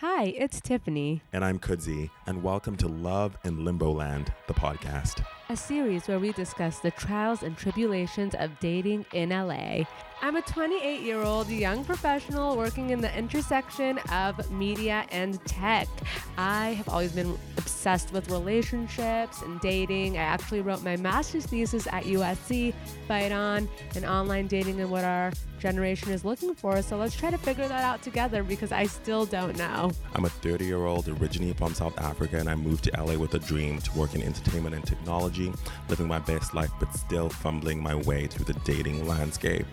Hi, 0.00 0.15
it's 0.24 0.60
Tiffany, 0.62 1.22
And 1.32 1.44
I'm 1.44 1.58
Kudzi, 1.58 2.08
and 2.26 2.42
welcome 2.42 2.74
to 2.76 2.88
Love 2.88 3.36
in 3.44 3.64
Limbo 3.64 3.92
Land, 3.92 4.32
the 4.48 4.54
podcast. 4.54 5.22
a 5.48 5.56
series 5.56 6.08
where 6.08 6.18
we 6.18 6.32
discuss 6.32 6.80
the 6.80 6.90
trials 6.90 7.42
and 7.44 7.56
tribulations 7.56 8.34
of 8.34 8.58
dating 8.58 9.04
in 9.12 9.28
LA. 9.28 9.84
I'm 10.22 10.34
a 10.34 10.42
28 10.42 11.02
year 11.02 11.20
old 11.22 11.48
young 11.48 11.84
professional 11.84 12.56
working 12.56 12.90
in 12.90 13.00
the 13.00 13.16
intersection 13.16 13.98
of 14.10 14.50
media 14.50 15.04
and 15.12 15.44
tech. 15.44 15.86
I 16.36 16.70
have 16.70 16.88
always 16.88 17.12
been 17.12 17.38
obsessed 17.58 18.12
with 18.12 18.28
relationships 18.30 19.42
and 19.42 19.60
dating. 19.60 20.16
I 20.16 20.22
actually 20.22 20.62
wrote 20.62 20.82
my 20.82 20.96
master's 20.96 21.46
thesis 21.46 21.86
at 21.88 22.04
USC, 22.04 22.74
Fight 23.06 23.30
On, 23.30 23.68
and 23.94 24.04
online 24.04 24.46
dating 24.48 24.80
and 24.80 24.90
what 24.90 25.04
our 25.04 25.30
generation 25.60 26.10
is 26.10 26.24
looking 26.24 26.54
for. 26.54 26.82
So 26.82 26.96
let's 26.96 27.14
try 27.14 27.30
to 27.30 27.38
figure 27.38 27.68
that 27.68 27.84
out 27.84 28.02
together 28.02 28.42
because 28.42 28.72
I 28.72 28.86
still 28.86 29.26
don't 29.26 29.56
know. 29.56 29.92
I'm 30.14 30.24
a 30.24 30.28
30 30.28 30.64
year 30.64 30.86
old 30.86 31.08
originally 31.08 31.52
from 31.52 31.74
South 31.74 31.98
Africa, 31.98 32.38
and 32.38 32.48
I 32.48 32.54
moved 32.54 32.84
to 32.84 33.02
LA 33.02 33.16
with 33.16 33.34
a 33.34 33.38
dream 33.38 33.80
to 33.80 33.98
work 33.98 34.14
in 34.14 34.22
entertainment 34.22 34.74
and 34.74 34.86
technology, 34.86 35.52
living 35.88 36.06
my 36.06 36.18
best 36.18 36.54
life, 36.54 36.70
but 36.78 36.92
still 36.94 37.28
fumbling 37.28 37.82
my 37.82 37.94
way 37.94 38.26
through 38.26 38.44
the 38.44 38.58
dating 38.60 39.06
landscape. 39.06 39.66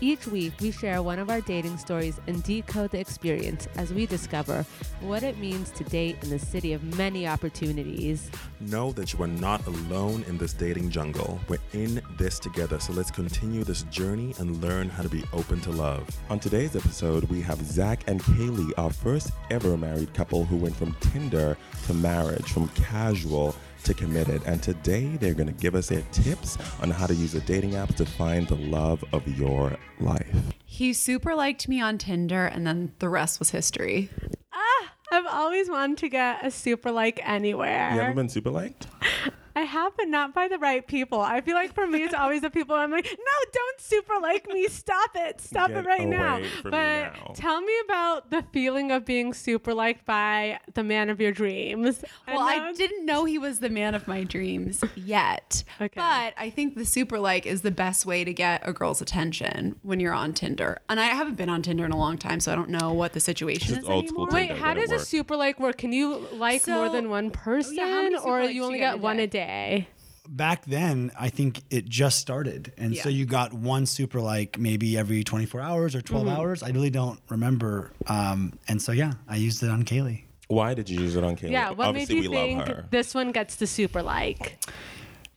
Each 0.00 0.26
week, 0.26 0.54
we 0.60 0.70
share 0.70 1.02
one 1.02 1.18
of 1.18 1.30
our 1.30 1.40
dating 1.40 1.78
stories 1.78 2.20
and 2.26 2.42
decode 2.42 2.90
the 2.90 3.00
experience 3.00 3.68
as 3.76 3.92
we 3.92 4.06
discover 4.06 4.64
what 5.00 5.22
it 5.22 5.38
means 5.38 5.70
to 5.70 5.84
date 5.84 6.16
in 6.22 6.30
the 6.30 6.38
city 6.38 6.72
of 6.72 6.82
many 6.96 7.26
opportunities. 7.26 8.30
Know 8.60 8.92
that 8.92 9.12
you 9.12 9.22
are 9.22 9.26
not 9.26 9.66
alone 9.66 10.24
in 10.28 10.38
this 10.38 10.52
dating 10.52 10.90
jungle. 10.90 11.40
We're 11.48 11.58
in 11.72 12.00
this 12.18 12.38
together, 12.38 12.78
so 12.78 12.92
let's 12.92 13.10
continue 13.10 13.64
this 13.64 13.82
journey 13.84 14.34
and 14.38 14.62
learn 14.62 14.88
how 14.88 15.02
to 15.02 15.08
be 15.08 15.24
open 15.32 15.60
to 15.62 15.70
love. 15.70 16.08
On 16.30 16.38
today's 16.38 16.76
episode, 16.76 17.24
we 17.24 17.40
have 17.40 17.62
Zach 17.64 18.04
and 18.06 18.22
Kaylee, 18.22 18.72
our 18.78 18.90
first 18.90 19.32
ever 19.50 19.71
married 19.76 20.12
couple 20.14 20.44
who 20.44 20.56
went 20.56 20.76
from 20.76 20.94
Tinder 21.00 21.56
to 21.86 21.94
marriage, 21.94 22.50
from 22.52 22.68
casual 22.68 23.54
to 23.84 23.94
committed. 23.94 24.42
And 24.46 24.62
today 24.62 25.16
they're 25.16 25.34
going 25.34 25.48
to 25.48 25.60
give 25.60 25.74
us 25.74 25.88
their 25.88 26.02
tips 26.12 26.56
on 26.80 26.90
how 26.90 27.06
to 27.06 27.14
use 27.14 27.34
a 27.34 27.40
dating 27.40 27.74
app 27.74 27.94
to 27.96 28.06
find 28.06 28.46
the 28.48 28.56
love 28.56 29.04
of 29.12 29.26
your 29.38 29.76
life. 30.00 30.36
He 30.64 30.92
super 30.92 31.34
liked 31.34 31.68
me 31.68 31.80
on 31.80 31.98
Tinder, 31.98 32.46
and 32.46 32.66
then 32.66 32.92
the 32.98 33.08
rest 33.08 33.38
was 33.38 33.50
history. 33.50 34.08
Ah, 34.52 34.92
I've 35.12 35.26
always 35.26 35.68
wanted 35.68 35.98
to 35.98 36.08
get 36.08 36.44
a 36.44 36.50
super 36.50 36.90
like 36.90 37.20
anywhere. 37.22 37.92
You 37.94 38.00
ever 38.00 38.14
been 38.14 38.28
super 38.28 38.50
liked? 38.50 38.86
I 39.54 39.62
have, 39.62 39.96
but 39.96 40.08
not 40.08 40.34
by 40.34 40.48
the 40.48 40.58
right 40.58 40.86
people. 40.86 41.20
I 41.20 41.40
feel 41.40 41.54
like 41.54 41.74
for 41.74 41.86
me, 41.86 42.02
it's 42.02 42.14
always 42.14 42.42
the 42.42 42.50
people 42.50 42.74
I'm 42.74 42.90
like, 42.90 43.04
no, 43.04 43.50
don't 43.52 43.80
super 43.80 44.14
like 44.20 44.48
me. 44.48 44.68
Stop 44.68 45.10
it. 45.14 45.40
Stop 45.40 45.68
Get 45.68 45.84
it 45.84 45.86
right 45.86 46.08
now. 46.08 46.38
away 46.38 46.48
from 46.48 46.70
me 46.70 46.76
But 46.76 47.02
now. 47.14 47.32
tell 47.34 47.60
me 47.60 47.72
about 47.84 48.30
the 48.30 48.42
feeling 48.52 48.90
of 48.90 49.04
being 49.04 49.32
super 49.34 49.74
liked 49.74 50.04
by 50.04 50.58
the 50.74 50.82
man 50.82 51.10
of 51.10 51.20
your 51.20 51.32
dreams. 51.32 52.02
Well, 52.26 52.40
I 52.40 52.68
um, 52.68 52.74
didn't 52.74 53.04
know 53.04 53.24
he 53.24 53.38
was 53.38 53.60
the 53.60 53.68
man 53.68 53.94
of 53.94 54.08
my 54.08 54.24
dreams 54.24 54.82
yet. 54.94 55.64
Okay. 55.80 56.00
But 56.00 56.34
I 56.36 56.50
think 56.50 56.76
the 56.76 56.84
super 56.84 57.18
like 57.18 57.46
is 57.46 57.62
the 57.62 57.70
best 57.70 58.06
way 58.06 58.24
to 58.24 58.32
get 58.32 58.66
a 58.66 58.72
girl's 58.72 59.00
attention 59.02 59.76
when 59.82 60.00
you're 60.00 60.14
on 60.14 60.32
Tinder. 60.32 60.80
And 60.88 60.98
I 60.98 61.04
haven't 61.04 61.36
been 61.36 61.48
on 61.48 61.62
Tinder 61.62 61.84
in 61.84 61.92
a 61.92 61.98
long 61.98 62.16
time, 62.18 62.40
so 62.40 62.52
I 62.52 62.54
don't 62.54 62.70
know 62.70 62.92
what 62.92 63.12
the 63.12 63.20
situation 63.20 63.68
Just 63.68 63.82
is 63.82 63.88
old 63.88 64.04
anymore. 64.04 64.28
Wait, 64.30 64.52
how 64.52 64.74
does 64.74 64.90
a 64.92 64.98
super 64.98 65.36
like 65.36 65.60
work? 65.60 65.78
Can 65.78 65.92
you 65.92 66.26
like 66.32 66.66
more 66.66 66.88
than 66.88 67.10
one 67.10 67.30
person, 67.30 67.76
yeah, 67.76 67.88
how 67.88 68.02
many 68.02 68.16
super 68.16 68.28
or 68.28 68.42
you 68.42 68.62
do 68.62 68.64
only 68.66 68.78
you 68.78 68.84
get 68.84 68.98
one 69.00 69.18
a 69.18 69.26
day? 69.26 69.41
A 69.42 69.46
day? 69.46 69.88
back 70.28 70.64
then 70.66 71.10
i 71.18 71.28
think 71.28 71.60
it 71.70 71.84
just 71.88 72.18
started 72.20 72.72
and 72.78 72.96
so 72.96 73.08
you 73.08 73.26
got 73.26 73.52
one 73.52 73.84
super 73.84 74.20
like 74.20 74.56
maybe 74.56 74.96
every 74.96 75.24
24 75.24 75.60
hours 75.60 75.96
or 75.96 76.00
12 76.00 76.26
Mm-hmm. 76.26 76.36
hours 76.36 76.62
i 76.62 76.68
really 76.70 76.90
don't 76.90 77.18
remember 77.28 77.92
um, 78.06 78.56
and 78.68 78.80
so 78.80 78.92
yeah 78.92 79.14
i 79.28 79.34
used 79.34 79.64
it 79.64 79.68
on 79.68 79.82
kaylee 79.84 80.22
Why 80.46 80.74
did 80.74 80.88
you 80.88 81.00
use 81.00 81.16
it 81.16 81.24
on 81.24 81.34
Kaylee? 81.34 81.50
Yeah, 81.50 81.70
what 81.70 81.88
Obviously, 81.88 82.14
made 82.16 82.24
you 82.24 82.30
we 82.30 82.36
think 82.36 82.58
love 82.60 82.68
her. 82.68 82.86
this 82.90 83.14
one 83.16 83.32
gets 83.32 83.56
the 83.56 83.66
super 83.66 84.00
like? 84.00 84.58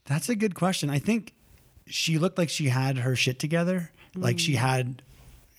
that's 0.04 0.28
a 0.28 0.36
good 0.36 0.54
question 0.54 0.88
i 0.88 1.00
think 1.00 1.34
she 1.86 2.16
looked 2.16 2.38
like 2.38 2.48
she 2.48 2.66
had 2.68 2.98
her 2.98 3.16
shit 3.16 3.40
together 3.40 3.90
like 4.14 4.36
Mm. 4.36 4.40
she 4.46 4.54
had 4.54 5.02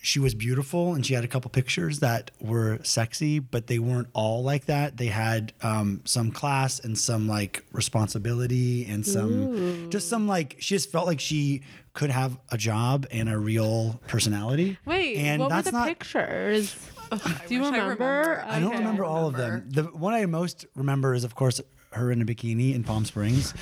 she 0.00 0.20
was 0.20 0.34
beautiful 0.34 0.94
and 0.94 1.04
she 1.04 1.14
had 1.14 1.24
a 1.24 1.28
couple 1.28 1.50
pictures 1.50 1.98
that 1.98 2.30
were 2.40 2.78
sexy 2.84 3.38
but 3.40 3.66
they 3.66 3.78
weren't 3.80 4.08
all 4.12 4.42
like 4.44 4.66
that 4.66 4.96
they 4.96 5.06
had 5.06 5.52
um, 5.62 6.00
some 6.04 6.30
class 6.30 6.78
and 6.78 6.96
some 6.96 7.26
like 7.26 7.64
responsibility 7.72 8.84
and 8.86 9.04
some 9.04 9.88
just 9.90 10.08
some 10.08 10.28
like 10.28 10.56
she 10.60 10.74
just 10.76 10.90
felt 10.92 11.06
like 11.06 11.18
she 11.20 11.62
could 11.94 12.10
have 12.10 12.38
a 12.50 12.56
job 12.56 13.06
and 13.10 13.28
a 13.28 13.36
real 13.36 14.00
personality 14.06 14.78
Wait, 14.84 15.16
and 15.16 15.40
what 15.40 15.50
were 15.50 15.54
that's 15.56 15.66
the 15.70 15.72
not 15.72 15.88
pictures? 15.88 16.76
Do 17.48 17.54
you 17.54 17.62
wish 17.62 17.72
I 17.72 17.78
remember? 17.78 18.44
I 18.46 18.60
don't 18.60 18.68
Okay. 18.68 18.78
remember 18.78 19.04
all 19.04 19.26
of 19.28 19.34
them. 19.36 19.64
The 19.68 19.84
one 19.84 20.12
I 20.14 20.26
most 20.26 20.66
remember 20.76 21.14
is, 21.14 21.24
of 21.24 21.34
course, 21.34 21.58
her 21.92 22.12
in 22.12 22.20
a 22.20 22.24
bikini 22.26 22.74
in 22.74 22.84
Palm 22.84 23.04
Springs. 23.06 23.54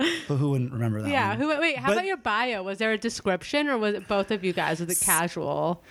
but 0.28 0.36
who 0.36 0.50
wouldn't 0.50 0.72
remember 0.72 1.02
that? 1.02 1.10
Yeah. 1.10 1.30
one? 1.30 1.38
Who? 1.38 1.60
Wait. 1.60 1.76
How 1.76 1.88
But- 1.88 1.92
about 1.92 2.06
your 2.06 2.16
bio? 2.16 2.62
Was 2.62 2.78
there 2.78 2.92
a 2.92 2.98
description, 2.98 3.68
or 3.68 3.78
was 3.78 3.94
it 3.94 4.08
both 4.08 4.30
of 4.30 4.44
you 4.44 4.52
guys? 4.52 4.80
Was 4.80 4.90
it 4.90 5.04
casual? 5.04 5.82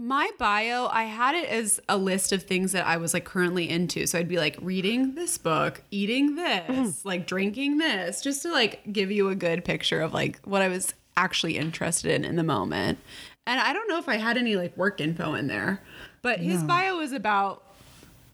My 0.00 0.30
bio, 0.38 0.86
I 0.86 1.04
had 1.04 1.34
it 1.34 1.48
as 1.48 1.80
a 1.88 1.96
list 1.96 2.30
of 2.30 2.44
things 2.44 2.70
that 2.70 2.86
I 2.86 2.98
was 2.98 3.12
like 3.14 3.24
currently 3.24 3.68
into. 3.68 4.06
So 4.06 4.16
I'd 4.16 4.28
be 4.28 4.38
like 4.38 4.56
reading 4.60 5.16
this 5.16 5.38
book, 5.38 5.82
eating 5.90 6.36
this, 6.36 6.68
mm. 6.68 7.04
like 7.04 7.26
drinking 7.26 7.78
this, 7.78 8.20
just 8.20 8.42
to 8.42 8.52
like 8.52 8.80
give 8.92 9.10
you 9.10 9.28
a 9.28 9.34
good 9.34 9.64
picture 9.64 10.00
of 10.00 10.14
like 10.14 10.38
what 10.44 10.62
I 10.62 10.68
was 10.68 10.94
actually 11.16 11.58
interested 11.58 12.12
in 12.12 12.24
in 12.24 12.36
the 12.36 12.44
moment. 12.44 12.98
And 13.44 13.58
I 13.58 13.72
don't 13.72 13.88
know 13.88 13.98
if 13.98 14.08
I 14.08 14.18
had 14.18 14.36
any 14.36 14.54
like 14.54 14.76
work 14.76 15.00
info 15.00 15.34
in 15.34 15.48
there, 15.48 15.82
but 16.22 16.38
his 16.38 16.62
bio 16.62 16.98
was 16.98 17.12
about 17.12 17.64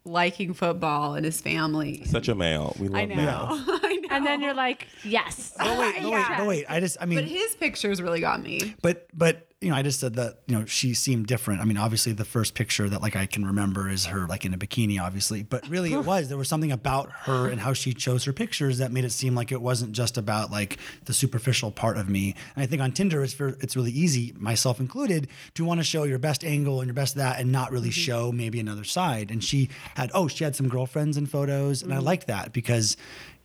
liking 0.04 0.52
football 0.54 1.14
and 1.14 1.24
his 1.24 1.40
family. 1.40 2.04
Such 2.04 2.28
a 2.28 2.34
male. 2.34 2.76
We 2.78 2.88
love 2.88 3.00
I 3.00 3.04
know. 3.06 3.16
males. 3.16 3.62
I 3.82 3.96
know. 3.96 4.08
And 4.10 4.26
then 4.26 4.40
you're 4.42 4.54
like, 4.54 4.86
yes. 5.04 5.54
Oh 5.58 5.80
wait, 5.80 6.02
no 6.02 6.10
wait, 6.10 6.26
no 6.38 6.46
wait. 6.46 6.64
I 6.68 6.80
just, 6.80 6.96
I 7.00 7.06
mean, 7.06 7.18
but 7.18 7.24
his 7.24 7.54
pictures 7.54 8.00
really 8.02 8.20
got 8.20 8.42
me. 8.42 8.74
but 8.82 9.06
but 9.14 9.48
you 9.64 9.70
know, 9.70 9.76
I 9.76 9.82
just 9.82 9.98
said 9.98 10.14
that 10.16 10.40
you 10.46 10.56
know 10.56 10.66
she 10.66 10.92
seemed 10.92 11.26
different. 11.26 11.62
I 11.62 11.64
mean, 11.64 11.78
obviously 11.78 12.12
the 12.12 12.24
first 12.24 12.54
picture 12.54 12.86
that 12.88 13.00
like 13.00 13.16
I 13.16 13.24
can 13.24 13.46
remember 13.46 13.88
is 13.88 14.04
her 14.06 14.26
like 14.26 14.44
in 14.44 14.52
a 14.52 14.58
bikini, 14.58 15.00
obviously. 15.00 15.42
But 15.42 15.66
really, 15.68 15.94
it 15.94 16.04
was 16.04 16.28
there 16.28 16.36
was 16.36 16.48
something 16.48 16.70
about 16.70 17.10
her 17.10 17.48
and 17.48 17.60
how 17.60 17.72
she 17.72 17.94
chose 17.94 18.24
her 18.24 18.32
pictures 18.32 18.78
that 18.78 18.92
made 18.92 19.04
it 19.04 19.10
seem 19.10 19.34
like 19.34 19.52
it 19.52 19.62
wasn't 19.62 19.92
just 19.92 20.18
about 20.18 20.50
like 20.50 20.78
the 21.06 21.14
superficial 21.14 21.70
part 21.70 21.96
of 21.96 22.10
me. 22.10 22.34
And 22.54 22.62
I 22.62 22.66
think 22.66 22.82
on 22.82 22.92
Tinder, 22.92 23.24
it's 23.24 23.32
for, 23.32 23.56
it's 23.60 23.74
really 23.74 23.92
easy, 23.92 24.34
myself 24.36 24.80
included, 24.80 25.28
to 25.54 25.64
want 25.64 25.80
to 25.80 25.84
show 25.84 26.04
your 26.04 26.18
best 26.18 26.44
angle 26.44 26.80
and 26.80 26.86
your 26.86 26.94
best 26.94 27.14
that, 27.14 27.40
and 27.40 27.50
not 27.50 27.72
really 27.72 27.88
mm-hmm. 27.88 28.00
show 28.00 28.32
maybe 28.32 28.60
another 28.60 28.84
side. 28.84 29.30
And 29.30 29.42
she 29.42 29.70
had 29.94 30.10
oh, 30.12 30.28
she 30.28 30.44
had 30.44 30.54
some 30.54 30.68
girlfriends 30.68 31.16
and 31.16 31.30
photos, 31.30 31.82
and 31.82 31.90
I 31.90 31.96
mm-hmm. 31.96 32.06
liked 32.06 32.26
that 32.26 32.52
because. 32.52 32.96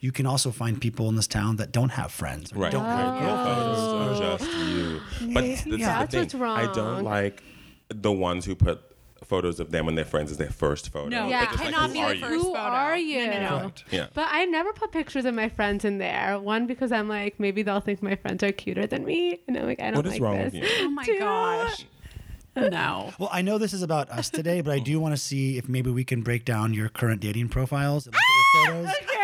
You 0.02 0.12
can 0.14 0.26
also 0.26 0.52
find 0.52 0.80
people 0.80 1.10
in 1.10 1.16
this 1.16 1.28
town 1.28 1.58
that 1.58 1.72
don't 1.72 1.90
have 1.90 2.12
friends. 2.12 2.54
or 2.54 2.60
Right. 2.60 2.72
Don't 2.72 2.86
have 2.86 3.22
Your 3.22 3.30
girlfriends. 3.30 3.80
photos 3.80 4.22
oh. 4.22 4.24
are 4.34 4.38
just 4.38 4.52
you. 5.22 5.34
But 5.34 5.42
this 5.42 5.66
is 5.66 5.78
That's 5.80 6.12
the 6.14 6.20
what's 6.20 6.32
thing. 6.34 6.42
I 6.42 6.72
don't 6.74 7.04
like 7.04 7.44
the 7.90 8.12
ones 8.12 8.46
who 8.46 8.56
put 8.56 8.82
photos 9.26 9.60
of 9.60 9.72
them 9.72 9.88
and 9.90 9.98
their 9.98 10.06
friends 10.06 10.32
as 10.32 10.38
their 10.38 10.50
first 10.50 10.90
photo. 10.92 11.10
No, 11.10 11.28
Yeah. 11.28 11.40
They're 11.42 11.52
just 11.52 11.64
cannot 11.64 11.88
who 11.90 11.94
be 11.94 12.02
are 12.02 12.10
the 12.10 12.16
you? 12.16 12.22
first 12.22 12.34
Who 12.36 12.44
photo. 12.46 12.58
are 12.60 12.98
you? 12.98 13.28
No, 13.28 13.34
no, 13.34 13.42
no. 13.42 13.60
Correct. 13.60 13.84
Yeah. 13.92 14.08
But 14.14 14.28
I 14.32 14.46
never 14.46 14.72
put 14.74 14.92
pictures 14.94 15.26
of 15.26 15.34
my 15.36 15.50
friends 15.50 15.84
in 15.84 15.98
there. 15.98 16.40
One 16.40 16.66
because 16.66 16.92
I'm 16.94 17.10
like, 17.10 17.38
maybe 17.40 17.62
they'll 17.62 17.82
think 17.82 18.02
my 18.02 18.16
friends 18.16 18.42
are 18.44 18.52
cuter 18.54 18.88
than 18.88 19.04
me, 19.06 19.42
and 19.48 19.58
I'm 19.58 19.66
like, 19.66 19.82
I 19.82 19.92
don't 19.92 19.98
What 19.98 20.06
is 20.06 20.14
like 20.14 20.22
wrong 20.22 20.38
this. 20.38 20.54
with 20.54 20.64
you? 20.64 20.70
Oh 20.86 20.90
my 20.92 21.04
Two. 21.04 21.20
gosh. 21.20 21.86
No. 22.56 23.14
Well, 23.20 23.30
I 23.32 23.42
know 23.42 23.58
this 23.58 23.74
is 23.74 23.84
about 23.84 24.10
us 24.10 24.30
today, 24.30 24.62
but 24.62 24.74
I 24.74 24.80
do 24.80 25.00
want 25.00 25.14
to 25.14 25.22
see 25.22 25.58
if 25.58 25.70
maybe 25.70 25.92
we 25.92 26.04
can 26.04 26.24
break 26.24 26.44
down 26.46 26.74
your 26.74 26.90
current 26.90 27.22
dating 27.22 27.50
profiles 27.50 28.06
and 28.08 28.16
look 28.16 28.22
at 28.22 28.74
your 28.74 28.84
ah! 28.84 28.92
photos. 28.92 29.19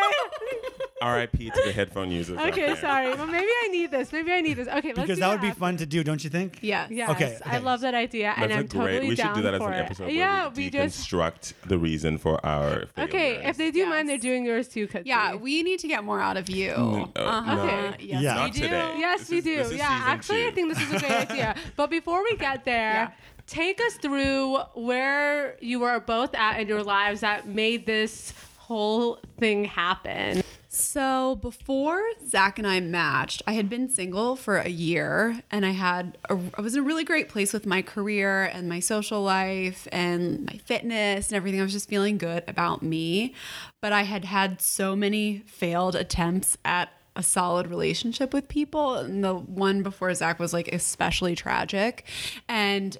R.I.P. 1.05 1.49
to 1.51 1.61
the 1.65 1.71
headphone 1.71 2.09
users. 2.11 2.37
Okay, 2.39 2.75
sorry. 2.77 3.13
Well, 3.13 3.27
maybe 3.27 3.45
I 3.63 3.67
need 3.71 3.91
this. 3.91 4.11
Maybe 4.11 4.31
I 4.31 4.41
need 4.41 4.55
this. 4.55 4.67
Okay, 4.67 4.87
let's 4.89 5.01
Because 5.01 5.17
do 5.17 5.21
that 5.21 5.29
would 5.29 5.41
be 5.41 5.47
after. 5.49 5.59
fun 5.59 5.77
to 5.77 5.85
do, 5.85 6.03
don't 6.03 6.23
you 6.23 6.29
think? 6.31 6.59
Yeah. 6.61 6.87
Yes, 6.89 7.09
Okay, 7.11 7.37
I 7.45 7.59
love 7.59 7.81
that 7.81 7.93
idea, 7.93 8.33
and 8.35 8.51
I'm 8.51 8.59
a 8.59 8.63
great. 8.63 8.69
totally 8.71 8.99
we 9.09 9.15
should 9.15 9.23
down 9.23 9.35
do 9.35 9.41
that 9.43 9.53
as 9.53 9.61
an 9.61 9.73
it. 9.73 9.77
episode. 9.85 10.11
Yeah, 10.11 10.41
where 10.47 10.49
we, 10.51 10.63
we 10.63 10.69
just. 10.71 11.07
deconstruct 11.09 11.53
the 11.67 11.77
reason 11.77 12.17
for 12.17 12.43
our. 12.45 12.85
Okay, 12.97 13.45
if 13.47 13.55
they 13.57 13.69
do 13.71 13.85
mine, 13.85 14.07
they're 14.07 14.17
doing 14.17 14.45
yours 14.45 14.67
too. 14.67 14.87
Kudzi. 14.87 15.03
Yeah, 15.05 15.35
we 15.35 15.61
need 15.63 15.79
to 15.79 15.87
get 15.87 16.03
more 16.03 16.19
out 16.21 16.37
of 16.37 16.49
you. 16.49 16.71
No, 16.75 17.11
Uh-huh. 17.15 17.61
Okay. 17.61 17.95
Yes, 17.99 18.21
Yeah. 18.23 18.43
we 18.45 18.51
do. 18.51 18.61
today. 18.61 18.95
Yes, 18.97 19.19
This 19.21 19.29
we 19.29 19.37
is- 19.37 19.43
do. 19.43 19.51
is 19.51 19.71
Yeah, 19.73 19.89
season 19.89 20.11
actually, 20.13 20.47
I 20.47 20.51
think 20.51 20.73
this 20.73 20.81
is 20.81 20.93
a 20.93 20.99
great 20.99 21.11
idea. 21.31 21.55
But 21.75 21.89
before 21.91 22.23
we 22.23 22.35
get 22.37 22.65
there, 22.65 22.93
Yeah. 22.93 23.11
take 23.47 23.79
us 23.81 23.93
through 23.95 24.57
where 24.73 25.55
you 25.61 25.79
were 25.81 25.99
both 25.99 26.33
at 26.35 26.59
in 26.59 26.67
your 26.67 26.83
lives 26.83 27.21
that 27.21 27.47
made 27.47 27.85
this 27.85 28.33
whole 28.57 29.19
thing 29.39 29.65
happen. 29.65 30.41
So 30.75 31.37
before 31.37 32.03
Zach 32.27 32.59
and 32.59 32.67
I 32.67 32.81
matched, 32.81 33.41
I 33.47 33.53
had 33.53 33.69
been 33.69 33.87
single 33.89 34.35
for 34.35 34.57
a 34.57 34.67
year, 34.67 35.41
and 35.49 35.65
I 35.65 35.69
had 35.69 36.17
a, 36.29 36.37
I 36.57 36.61
was 36.61 36.75
in 36.75 36.81
a 36.81 36.83
really 36.83 37.05
great 37.05 37.29
place 37.29 37.53
with 37.53 37.65
my 37.65 37.81
career 37.81 38.43
and 38.43 38.67
my 38.67 38.81
social 38.81 39.21
life 39.21 39.87
and 39.93 40.45
my 40.45 40.57
fitness 40.65 41.29
and 41.29 41.37
everything. 41.37 41.61
I 41.61 41.63
was 41.63 41.71
just 41.71 41.87
feeling 41.87 42.17
good 42.17 42.43
about 42.45 42.83
me, 42.83 43.33
but 43.81 43.93
I 43.93 44.03
had 44.03 44.25
had 44.25 44.61
so 44.61 44.97
many 44.97 45.43
failed 45.47 45.95
attempts 45.95 46.57
at 46.65 46.89
a 47.15 47.23
solid 47.23 47.67
relationship 47.67 48.33
with 48.33 48.49
people, 48.49 48.95
and 48.95 49.23
the 49.23 49.33
one 49.33 49.81
before 49.81 50.13
Zach 50.13 50.39
was 50.39 50.51
like 50.51 50.67
especially 50.67 51.35
tragic, 51.35 52.03
and 52.49 52.97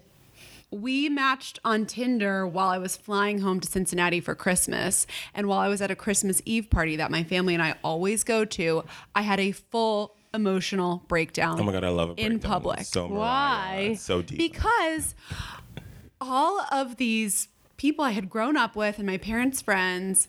we 0.82 1.10
matched 1.10 1.60
on 1.64 1.86
Tinder 1.86 2.46
while 2.46 2.70
I 2.70 2.78
was 2.78 2.98
flying 2.98 3.40
home 3.40 3.60
to 3.62 3.68
Cincinnati 3.68 4.20
for 4.20 4.36
Christmas. 4.36 5.08
And 5.34 5.48
while 5.48 5.60
I 5.60 5.70
was 5.70 5.82
at 5.82 5.90
a 5.90 5.96
Christmas 5.96 6.42
Eve 6.46 6.70
party 6.70 6.98
that 6.98 7.12
my 7.12 7.24
family 7.24 7.54
and 7.54 7.64
I 7.64 7.76
always 7.84 8.24
go 8.24 8.46
to, 8.46 8.84
I 9.16 9.22
had 9.22 9.40
a 9.40 9.52
full 9.52 10.16
emotional 10.34 11.04
breakdown. 11.08 11.60
Oh 11.60 11.64
my 11.64 11.72
god, 11.72 11.86
I 11.86 11.90
love 11.90 12.12
it. 12.12 12.20
In 12.20 12.40
public. 12.40 12.82
So. 12.82 13.08
Why? 13.08 13.92
It's 13.94 14.02
so 14.02 14.22
deep. 14.22 14.38
Because 14.38 15.16
all 16.20 16.66
of 16.72 16.98
these 16.98 17.48
people 17.78 18.04
I 18.04 18.12
had 18.12 18.30
grown 18.30 18.58
up 18.58 18.76
with 18.76 18.98
and 18.98 19.08
my 19.08 19.18
parents' 19.18 19.62
friends, 19.62 20.28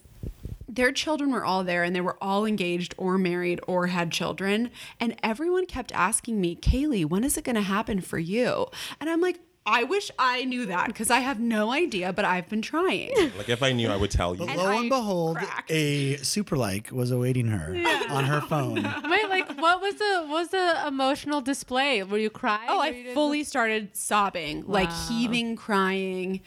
their 0.68 0.92
children 0.92 1.32
were 1.32 1.44
all 1.44 1.64
there 1.64 1.82
and 1.82 1.96
they 1.96 2.00
were 2.00 2.16
all 2.20 2.44
engaged 2.44 2.94
or 2.98 3.18
married 3.18 3.60
or 3.66 3.88
had 3.88 4.12
children. 4.12 4.70
And 5.00 5.16
everyone 5.22 5.66
kept 5.66 5.90
asking 5.92 6.40
me, 6.40 6.54
Kaylee, 6.54 7.04
when 7.04 7.24
is 7.24 7.36
it 7.36 7.44
going 7.44 7.56
to 7.56 7.62
happen 7.62 8.00
for 8.00 8.18
you? 8.18 8.66
And 9.00 9.08
I'm 9.08 9.20
like, 9.20 9.40
I 9.68 9.82
wish 9.82 10.10
I 10.18 10.44
knew 10.44 10.66
that 10.66 10.86
because 10.86 11.10
I 11.10 11.18
have 11.18 11.40
no 11.40 11.72
idea, 11.72 12.12
but 12.12 12.24
I've 12.24 12.48
been 12.48 12.62
trying. 12.62 13.10
like 13.36 13.48
if 13.48 13.62
I 13.62 13.72
knew, 13.72 13.88
I 13.90 13.96
would 13.96 14.12
tell 14.12 14.36
you. 14.36 14.46
And 14.46 14.56
Lo 14.56 14.66
and 14.68 14.86
I 14.86 14.88
behold, 14.88 15.36
cracked. 15.38 15.70
a 15.72 16.16
super 16.18 16.56
like 16.56 16.90
was 16.92 17.10
awaiting 17.10 17.48
her 17.48 17.74
on 18.08 18.24
her 18.24 18.40
phone. 18.42 18.76
Wait, 19.10 19.28
like 19.28 19.48
what 19.60 19.80
was 19.80 19.96
the 19.96 20.24
what 20.28 20.28
was 20.28 20.48
the 20.50 20.86
emotional 20.86 21.40
display? 21.40 22.02
Were 22.04 22.18
you 22.18 22.30
crying? 22.30 22.66
Oh, 22.68 22.78
Or 22.78 22.84
you 22.84 22.90
I 22.90 22.92
didn't- 22.92 23.14
fully 23.14 23.42
started 23.42 23.96
sobbing, 23.96 24.64
like 24.68 24.90
heaving, 25.08 25.56
crying, 25.56 26.40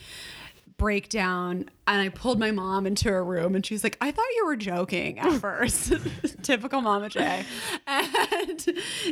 breakdown. 0.80 1.70
And 1.86 2.02
I 2.02 2.10
pulled 2.10 2.40
my 2.40 2.50
mom 2.52 2.88
into 2.88 3.10
a 3.14 3.22
room 3.22 3.56
and 3.56 3.66
she's 3.66 3.84
like, 3.84 3.98
I 4.02 4.10
thought 4.12 4.26
you 4.36 4.46
were 4.46 4.56
joking 4.56 5.20
at 5.20 5.34
first. 5.42 5.94
Typical 6.42 6.82
Mama 6.82 7.10
J. 7.10 7.44
And 7.86 8.66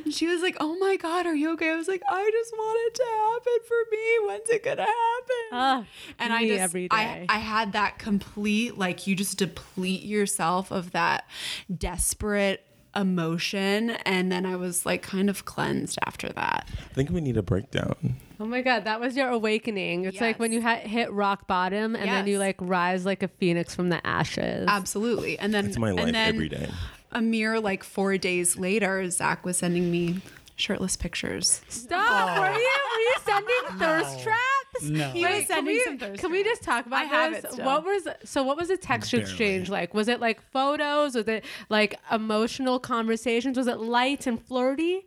she 0.09 0.27
was 0.27 0.41
like, 0.41 0.57
Oh 0.59 0.75
my 0.79 0.97
God, 0.97 1.25
are 1.27 1.35
you 1.35 1.51
okay? 1.53 1.69
I 1.71 1.75
was 1.75 1.87
like, 1.87 2.01
I 2.09 2.29
just 2.31 2.53
want 2.53 2.79
it 2.87 2.95
to 2.95 3.03
happen 3.19 3.67
for 3.67 3.77
me. 3.91 4.27
When's 4.27 4.49
it 4.49 4.63
gonna 4.63 4.81
happen? 4.81 5.47
Ah, 5.51 5.85
and 6.19 6.33
I 6.33 6.47
just 6.47 6.59
every 6.61 6.87
I. 6.89 7.25
I 7.29 7.39
had 7.39 7.73
that 7.73 7.99
complete 7.99 8.77
like 8.77 9.05
you 9.07 9.15
just 9.15 9.37
deplete 9.37 10.03
yourself 10.03 10.71
of 10.71 10.91
that 10.91 11.27
desperate 11.75 12.63
emotion 12.97 13.91
and 14.05 14.31
then 14.31 14.45
I 14.45 14.55
was 14.55 14.85
like 14.85 15.01
kind 15.01 15.29
of 15.29 15.45
cleansed 15.45 15.97
after 16.05 16.29
that. 16.33 16.67
I 16.91 16.93
think 16.93 17.09
we 17.11 17.21
need 17.21 17.37
a 17.37 17.43
breakdown. 17.43 18.15
Oh 18.39 18.45
my 18.45 18.61
god, 18.61 18.83
that 18.85 18.99
was 18.99 19.15
your 19.15 19.29
awakening. 19.29 20.05
It's 20.05 20.19
like 20.21 20.39
when 20.39 20.51
you 20.51 20.61
ha- 20.61 20.81
hit 20.81 21.11
rock 21.11 21.47
bottom 21.47 21.95
and 21.95 22.09
then 22.09 22.27
you 22.27 22.39
like 22.39 22.55
rise 22.59 23.05
like 23.05 23.23
a 23.23 23.27
phoenix 23.27 23.73
from 23.75 23.89
the 23.89 24.05
ashes. 24.05 24.65
Absolutely. 24.67 25.39
And 25.39 25.53
then 25.53 25.67
It's 25.67 25.77
my 25.77 25.91
life 25.91 26.05
and 26.07 26.15
then 26.15 26.35
every 26.35 26.49
day. 26.49 26.69
A 27.11 27.21
mere 27.21 27.59
like 27.59 27.83
four 27.83 28.17
days 28.17 28.57
later, 28.57 29.09
Zach 29.09 29.45
was 29.45 29.57
sending 29.57 29.89
me 29.89 30.21
shirtless 30.55 30.95
pictures. 30.97 31.61
Stop! 31.69 32.39
Were 32.39 32.45
you 32.45 32.51
were 32.53 32.99
you 32.99 33.15
sending 33.23 33.79
thirst 33.79 34.19
traps? 34.21 34.41
No. 34.89 35.09
He 35.11 35.23
was 35.23 35.31
Wait, 35.31 35.37
can 35.39 35.47
sending 35.47 35.73
we, 35.75 35.83
some 35.83 35.97
thirst 35.97 36.21
can 36.21 36.31
we 36.31 36.43
just 36.43 36.63
talk 36.63 36.85
about 36.85 36.99
I 37.01 37.03
have 37.05 37.33
this? 37.33 37.43
it 37.45 37.51
still. 37.53 37.65
What 37.65 37.83
was 37.85 38.07
so? 38.23 38.43
What 38.43 38.57
was 38.57 38.67
the 38.69 38.77
text 38.77 39.11
Barely. 39.11 39.23
exchange 39.23 39.69
like? 39.69 39.93
Was 39.93 40.07
it 40.07 40.19
like 40.19 40.41
photos? 40.51 41.15
Was 41.15 41.27
it 41.27 41.43
like 41.69 41.99
emotional 42.11 42.79
conversations? 42.79 43.57
Was 43.57 43.67
it 43.67 43.79
light 43.79 44.27
and 44.27 44.41
flirty? 44.45 45.05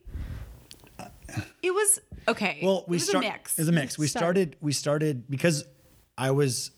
It 1.62 1.70
was 1.72 2.00
okay. 2.26 2.58
Well, 2.62 2.84
we 2.88 2.96
it 2.96 3.00
was 3.00 3.08
start- 3.08 3.24
a 3.24 3.28
mix. 3.28 3.58
It 3.58 3.62
was 3.62 3.68
a 3.68 3.72
mix. 3.72 3.96
We 3.98 4.06
Sorry. 4.08 4.20
started. 4.20 4.56
We 4.60 4.72
started 4.72 5.30
because 5.30 5.64
I 6.18 6.32
was, 6.32 6.72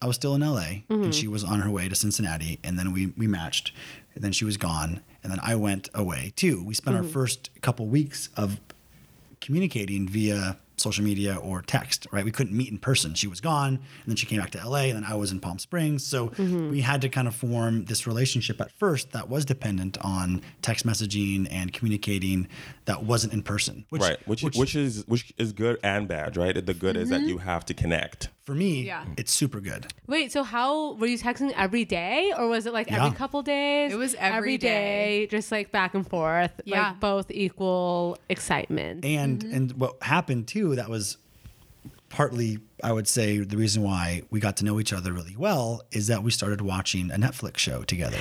I 0.00 0.06
was 0.06 0.16
still 0.16 0.34
in 0.34 0.40
LA, 0.40 0.60
Mm-hmm. 0.90 1.02
and 1.04 1.14
she 1.14 1.28
was 1.28 1.44
on 1.44 1.60
her 1.60 1.70
way 1.70 1.88
to 1.88 1.94
Cincinnati, 1.94 2.58
and 2.64 2.78
then 2.78 2.92
we 2.92 3.06
we 3.16 3.26
matched, 3.28 3.72
and 4.14 4.24
then 4.24 4.32
she 4.32 4.44
was 4.44 4.56
gone, 4.56 5.00
and 5.22 5.30
then 5.30 5.38
I 5.42 5.54
went 5.54 5.88
away 5.94 6.32
too. 6.34 6.64
We 6.64 6.74
spent 6.74 6.96
Mm-hmm. 6.96 7.06
our 7.06 7.12
first 7.12 7.50
couple 7.60 7.86
weeks 7.86 8.28
of 8.36 8.60
communicating 9.40 10.08
via 10.08 10.58
social 10.82 11.04
media 11.04 11.36
or 11.36 11.62
text, 11.62 12.06
right? 12.12 12.24
We 12.24 12.30
couldn't 12.32 12.56
meet 12.56 12.70
in 12.70 12.78
person. 12.78 13.14
She 13.14 13.26
was 13.28 13.40
gone, 13.40 13.74
and 13.74 14.06
then 14.06 14.16
she 14.16 14.26
came 14.26 14.40
back 14.40 14.50
to 14.50 14.68
LA, 14.68 14.84
and 14.90 14.96
then 14.96 15.04
I 15.04 15.14
was 15.14 15.32
in 15.32 15.40
Palm 15.40 15.58
Springs. 15.58 16.04
So 16.04 16.28
Mm-hmm. 16.28 16.70
we 16.70 16.80
had 16.80 17.00
to 17.02 17.08
kind 17.08 17.28
of 17.28 17.34
form 17.34 17.84
this 17.86 18.06
relationship 18.06 18.60
at 18.60 18.70
first 18.72 19.12
that 19.12 19.28
was 19.28 19.44
dependent 19.44 19.96
on 20.00 20.42
text 20.62 20.86
messaging 20.86 21.46
and 21.50 21.72
communicating 21.72 22.48
that 22.86 23.04
wasn't 23.04 23.32
in 23.32 23.42
person. 23.42 23.84
Which, 23.90 24.02
right, 24.02 24.18
which, 24.28 24.42
which 24.42 24.74
is 24.74 25.04
which 25.06 25.32
is 25.38 25.52
good 25.52 25.78
and 25.84 26.08
bad, 26.08 26.36
right? 26.36 26.54
The 26.66 26.74
good 26.74 26.96
is 26.96 27.10
that 27.10 27.22
you 27.22 27.38
have 27.38 27.64
to 27.66 27.74
connect. 27.74 28.28
for 28.44 28.56
me, 28.56 28.82
Yeah. 28.82 29.04
it's 29.16 29.30
super 29.32 29.60
good. 29.60 29.86
Wait, 30.08 30.32
so 30.32 30.42
how 30.42 30.94
were 30.94 31.06
you 31.06 31.16
texting 31.16 31.52
every 31.56 31.84
day, 31.84 32.32
or 32.36 32.48
was 32.48 32.66
it 32.66 32.72
like 32.72 32.90
Yeah. 32.90 33.04
every 33.04 33.16
couple 33.16 33.40
days? 33.42 33.92
It 33.92 33.96
was 33.96 34.16
every 34.16 34.36
every 34.38 34.58
day, 34.58 35.28
just 35.30 35.52
like 35.52 35.70
back 35.70 35.94
and 35.94 36.04
forth, 36.04 36.50
Yeah. 36.64 36.88
like 36.88 36.98
both 36.98 37.30
equal 37.30 38.18
excitement. 38.28 39.04
And 39.04 39.38
Mm-hmm. 39.44 39.54
and 39.54 39.72
what 39.78 40.02
happened 40.02 40.48
too 40.48 40.71
that 40.76 40.88
was 40.88 41.16
partly 42.08 42.58
I 42.84 42.92
would 42.92 43.08
say 43.08 43.38
the 43.38 43.56
reason 43.56 43.82
why 43.82 44.22
we 44.30 44.40
got 44.40 44.56
to 44.58 44.64
know 44.64 44.78
each 44.80 44.92
other 44.92 45.12
really 45.12 45.36
well 45.36 45.82
is 45.92 46.08
that 46.08 46.22
we 46.22 46.30
started 46.30 46.60
watching 46.60 47.10
a 47.10 47.16
Netflix 47.16 47.58
show 47.58 47.84
together, 47.84 48.18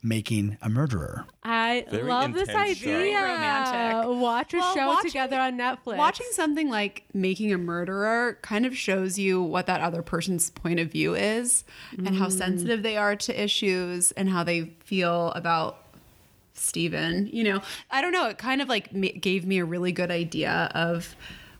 Making 0.00 0.56
a 0.62 0.68
Murderer. 0.68 1.26
I 1.42 1.84
Very 1.90 2.04
love 2.04 2.32
this 2.32 2.48
intense 2.48 2.78
show. 2.78 2.88
idea. 2.96 3.20
Romantic. 3.20 4.20
Watch 4.20 4.54
a 4.54 4.58
Well, 4.58 4.74
show 4.74 4.86
watching- 4.86 5.10
together 5.10 5.40
on 5.40 5.58
Netflix. 5.58 5.96
Watching 5.96 6.28
something 6.30 6.70
like 6.70 7.04
Making 7.12 7.52
a 7.52 7.58
Murderer 7.58 8.38
kind 8.42 8.64
of 8.64 8.76
shows 8.76 9.18
you 9.18 9.42
what 9.42 9.66
that 9.66 9.80
other 9.80 10.02
person's 10.02 10.50
point 10.50 10.78
of 10.78 10.92
view 10.92 11.16
is 11.16 11.64
and 11.98 12.16
how 12.16 12.28
mm. 12.28 12.32
sensitive 12.32 12.84
they 12.84 12.96
are 12.96 13.16
to 13.16 13.42
issues 13.42 14.12
and 14.12 14.28
how 14.30 14.44
they 14.44 14.72
feel 14.84 15.32
about 15.32 15.78
Steven. 16.54 17.28
You 17.32 17.42
know, 17.42 17.60
I 17.90 18.00
don't 18.00 18.12
know. 18.12 18.28
It 18.28 18.38
kind 18.38 18.62
of 18.62 18.68
like 18.68 19.20
gave 19.20 19.44
me 19.44 19.58
a 19.58 19.64
really 19.64 19.90
good 19.92 20.12
idea 20.12 20.70
of 20.74 21.16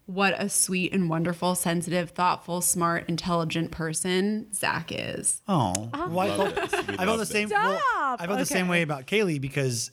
what 0.07 0.41
a 0.41 0.49
sweet 0.49 0.93
and 0.93 1.11
wonderful, 1.11 1.55
sensitive, 1.55 2.11
thoughtful, 2.11 2.61
smart, 2.61 3.09
intelligent 3.09 3.73
person 3.73 4.53
Zach 4.55 4.93
is. 4.93 5.43
Oh, 5.49 5.91
well, 6.09 6.19
I 6.19 6.37
felt, 6.37 6.75
I 7.01 7.05
felt 7.05 7.19
the 7.19 7.27
same. 7.27 7.49
Well, 7.49 7.83
I 7.95 8.27
felt 8.27 8.39
the 8.39 8.47
same 8.47 8.69
way 8.69 8.83
about 8.83 9.07
Kaylee 9.07 9.41
because, 9.41 9.91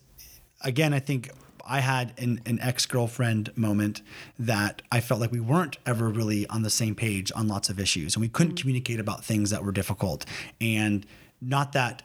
again, 0.61 0.93
I 0.93 0.99
think 0.99 1.31
I 1.65 1.79
had 1.79 2.13
an, 2.19 2.41
an 2.45 2.59
ex 2.59 2.85
girlfriend 2.85 3.55
moment 3.57 4.01
that 4.37 4.81
I 4.91 4.99
felt 5.01 5.19
like 5.19 5.31
we 5.31 5.39
weren't 5.39 5.77
ever 5.85 6.09
really 6.09 6.45
on 6.47 6.61
the 6.61 6.69
same 6.69 6.93
page 6.93 7.31
on 7.35 7.47
lots 7.47 7.69
of 7.69 7.79
issues, 7.79 8.15
and 8.15 8.21
we 8.21 8.29
couldn't 8.29 8.55
communicate 8.55 8.99
about 8.99 9.25
things 9.25 9.49
that 9.49 9.63
were 9.63 9.71
difficult. 9.71 10.25
And 10.61 11.05
not 11.41 11.73
that 11.73 12.03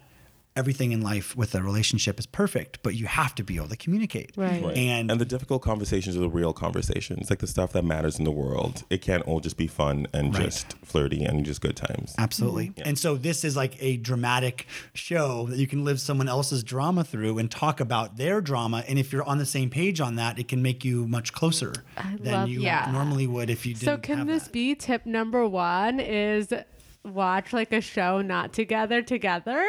everything 0.58 0.93
in 0.93 1.00
life 1.00 1.37
with 1.37 1.55
a 1.55 1.62
relationship 1.62 2.19
is 2.19 2.26
perfect, 2.26 2.82
but 2.82 2.94
you 2.94 3.06
have 3.06 3.34
to 3.37 3.43
be 3.44 3.56
able 3.56 3.69
to 3.69 3.76
communicate. 3.76 4.32
Right. 4.37 4.62
Right. 4.62 4.76
And, 4.76 5.10
and 5.10 5.20
the 5.20 5.25
difficult 5.25 5.62
conversations 5.62 6.16
are 6.16 6.20
the 6.20 6.28
real 6.28 6.52
conversations, 6.52 7.31
like 7.31 7.38
the 7.38 7.46
stuff 7.46 7.72
that 7.72 7.84
matters 7.84 8.19
in 8.19 8.25
the 8.25 8.31
world. 8.32 8.84
It 8.90 9.00
can't 9.00 9.22
all 9.22 9.40
just 9.40 9.56
be 9.56 9.66
fun 9.69 10.06
and 10.12 10.34
Right. 10.34 10.44
just 10.44 10.75
flirty 10.84 11.22
and 11.25 11.44
just 11.44 11.60
good 11.60 11.76
times. 11.76 12.14
Absolutely. 12.19 12.70
Mm-hmm. 12.70 12.88
And 12.88 12.99
so 12.99 13.14
this 13.16 13.44
is 13.44 13.56
like 13.56 13.81
a 13.82 13.96
dramatic 13.99 14.66
show 14.94 15.47
that 15.47 15.59
you 15.59 15.66
can 15.66 15.85
live 15.85 16.00
someone 16.00 16.28
else's 16.28 16.62
drama 16.64 17.04
through 17.04 17.38
and 17.38 17.50
talk 17.50 17.80
about 17.80 18.16
their 18.16 18.40
drama. 18.40 18.82
And 18.88 18.99
if 18.99 19.12
you're 19.12 19.25
on 19.25 19.38
the 19.38 19.47
same 19.47 19.71
page 19.71 20.00
on 20.00 20.16
that, 20.16 20.38
it 20.38 20.49
can 20.49 20.61
make 20.61 20.85
you 20.85 21.06
much 21.06 21.32
closer 21.32 21.73
than 22.21 22.32
love 22.32 22.49
you 22.49 22.62
that. 22.62 22.92
normally 22.92 23.26
would 23.26 23.49
if 23.50 23.64
you 23.64 23.75
didn't 23.75 23.85
So 23.87 23.97
can 23.99 24.18
have 24.18 24.26
this 24.26 24.44
that. 24.44 24.52
be 24.52 24.75
tip 24.75 25.06
number 25.06 25.47
one? 25.47 26.00
Is 26.00 26.52
watch 27.04 27.52
like 27.52 27.73
a 27.73 27.80
show 27.80 28.21
not 28.23 28.52
together 28.52 29.00
together? 29.02 29.64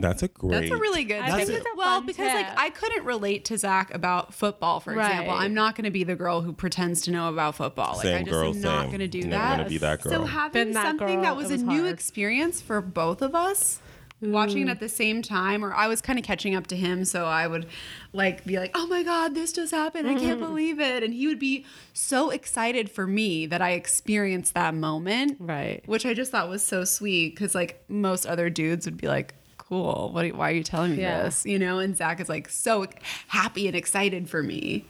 That's 0.00 0.22
a 0.22 0.28
great. 0.28 0.60
That's 0.60 0.70
a 0.70 0.76
really 0.76 1.04
good 1.04 1.20
I 1.20 1.38
tip. 1.38 1.46
think 1.46 1.58
it's 1.58 1.66
a 1.66 1.76
well, 1.76 1.98
fun 1.98 2.06
because 2.06 2.32
like. 2.32 2.46
I 2.56 2.70
couldn't 2.70 3.04
relate 3.04 3.46
to 3.46 3.58
Zach 3.58 3.92
about 3.92 4.32
football, 4.32 4.80
for 4.80 4.92
example. 4.92 5.32
I'm 5.32 5.54
not 5.54 5.74
going 5.74 5.84
to 5.84 5.90
be 5.90 6.04
the 6.04 6.14
girl 6.14 6.40
who 6.40 6.52
pretends 6.52 7.02
to 7.02 7.10
know 7.10 7.28
about 7.28 7.56
football. 7.56 7.96
Like 7.96 8.06
I 8.06 8.10
Same 8.18 8.24
just 8.26 8.32
girl, 8.32 8.54
am 8.54 8.60
not 8.60 8.80
same. 8.82 8.90
going 8.90 9.00
to 9.00 9.08
do 9.08 9.22
Never 9.22 9.30
that. 9.30 9.56
gonna 9.58 9.68
be 9.68 9.78
that 9.78 10.02
girl. 10.02 10.12
So 10.12 10.18
girl. 10.18 10.26
having 10.26 10.72
that 10.72 10.86
something 10.86 11.06
girl, 11.16 11.22
that 11.22 11.36
was, 11.36 11.50
was 11.50 11.62
a 11.62 11.64
new 11.64 11.86
experience 11.86 12.60
for 12.60 12.80
both 12.80 13.22
of 13.22 13.34
us. 13.34 13.80
Watching 14.20 14.62
it 14.62 14.66
mm. 14.66 14.70
at 14.72 14.80
the 14.80 14.88
same 14.88 15.22
time, 15.22 15.64
or 15.64 15.72
I 15.72 15.86
was 15.86 16.00
kind 16.00 16.18
of 16.18 16.24
catching 16.24 16.56
up 16.56 16.66
to 16.68 16.76
him, 16.76 17.04
so 17.04 17.26
I 17.26 17.46
would 17.46 17.66
like 18.12 18.44
be 18.44 18.58
like, 18.58 18.72
"Oh 18.74 18.86
my 18.88 19.04
god, 19.04 19.36
this 19.36 19.52
just 19.52 19.72
happened! 19.72 20.08
I 20.08 20.14
can't 20.14 20.40
mm-hmm. 20.40 20.40
believe 20.40 20.80
it!" 20.80 21.04
And 21.04 21.14
he 21.14 21.28
would 21.28 21.38
be 21.38 21.64
so 21.92 22.30
excited 22.30 22.90
for 22.90 23.06
me 23.06 23.46
that 23.46 23.62
I 23.62 23.70
experienced 23.72 24.54
that 24.54 24.74
moment, 24.74 25.36
Right. 25.38 25.82
which 25.86 26.04
I 26.04 26.14
just 26.14 26.32
thought 26.32 26.48
was 26.48 26.64
so 26.64 26.82
sweet 26.84 27.36
because 27.36 27.54
like 27.54 27.84
most 27.88 28.26
other 28.26 28.50
dudes 28.50 28.86
would 28.86 28.96
be 28.96 29.06
like, 29.06 29.34
"Cool, 29.56 30.10
what? 30.12 30.24
Are 30.24 30.28
you, 30.28 30.34
why 30.34 30.50
are 30.50 30.54
you 30.54 30.64
telling 30.64 30.96
me 30.96 31.02
Yeah. 31.02 31.22
this?" 31.22 31.46
You 31.46 31.60
know, 31.60 31.78
and 31.78 31.96
Zach 31.96 32.18
is 32.18 32.28
like 32.28 32.48
so 32.48 32.86
happy 33.28 33.68
and 33.68 33.76
excited 33.76 34.28
for 34.28 34.42
me. 34.42 34.84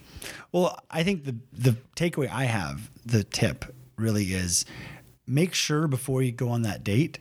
Well, 0.53 0.79
I 0.91 1.03
think 1.03 1.25
the 1.25 1.37
the 1.53 1.77
takeaway 1.97 2.31
I 2.31 2.45
have, 2.45 2.89
the 3.05 3.25
tip 3.25 3.67
really 3.97 4.33
is 4.33 4.65
make 5.27 5.53
sure 5.53 5.87
before 5.87 6.23
you 6.23 6.33
go 6.33 6.49
on 6.49 6.63
that 6.63 6.83
date, 6.83 7.19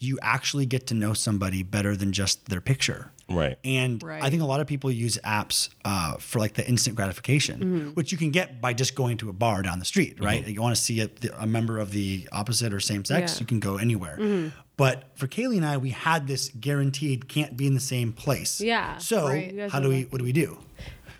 you 0.00 0.18
actually 0.22 0.66
get 0.66 0.86
to 0.88 0.94
know 0.94 1.12
somebody 1.12 1.62
better 1.62 1.96
than 1.96 2.12
just 2.12 2.48
their 2.48 2.60
picture. 2.60 3.10
Right. 3.28 3.58
And 3.64 4.02
Right. 4.02 4.22
I 4.22 4.30
think 4.30 4.42
a 4.42 4.46
lot 4.46 4.60
of 4.60 4.66
people 4.66 4.90
use 4.90 5.18
apps 5.24 5.68
uh, 5.84 6.14
for 6.18 6.38
like 6.38 6.54
the 6.54 6.66
instant 6.66 6.96
gratification, 6.96 7.92
which 7.94 8.10
you 8.12 8.16
can 8.16 8.30
get 8.30 8.60
by 8.60 8.72
just 8.72 8.94
going 8.94 9.18
to 9.18 9.28
a 9.28 9.32
bar 9.32 9.62
down 9.62 9.78
the 9.80 9.84
street, 9.84 10.16
mm-hmm. 10.16 10.24
right? 10.24 10.46
You 10.46 10.62
want 10.62 10.76
to 10.76 10.80
see 10.80 11.00
a, 11.00 11.10
a 11.38 11.46
member 11.46 11.78
of 11.78 11.90
the 11.90 12.28
opposite 12.32 12.72
or 12.72 12.80
same 12.80 13.04
sex, 13.04 13.34
Yeah. 13.34 13.40
you 13.40 13.46
can 13.46 13.60
go 13.60 13.76
anywhere. 13.76 14.50
But 14.76 15.10
for 15.16 15.26
Kaylee 15.26 15.56
and 15.56 15.66
I, 15.66 15.76
we 15.76 15.90
had 15.90 16.28
this 16.28 16.50
guaranteed 16.58 17.28
can't 17.28 17.56
be 17.56 17.66
in 17.66 17.74
the 17.74 17.80
same 17.80 18.12
place. 18.12 18.60
Yeah. 18.60 18.96
So 18.98 19.26
Right. 19.28 19.68
How 19.70 19.80
do 19.80 19.88
we? 19.88 20.02
What 20.04 20.18
do 20.18 20.24
we 20.24 20.32
do? 20.32 20.58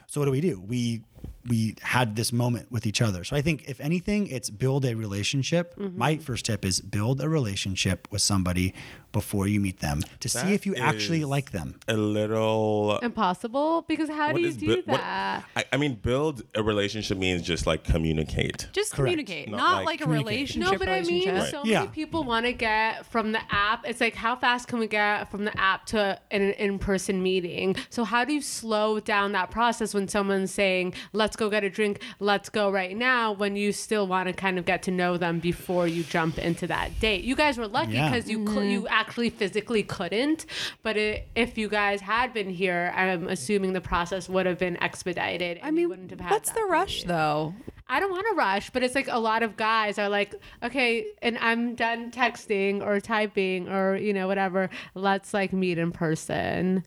So 0.06 0.20
what 0.20 0.26
do 0.26 0.30
we 0.30 0.40
do? 0.40 0.60
We 0.66 1.02
we 1.48 1.76
had 1.82 2.16
this 2.16 2.32
moment 2.32 2.70
with 2.70 2.86
each 2.86 3.00
other. 3.00 3.24
So 3.24 3.36
I 3.36 3.42
think 3.42 3.68
if 3.68 3.80
anything, 3.80 4.26
it's 4.28 4.50
build 4.50 4.84
a 4.84 4.94
relationship. 4.94 5.74
Mm-hmm. 5.76 5.98
My 5.98 6.16
first 6.16 6.46
tip 6.46 6.64
is 6.64 6.80
build 6.80 7.20
a 7.20 7.28
relationship 7.28 8.06
with 8.10 8.22
somebody 8.22 8.74
before 9.12 9.48
you 9.48 9.58
meet 9.58 9.80
them 9.80 10.02
to 10.20 10.28
see 10.28 10.52
if 10.52 10.66
you 10.66 10.74
actually 10.76 11.24
like 11.24 11.50
them. 11.52 11.80
A 11.88 11.94
little. 11.96 12.98
Impossible 13.02 13.82
because 13.88 14.08
how 14.10 14.32
do 14.32 14.40
you 14.40 14.52
do 14.52 14.66
bu- 14.82 14.82
what- 14.92 15.00
that? 15.00 15.44
I, 15.56 15.64
I 15.72 15.76
mean, 15.78 15.94
build 15.94 16.42
a 16.54 16.62
relationship 16.62 17.16
means 17.18 17.42
just 17.42 17.66
like 17.66 17.84
communicate. 17.84 18.68
Just 18.72 18.92
Correct. 18.92 18.96
communicate, 19.06 19.48
Not 19.48 19.56
not, 19.58 19.76
like 19.78 19.86
like, 19.86 20.00
a 20.00 20.04
communicate. 20.04 20.30
relationship. 20.34 20.72
No, 20.72 20.78
but 20.78 20.88
I 20.88 21.00
mean, 21.00 21.26
relationship. 21.28 21.50
so 21.50 21.62
Yeah. 21.64 21.80
many 21.80 21.92
people 21.92 22.24
want 22.24 22.44
to 22.46 22.52
get 22.52 23.06
from 23.06 23.32
the 23.32 23.40
app. 23.50 23.86
It's 23.88 24.00
like, 24.00 24.14
how 24.14 24.36
fast 24.36 24.68
can 24.68 24.78
we 24.78 24.86
get 24.86 25.30
from 25.30 25.44
the 25.46 25.58
app 25.58 25.86
to 25.86 26.20
an 26.30 26.42
in-person 26.52 27.22
meeting? 27.22 27.76
So 27.88 28.04
how 28.04 28.24
do 28.26 28.34
you 28.34 28.42
slow 28.42 29.00
down 29.00 29.32
that 29.32 29.50
process 29.50 29.94
when 29.94 30.06
someone's 30.08 30.52
saying, 30.52 30.92
"Let's 31.14 31.36
go 31.38 31.48
get 31.48 31.64
a 31.64 31.70
drink, 31.70 32.02
let's 32.20 32.50
go 32.50 32.70
right 32.70 32.94
now," 32.96 33.32
when 33.32 33.56
you 33.56 33.72
still 33.72 34.06
want 34.06 34.26
to 34.26 34.34
kind 34.34 34.58
of 34.58 34.66
get 34.66 34.82
to 34.82 34.90
know 34.90 35.16
them 35.16 35.38
before 35.38 35.86
you 35.86 36.02
jump 36.02 36.38
into 36.38 36.66
that 36.66 37.00
date? 37.00 37.24
You 37.24 37.34
guys 37.34 37.56
were 37.56 37.66
lucky 37.68 37.92
Yeah. 37.92 38.10
because 38.10 38.28
you 38.28 38.44
cou- 38.44 38.60
you 38.60 38.80
mm-hmm. 38.82 38.88
actually 38.90 39.30
physically 39.30 39.82
couldn't, 39.82 40.44
but 40.82 40.96
it, 40.98 41.28
if 41.34 41.56
you 41.56 41.68
guys 41.68 42.02
had 42.02 42.34
been 42.34 42.50
here, 42.50 42.92
I'm 42.94 43.28
assuming 43.28 43.72
the 43.72 43.80
process 43.80 44.28
would 44.28 44.44
have 44.44 44.58
been 44.58 44.76
expedited. 44.82 45.58
I 45.62 45.68
and 45.68 45.76
you 45.76 45.82
mean, 45.82 45.88
wouldn't 45.88 46.10
have 46.10 46.20
had 46.20 46.30
what's 46.32 46.50
the 46.50 46.64
rush 46.64 47.04
period. 47.04 47.08
though? 47.08 47.54
I 47.90 48.00
don't 48.00 48.10
want 48.10 48.26
to 48.30 48.34
rush, 48.34 48.68
but 48.68 48.82
it's 48.82 48.94
like 48.94 49.08
a 49.08 49.18
lot 49.18 49.42
of 49.42 49.56
guys 49.56 49.98
are 49.98 50.10
like, 50.10 50.34
okay, 50.62 51.06
and 51.22 51.38
I'm 51.38 51.74
done 51.74 52.10
texting 52.10 52.82
or 52.84 53.00
typing 53.00 53.68
or 53.68 53.96
you 53.96 54.12
know 54.12 54.26
whatever. 54.26 54.68
Let's 54.94 55.32
like 55.32 55.54
meet 55.54 55.78
in 55.78 55.92
person. 55.92 56.84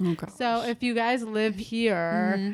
Oh, 0.00 0.10
okay. 0.12 0.26
So 0.36 0.62
if 0.62 0.82
you 0.82 0.94
guys 0.94 1.22
live 1.22 1.56
here, 1.56 2.34
mm-hmm. 2.36 2.52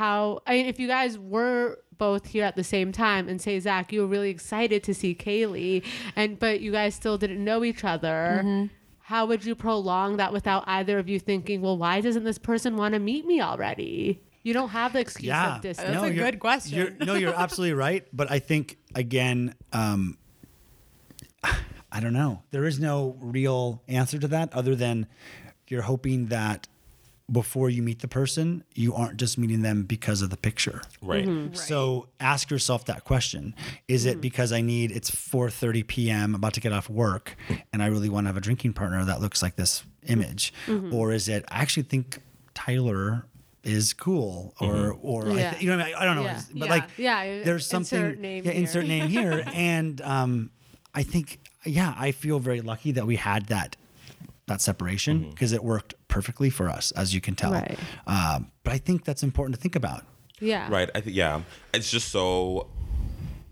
How 0.00 0.40
I 0.46 0.54
mean, 0.54 0.66
if 0.66 0.80
you 0.80 0.88
guys 0.88 1.18
were 1.18 1.78
both 1.98 2.26
here 2.26 2.44
at 2.44 2.56
the 2.56 2.64
same 2.64 2.90
time, 2.90 3.28
and 3.28 3.38
say 3.38 3.60
Zach, 3.60 3.92
you 3.92 4.00
were 4.00 4.06
really 4.06 4.30
excited 4.30 4.82
to 4.84 4.94
see 4.94 5.14
Kaylee, 5.14 5.84
and 6.16 6.38
but 6.38 6.62
you 6.62 6.72
guys 6.72 6.94
still 6.94 7.18
didn't 7.18 7.44
know 7.44 7.62
each 7.64 7.84
other. 7.84 8.68
How 9.00 9.26
would 9.26 9.44
you 9.44 9.54
prolong 9.54 10.16
that 10.16 10.32
without 10.32 10.64
either 10.66 10.98
of 10.98 11.08
you 11.08 11.18
thinking, 11.18 11.60
well, 11.60 11.76
why 11.76 12.00
doesn't 12.00 12.24
this 12.24 12.38
person 12.38 12.76
want 12.76 12.94
to 12.94 12.98
meet 12.98 13.26
me 13.26 13.42
already? 13.42 14.20
You 14.42 14.54
don't 14.54 14.70
have 14.70 14.94
the 14.94 15.00
excuse 15.00 15.26
Yeah, 15.28 15.56
of 15.56 15.62
distance. 15.62 15.90
That's 15.90 16.04
a 16.04 16.14
good 16.14 16.38
question. 16.40 16.78
You're, 16.78 17.06
no, 17.06 17.14
you're 17.14 17.34
absolutely 17.44 17.74
right. 17.74 18.06
But 18.12 18.30
I 18.30 18.38
think 18.38 18.78
again, 18.94 19.54
um, 19.74 20.16
I 21.92 22.00
don't 22.00 22.14
know. 22.14 22.42
There 22.52 22.64
is 22.64 22.80
no 22.80 23.16
real 23.20 23.82
answer 23.86 24.18
to 24.18 24.28
that 24.28 24.54
other 24.54 24.74
than 24.74 25.08
you're 25.68 25.82
hoping 25.82 26.26
that 26.26 26.68
before 27.30 27.70
you 27.70 27.82
meet 27.82 28.00
the 28.00 28.08
person, 28.08 28.64
you 28.74 28.94
aren't 28.94 29.16
just 29.16 29.38
meeting 29.38 29.62
them 29.62 29.84
because 29.84 30.20
of 30.22 30.30
the 30.30 30.36
picture. 30.36 30.82
Right. 31.00 31.26
Mm-hmm. 31.26 31.54
So 31.54 32.08
ask 32.18 32.50
yourself 32.50 32.84
that 32.86 33.04
question. 33.04 33.54
Is 33.88 34.04
it 34.06 34.20
because 34.20 34.52
I 34.52 34.60
need 34.62 34.90
it's 34.90 35.10
4:30 35.10 35.86
p.m. 35.86 36.34
about 36.34 36.54
to 36.54 36.60
get 36.60 36.72
off 36.72 36.90
work 36.90 37.36
and 37.72 37.82
I 37.82 37.86
really 37.86 38.08
want 38.08 38.24
to 38.24 38.28
have 38.28 38.36
a 38.36 38.40
drinking 38.40 38.72
partner 38.72 39.04
that 39.04 39.20
looks 39.20 39.42
like 39.42 39.56
this 39.56 39.84
image 40.06 40.52
Mm-hmm. 40.66 40.94
or 40.94 41.12
is 41.12 41.28
it 41.28 41.44
I 41.48 41.60
actually 41.60 41.82
think 41.84 42.18
Tyler 42.54 43.26
is 43.62 43.92
cool 43.92 44.54
or 44.60 44.96
or 45.02 45.30
I 45.30 45.34
th- 45.50 45.62
you 45.62 45.68
know 45.68 45.76
what 45.76 45.84
I, 45.84 45.88
mean? 45.88 45.94
I 45.98 46.04
don't 46.06 46.16
know 46.16 46.22
Yeah. 46.24 46.42
but 46.54 46.56
Yeah. 46.66 46.70
like 46.74 46.84
Yeah, 46.96 47.44
there's 47.44 47.66
something 47.66 48.00
insert 48.00 48.18
name 48.18 48.44
yeah, 48.44 48.50
here. 48.52 48.60
insert 48.60 48.86
name 48.86 49.08
here 49.18 49.44
and 49.52 50.00
um 50.00 50.50
I 50.94 51.02
think 51.02 51.38
yeah 51.64 51.94
I 51.96 52.12
feel 52.12 52.38
very 52.38 52.62
lucky 52.62 52.92
that 52.92 53.06
we 53.06 53.16
had 53.16 53.46
that 53.46 53.76
that 54.46 54.60
separation 54.62 55.28
because 55.30 55.52
it 55.52 55.62
worked 55.62 55.94
perfectly 56.10 56.50
for 56.50 56.68
us 56.68 56.90
as 56.92 57.14
you 57.14 57.20
can 57.20 57.34
tell 57.34 57.52
Right. 57.52 57.78
um, 58.06 58.50
but 58.64 58.72
I 58.74 58.78
think 58.78 59.04
that's 59.04 59.22
important 59.22 59.54
to 59.56 59.60
think 59.62 59.76
about 59.76 60.04
Yeah. 60.40 60.68
Right. 60.70 60.88
I 60.94 61.00
think 61.02 61.16
yeah. 61.16 61.42
It's 61.74 61.90
just 61.90 62.08
so 62.08 62.66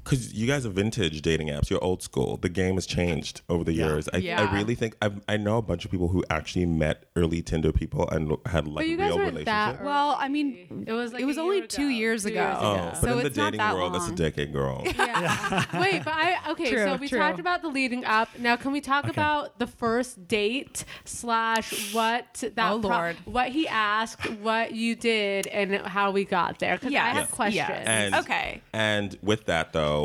because 0.08 0.32
you 0.32 0.46
guys 0.46 0.64
are 0.64 0.70
vintage 0.70 1.20
dating 1.22 1.48
apps. 1.48 1.68
You're 1.70 1.82
old 1.84 2.02
school. 2.02 2.36
The 2.38 2.48
game 2.48 2.74
has 2.76 2.86
changed 2.86 3.42
over 3.48 3.64
the 3.64 3.72
Yeah. 3.72 3.86
years. 3.86 4.08
I, 4.12 4.18
I 4.36 4.54
really 4.54 4.74
think 4.74 4.96
i 5.02 5.10
I 5.28 5.36
know 5.36 5.58
a 5.58 5.62
bunch 5.62 5.84
of 5.84 5.90
people 5.90 6.08
who 6.08 6.24
actually 6.30 6.66
met 6.66 7.04
early 7.16 7.42
Tinder 7.42 7.72
people 7.72 8.08
and 8.08 8.36
had 8.46 8.66
like 8.66 8.76
But 8.76 8.88
you 8.88 8.96
guys 8.96 9.08
real 9.08 9.16
weren't 9.18 9.44
that 9.44 9.80
relationships. 9.80 9.84
Well, 9.84 10.16
I 10.18 10.28
mean, 10.28 10.84
It 10.86 10.92
was 10.92 11.12
like 11.12 11.22
it 11.22 11.26
was 11.26 11.38
only 11.38 11.58
year 11.58 11.66
two 11.66 11.82
ago. 11.82 11.88
years 11.90 12.22
Two 12.22 12.28
ago. 12.30 12.40
years 12.42 12.56
Oh, 12.60 12.72
ago. 12.74 12.88
but 12.92 13.00
So 13.00 13.12
in 13.12 13.18
the 13.18 13.26
it's 13.26 13.36
not 13.36 13.44
dating 13.52 13.58
that 13.58 13.74
world, 13.74 13.94
that's 13.94 14.08
a 14.08 14.14
decade, 14.14 14.52
girl. 14.52 14.82
Yeah. 14.84 15.64
Wait, 15.80 16.04
but 16.04 16.14
I 16.14 16.50
okay. 16.52 16.70
True, 16.70 16.84
so 16.84 16.96
we 16.96 17.08
true. 17.08 17.18
talked 17.18 17.38
about 17.38 17.62
the 17.62 17.68
leading 17.68 18.04
up. 18.04 18.28
Now, 18.38 18.56
can 18.56 18.72
we 18.72 18.80
talk 18.80 19.06
about 19.08 19.58
the 19.58 19.66
first 19.66 20.26
date 20.28 20.84
slash 21.04 21.92
what 21.94 22.44
that 22.54 22.72
Oh, 22.72 22.76
Lord. 22.76 23.16
what 23.26 23.48
he 23.50 23.66
asked, 23.68 24.24
what 24.40 24.72
you 24.72 24.94
did, 24.96 25.46
and 25.48 25.74
how 25.86 26.10
we 26.10 26.24
got 26.24 26.58
there? 26.58 26.76
Because 26.76 26.94
I 26.94 26.98
have 26.98 27.16
yes. 27.16 27.30
questions. 27.30 27.68
And 27.84 28.14
Okay. 28.14 28.62
And 28.72 29.16
with 29.22 29.44
that 29.46 29.72
though, 29.72 29.97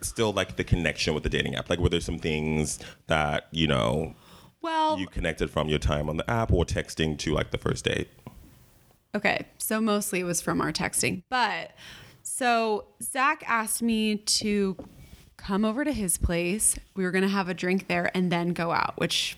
still 0.00 0.32
like 0.32 0.56
the 0.56 0.64
connection 0.64 1.14
with 1.14 1.22
the 1.22 1.28
dating 1.28 1.54
app. 1.54 1.70
Like 1.70 1.78
were 1.78 1.88
there 1.88 2.00
some 2.00 2.18
things 2.18 2.78
that, 3.06 3.48
you 3.50 3.66
know, 3.66 4.14
Well, 4.62 4.98
you 4.98 5.06
connected 5.06 5.50
from 5.50 5.68
your 5.68 5.78
time 5.78 6.08
on 6.08 6.16
the 6.16 6.28
app 6.30 6.52
or 6.52 6.64
texting 6.64 7.18
to 7.18 7.32
like 7.32 7.50
the 7.50 7.58
first 7.58 7.84
date? 7.84 8.08
Okay, 9.14 9.46
so 9.58 9.80
mostly 9.80 10.20
it 10.20 10.24
was 10.24 10.40
from 10.40 10.60
our 10.60 10.72
texting. 10.72 11.22
But 11.28 11.72
so 12.22 12.86
Zach 13.02 13.44
asked 13.46 13.82
me 13.82 14.16
to 14.16 14.76
come 15.36 15.64
over 15.64 15.84
to 15.84 15.92
his 15.92 16.16
place. 16.16 16.76
We 16.96 17.04
were 17.04 17.10
going 17.10 17.22
to 17.22 17.28
have 17.28 17.48
a 17.48 17.54
drink 17.54 17.86
there 17.86 18.10
and 18.14 18.32
then 18.32 18.54
go 18.54 18.72
out, 18.72 18.94
which, 18.96 19.36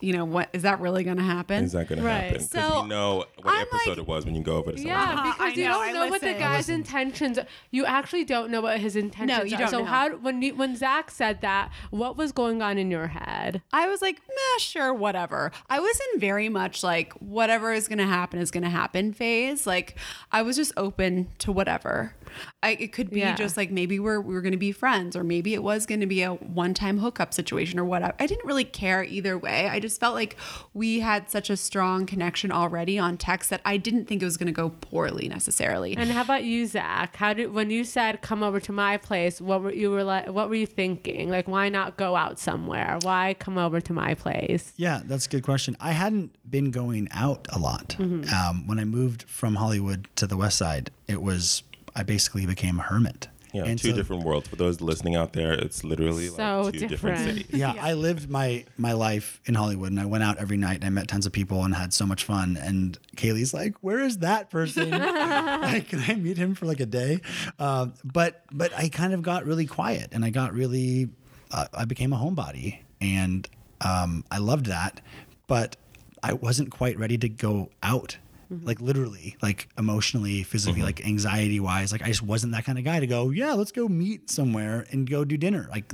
you 0.00 0.12
know, 0.12 0.24
what 0.24 0.48
is 0.52 0.62
that 0.62 0.80
really 0.80 1.02
going 1.04 1.16
to 1.16 1.22
happen? 1.22 1.64
Is 1.64 1.72
that 1.72 1.88
going 1.88 2.02
Right. 2.02 2.12
to 2.14 2.20
happen? 2.20 2.32
Because 2.34 2.50
So, 2.50 2.82
you 2.82 2.88
know 2.88 3.16
what 3.16 3.28
I'm 3.54 3.62
episode 3.62 3.90
like- 3.90 3.98
it 3.98 4.06
was 4.06 4.24
when 4.24 4.34
you 4.36 4.42
go 4.42 4.56
over 4.56 4.72
to 4.72 4.78
someone. 4.78 4.96
Yeah, 4.96 5.22
because 5.24 5.40
I 5.40 5.48
you 5.48 5.64
know, 5.64 5.72
don't 5.72 5.82
I 5.88 5.92
know 5.92 6.06
what 6.08 6.20
the 6.20 6.34
guy's 6.34 6.68
intentions. 6.68 7.38
You 7.70 7.84
actually 7.84 8.24
don't 8.24 8.50
know 8.50 8.60
what 8.60 8.78
his 8.80 8.94
intentions 8.96 9.38
No, 9.38 9.44
you 9.44 9.56
are. 9.56 9.58
don't 9.58 9.70
so 9.70 9.78
know. 9.80 9.84
how 9.86 10.10
when 10.16 10.40
you, 10.42 10.54
when 10.54 10.76
Zach 10.76 11.10
said 11.10 11.40
that, 11.40 11.70
what 11.90 12.16
was 12.16 12.32
going 12.32 12.62
on 12.62 12.78
in 12.78 12.90
your 12.90 13.08
head? 13.08 13.62
I 13.72 13.88
was 13.88 14.00
like, 14.00 14.20
meh, 14.28 14.58
sure, 14.58 14.94
whatever. 14.94 15.50
I 15.68 15.80
was 15.80 16.00
in 16.14 16.20
very 16.20 16.48
much 16.48 16.82
like 16.84 17.12
whatever 17.14 17.72
is 17.72 17.88
going 17.88 17.98
to 17.98 18.06
happen 18.06 18.38
is 18.38 18.50
going 18.50 18.64
to 18.64 18.70
happen 18.70 19.12
phase. 19.12 19.66
Like 19.66 19.96
I 20.30 20.42
was 20.42 20.56
just 20.56 20.72
open 20.76 21.28
to 21.38 21.50
whatever. 21.52 22.14
I, 22.62 22.70
it 22.80 22.92
could 22.92 23.10
be 23.10 23.20
Yeah. 23.20 23.34
just 23.34 23.56
like 23.56 23.70
maybe 23.70 23.98
we're 23.98 24.20
we 24.20 24.34
were 24.34 24.40
going 24.42 24.52
to 24.52 24.58
be 24.58 24.72
friends, 24.72 25.16
or 25.16 25.24
maybe 25.24 25.54
it 25.54 25.62
was 25.62 25.86
going 25.86 26.00
to 26.00 26.06
be 26.06 26.22
a 26.22 26.34
one 26.34 26.74
time 26.74 26.98
hookup 26.98 27.32
situation 27.34 27.78
or 27.78 27.84
whatever. 27.84 28.14
I 28.18 28.26
didn't 28.26 28.46
really 28.46 28.64
care 28.64 29.02
either 29.04 29.36
way. 29.38 29.68
I 29.68 29.80
just 29.80 30.00
felt 30.00 30.14
like 30.14 30.36
we 30.74 31.00
had 31.00 31.30
such 31.30 31.50
a 31.50 31.56
strong 31.56 32.06
connection 32.06 32.50
already 32.52 32.98
on 32.98 33.16
text 33.16 33.50
that 33.50 33.60
I 33.64 33.76
didn't 33.76 34.06
think 34.06 34.22
it 34.22 34.24
was 34.24 34.36
going 34.36 34.46
to 34.46 34.52
go 34.52 34.70
poorly 34.70 35.28
necessarily. 35.28 35.96
And 35.96 36.10
how 36.10 36.22
about 36.22 36.44
you, 36.44 36.66
Zach? 36.66 37.16
How 37.16 37.32
did 37.32 37.52
when 37.52 37.70
you 37.70 37.84
said 37.84 38.22
come 38.22 38.42
over 38.42 38.60
to 38.60 38.72
my 38.72 38.96
place? 38.96 39.40
What 39.40 39.62
were 39.62 39.72
you 39.72 39.90
were 39.90 40.04
like? 40.04 40.28
What 40.28 40.48
were 40.48 40.54
you 40.54 40.66
thinking? 40.66 41.28
Like, 41.30 41.48
why 41.48 41.68
not 41.68 41.96
go 41.96 42.16
out 42.16 42.38
somewhere? 42.38 42.98
Why 43.02 43.34
come 43.38 43.58
over 43.58 43.80
to 43.80 43.92
my 43.92 44.14
place? 44.14 44.72
Yeah, 44.76 45.00
that's 45.04 45.26
a 45.26 45.28
good 45.28 45.42
question. 45.42 45.76
I 45.80 45.92
hadn't 45.92 46.34
been 46.50 46.70
going 46.70 47.08
out 47.12 47.46
a 47.50 47.58
lot. 47.58 47.96
Um, 47.98 48.66
when 48.66 48.78
I 48.78 48.84
moved 48.84 49.24
from 49.24 49.56
Hollywood 49.56 50.08
to 50.16 50.26
the 50.26 50.36
West 50.36 50.58
Side, 50.58 50.90
it 51.06 51.22
was 51.22 51.62
I 51.98 52.02
basically 52.04 52.46
became 52.46 52.78
a 52.78 52.82
hermit. 52.82 53.28
Yeah, 53.54 53.64
And 53.64 53.78
two 53.78 53.90
so- 53.90 53.96
different 53.96 54.24
worlds. 54.24 54.46
For 54.46 54.56
those 54.56 54.82
listening 54.82 55.16
out 55.16 55.32
there, 55.32 55.52
it's 55.54 55.82
literally 55.82 56.28
So 56.28 56.62
like 56.64 56.74
two 56.74 56.80
different, 56.86 57.16
different. 57.18 57.38
cities. 57.38 57.46
Yeah, 57.58 57.74
I 57.80 57.94
lived 57.94 58.28
my 58.28 58.66
my 58.76 58.92
life 58.92 59.40
in 59.46 59.54
Hollywood, 59.54 59.90
and 59.90 59.98
I 59.98 60.04
went 60.04 60.22
out 60.22 60.36
every 60.36 60.58
night, 60.58 60.76
and 60.76 60.84
I 60.84 60.90
met 60.90 61.08
tons 61.08 61.24
of 61.24 61.32
people, 61.32 61.64
and 61.64 61.74
had 61.74 61.94
so 61.94 62.04
much 62.04 62.24
fun. 62.24 62.58
And 62.60 62.98
Kaylee's 63.16 63.54
like, 63.54 63.74
"Where 63.80 64.00
is 64.00 64.18
that 64.18 64.50
person? 64.50 64.90
like, 65.70 65.88
can 65.88 66.00
I 66.06 66.14
meet 66.16 66.36
him 66.36 66.54
for 66.54 66.66
like 66.66 66.80
a 66.80 66.86
day?" 66.86 67.20
Uh, 67.58 67.86
but 68.04 68.42
but 68.52 68.70
I 68.76 68.90
kind 68.90 69.14
of 69.14 69.22
got 69.22 69.46
really 69.46 69.66
quiet, 69.66 70.08
and 70.12 70.26
I 70.26 70.30
got 70.30 70.52
really, 70.52 71.08
uh, 71.50 71.66
I 71.72 71.86
became 71.86 72.12
a 72.12 72.16
homebody, 72.18 72.80
and 73.00 73.48
um, 73.80 74.24
I 74.30 74.38
loved 74.38 74.66
that. 74.66 75.00
But 75.46 75.76
I 76.22 76.34
wasn't 76.34 76.70
quite 76.70 76.98
ready 76.98 77.16
to 77.16 77.28
go 77.30 77.70
out. 77.82 78.18
Mm-hmm. 78.52 78.66
Like 78.66 78.80
literally, 78.80 79.36
like 79.42 79.68
emotionally, 79.76 80.42
physically, 80.42 80.78
mm-hmm. 80.78 80.86
like 80.86 81.06
anxiety 81.06 81.60
wise, 81.60 81.92
like 81.92 82.02
I 82.02 82.06
just 82.06 82.22
wasn't 82.22 82.52
that 82.54 82.64
kind 82.64 82.78
of 82.78 82.84
guy 82.84 82.98
to 82.98 83.06
go, 83.06 83.30
yeah, 83.30 83.52
let's 83.52 83.72
go 83.72 83.88
meet 83.88 84.30
somewhere 84.30 84.86
and 84.90 85.08
go 85.08 85.24
do 85.24 85.36
dinner. 85.36 85.68
Like 85.70 85.92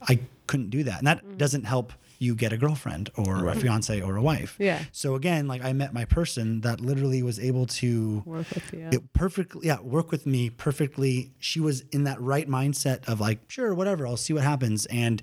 I 0.00 0.20
couldn't 0.46 0.70
do 0.70 0.84
that. 0.84 0.98
And 0.98 1.06
that 1.06 1.24
mm. 1.24 1.36
doesn't 1.36 1.64
help 1.64 1.92
you 2.22 2.36
get 2.36 2.52
a 2.52 2.56
girlfriend 2.56 3.10
or 3.16 3.48
a 3.48 3.54
fiance 3.54 4.00
or 4.00 4.16
a 4.16 4.22
wife. 4.22 4.54
Yeah. 4.58 4.84
So 4.92 5.16
again, 5.16 5.48
like 5.48 5.64
I 5.64 5.72
met 5.72 5.92
my 5.92 6.04
person 6.04 6.60
that 6.60 6.80
literally 6.80 7.22
was 7.22 7.40
able 7.40 7.66
to 7.66 8.22
Work 8.24 8.48
with 8.54 8.72
you. 8.72 8.88
it 8.92 9.12
perfectly 9.12 9.66
yeah, 9.66 9.80
work 9.80 10.12
with 10.12 10.24
me 10.24 10.48
perfectly. 10.48 11.32
She 11.40 11.58
was 11.58 11.80
in 11.90 12.04
that 12.04 12.20
right 12.20 12.48
mindset 12.48 13.08
of 13.08 13.20
like, 13.20 13.40
sure, 13.48 13.74
whatever, 13.74 14.06
I'll 14.06 14.16
see 14.16 14.32
what 14.32 14.44
happens 14.44 14.86
and 14.86 15.20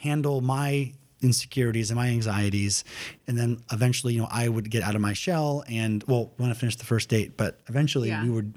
handle 0.00 0.42
my 0.42 0.92
insecurities 1.22 1.90
and 1.90 1.96
my 1.96 2.08
anxieties. 2.08 2.84
And 3.26 3.38
then 3.38 3.62
eventually, 3.72 4.14
you 4.14 4.20
know, 4.22 4.28
I 4.30 4.48
would 4.48 4.70
get 4.70 4.82
out 4.82 4.94
of 4.94 5.00
my 5.00 5.12
shell 5.14 5.64
and 5.68 6.02
well, 6.06 6.32
want 6.38 6.52
to 6.52 6.58
finish 6.58 6.76
the 6.76 6.84
first 6.84 7.08
date, 7.08 7.36
but 7.36 7.60
eventually 7.68 8.08
Yeah. 8.08 8.22
we 8.22 8.30
would 8.30 8.54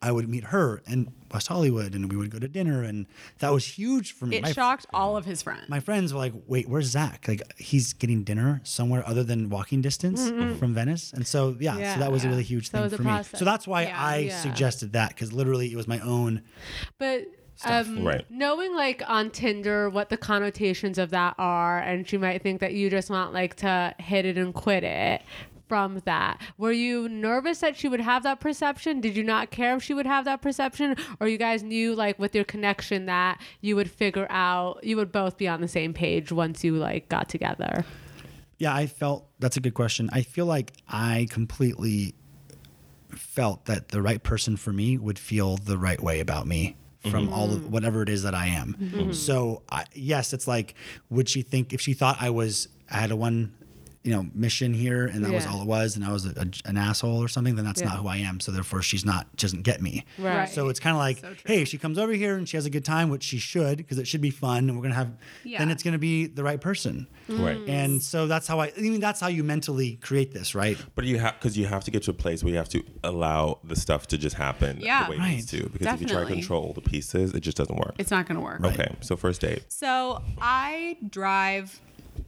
I 0.00 0.10
would 0.12 0.30
meet 0.30 0.44
her 0.44 0.80
in 0.86 1.12
West 1.30 1.48
Hollywood, 1.48 1.94
and 1.94 2.10
we 2.10 2.16
would 2.16 2.30
go 2.30 2.38
to 2.38 2.48
dinner, 2.48 2.82
and 2.82 3.06
that 3.40 3.52
was 3.52 3.66
huge 3.66 4.12
for 4.12 4.24
me. 4.24 4.36
It 4.36 4.42
My- 4.42 4.52
shocked 4.52 4.86
all 4.94 5.14
of 5.14 5.26
his 5.26 5.42
friends. 5.42 5.68
my 5.68 5.78
friends 5.78 6.14
were 6.14 6.20
like, 6.20 6.32
"Wait, 6.46 6.70
where's 6.70 6.86
Zach? 6.86 7.26
Like, 7.28 7.42
he's 7.58 7.92
getting 7.92 8.24
dinner 8.24 8.62
somewhere 8.64 9.06
other 9.06 9.22
than 9.22 9.50
walking 9.50 9.82
distance 9.82 10.26
from 10.58 10.72
Venice." 10.72 11.12
And 11.12 11.26
so, 11.26 11.54
yeah, 11.60 11.76
Yeah. 11.76 11.94
so 11.94 12.00
that 12.00 12.10
was 12.10 12.24
a 12.24 12.30
really 12.30 12.44
huge 12.44 12.68
it 12.68 12.70
thing 12.70 12.88
for 12.88 13.02
me. 13.02 13.20
So 13.34 13.44
that's 13.44 13.66
why 13.66 13.82
Yeah. 13.82 14.00
I 14.02 14.16
Yeah. 14.18 14.40
suggested 14.40 14.94
that 14.94 15.10
because 15.10 15.34
literally 15.34 15.70
it 15.70 15.76
was 15.76 15.86
my 15.86 15.98
own. 16.00 16.40
But 16.98 17.26
um, 17.64 18.04
Right. 18.04 18.24
knowing 18.30 18.74
like 18.74 19.02
on 19.06 19.30
Tinder 19.30 19.88
what 19.90 20.08
the 20.08 20.16
connotations 20.16 20.98
of 20.98 21.10
that 21.10 21.34
are, 21.38 21.78
and 21.78 22.08
she 22.08 22.16
might 22.18 22.42
think 22.42 22.60
that 22.60 22.74
you 22.74 22.90
just 22.90 23.10
want 23.10 23.32
like 23.32 23.54
to 23.56 23.94
hit 23.98 24.24
it 24.24 24.36
and 24.38 24.52
quit 24.54 24.84
it. 24.84 25.22
From 25.66 26.02
that, 26.04 26.42
were 26.58 26.72
you 26.72 27.08
nervous 27.08 27.60
that 27.60 27.74
she 27.74 27.88
would 27.88 28.00
have 28.00 28.22
that 28.24 28.38
perception? 28.38 29.00
Did 29.00 29.16
you 29.16 29.24
not 29.24 29.50
care 29.50 29.74
if 29.74 29.82
she 29.82 29.94
would 29.94 30.06
have 30.06 30.26
that 30.26 30.42
perception, 30.42 30.94
or 31.20 31.26
you 31.26 31.38
guys 31.38 31.62
knew 31.62 31.94
like 31.94 32.18
with 32.18 32.34
your 32.34 32.44
connection 32.44 33.06
that 33.06 33.40
you 33.62 33.74
would 33.74 33.90
figure 33.90 34.26
out 34.28 34.84
you 34.84 34.96
would 34.98 35.10
both 35.10 35.38
be 35.38 35.48
on 35.48 35.62
the 35.62 35.66
same 35.66 35.94
page 35.94 36.30
once 36.30 36.62
you 36.64 36.74
like 36.76 37.08
got 37.08 37.30
together? 37.30 37.84
Yeah, 38.58 38.74
I 38.74 38.86
felt 38.86 39.26
that's 39.38 39.56
a 39.56 39.60
good 39.60 39.74
question. 39.74 40.10
I 40.12 40.20
feel 40.20 40.44
like 40.46 40.74
I 40.86 41.26
completely 41.30 42.14
felt 43.08 43.64
that 43.64 43.88
the 43.88 44.02
right 44.02 44.22
person 44.22 44.56
for 44.56 44.72
me 44.72 44.98
would 44.98 45.18
feel 45.18 45.56
the 45.56 45.78
right 45.78 46.00
way 46.00 46.20
about 46.20 46.46
me 46.46 46.76
from 47.10 47.32
all 47.32 47.52
of 47.52 47.60
mm-hmm. 47.60 47.70
whatever 47.70 48.02
it 48.02 48.08
is 48.08 48.22
that 48.22 48.34
I 48.34 48.46
am. 48.46 48.76
Mm-hmm. 48.80 49.12
So 49.12 49.62
I, 49.70 49.84
yes, 49.94 50.32
it's 50.32 50.46
like, 50.48 50.74
would 51.10 51.28
she 51.28 51.42
think 51.42 51.72
if 51.72 51.80
she 51.80 51.94
thought 51.94 52.16
I 52.20 52.30
was 52.30 52.68
I 52.90 52.96
had 52.96 53.10
a 53.10 53.16
one, 53.16 53.52
you 54.04 54.12
know, 54.12 54.26
mission 54.34 54.74
here 54.74 55.06
and 55.06 55.24
that 55.24 55.32
was 55.32 55.46
all 55.46 55.62
it 55.62 55.66
was, 55.66 55.96
and 55.96 56.04
I 56.04 56.12
was 56.12 56.26
a, 56.26 56.30
a- 56.38 56.68
an 56.68 56.76
asshole 56.76 57.22
or 57.22 57.26
something, 57.28 57.56
then 57.56 57.64
that's 57.64 57.80
Yeah. 57.80 57.88
not 57.88 57.96
who 58.00 58.08
I 58.08 58.18
am. 58.18 58.38
So 58.38 58.52
therefore, 58.52 58.82
she's 58.82 59.04
not 59.04 59.26
she 59.38 59.46
doesn't 59.46 59.62
get 59.62 59.80
me. 59.80 60.04
Right. 60.18 60.46
So 60.48 60.68
it's 60.68 60.78
kind 60.78 60.94
of 60.94 60.98
like, 61.00 61.18
So 61.20 61.34
hey, 61.46 61.64
she 61.64 61.78
comes 61.78 61.96
over 61.98 62.12
here 62.12 62.36
and 62.36 62.46
she 62.48 62.56
has 62.58 62.66
a 62.66 62.70
good 62.70 62.84
time, 62.84 63.08
which 63.08 63.22
she 63.22 63.38
should, 63.38 63.78
because 63.78 63.98
it 63.98 64.06
should 64.06 64.20
be 64.20 64.28
fun, 64.30 64.68
and 64.68 64.76
we're 64.76 64.82
gonna 64.82 64.94
have, 64.94 65.10
Yeah. 65.42 65.58
then 65.58 65.70
it's 65.70 65.82
gonna 65.82 65.98
be 65.98 66.26
the 66.26 66.44
right 66.44 66.60
person. 66.60 67.06
Mm. 67.30 67.44
Right. 67.44 67.60
And 67.68 68.02
so 68.02 68.26
that's 68.26 68.46
how 68.46 68.60
I, 68.60 68.72
I 68.76 68.80
mean, 68.80 69.00
that's 69.00 69.20
how 69.20 69.28
you 69.28 69.42
mentally 69.42 69.96
create 69.96 70.32
this, 70.34 70.54
right? 70.54 70.76
But 70.94 71.06
you 71.06 71.18
have 71.18 71.34
because 71.40 71.56
you 71.56 71.66
have 71.66 71.84
to 71.84 71.90
get 71.90 72.02
to 72.02 72.10
a 72.10 72.14
place 72.14 72.44
where 72.44 72.50
you 72.52 72.58
have 72.58 72.68
to 72.70 72.82
allow 73.02 73.58
the 73.64 73.74
stuff 73.76 74.06
to 74.08 74.18
just 74.18 74.36
happen 74.36 74.80
Yeah. 74.80 75.04
the 75.04 75.10
way 75.12 75.16
it 75.16 75.20
Right. 75.20 75.30
needs 75.36 75.46
to. 75.52 75.70
Because 75.70 75.94
if 75.94 76.00
you 76.02 76.06
try 76.08 76.20
to 76.24 76.26
control 76.26 76.74
the 76.74 76.82
pieces, 76.82 77.32
it 77.32 77.40
just 77.40 77.56
doesn't 77.56 77.76
work. 77.76 77.94
it's 77.98 78.10
not 78.10 78.26
going 78.26 78.36
to 78.36 78.42
work. 78.44 78.62
Okay, 78.62 78.94
so 79.00 79.16
first 79.16 79.40
date. 79.40 79.64
So 79.68 80.22
I 80.42 80.98
drive. 81.08 81.80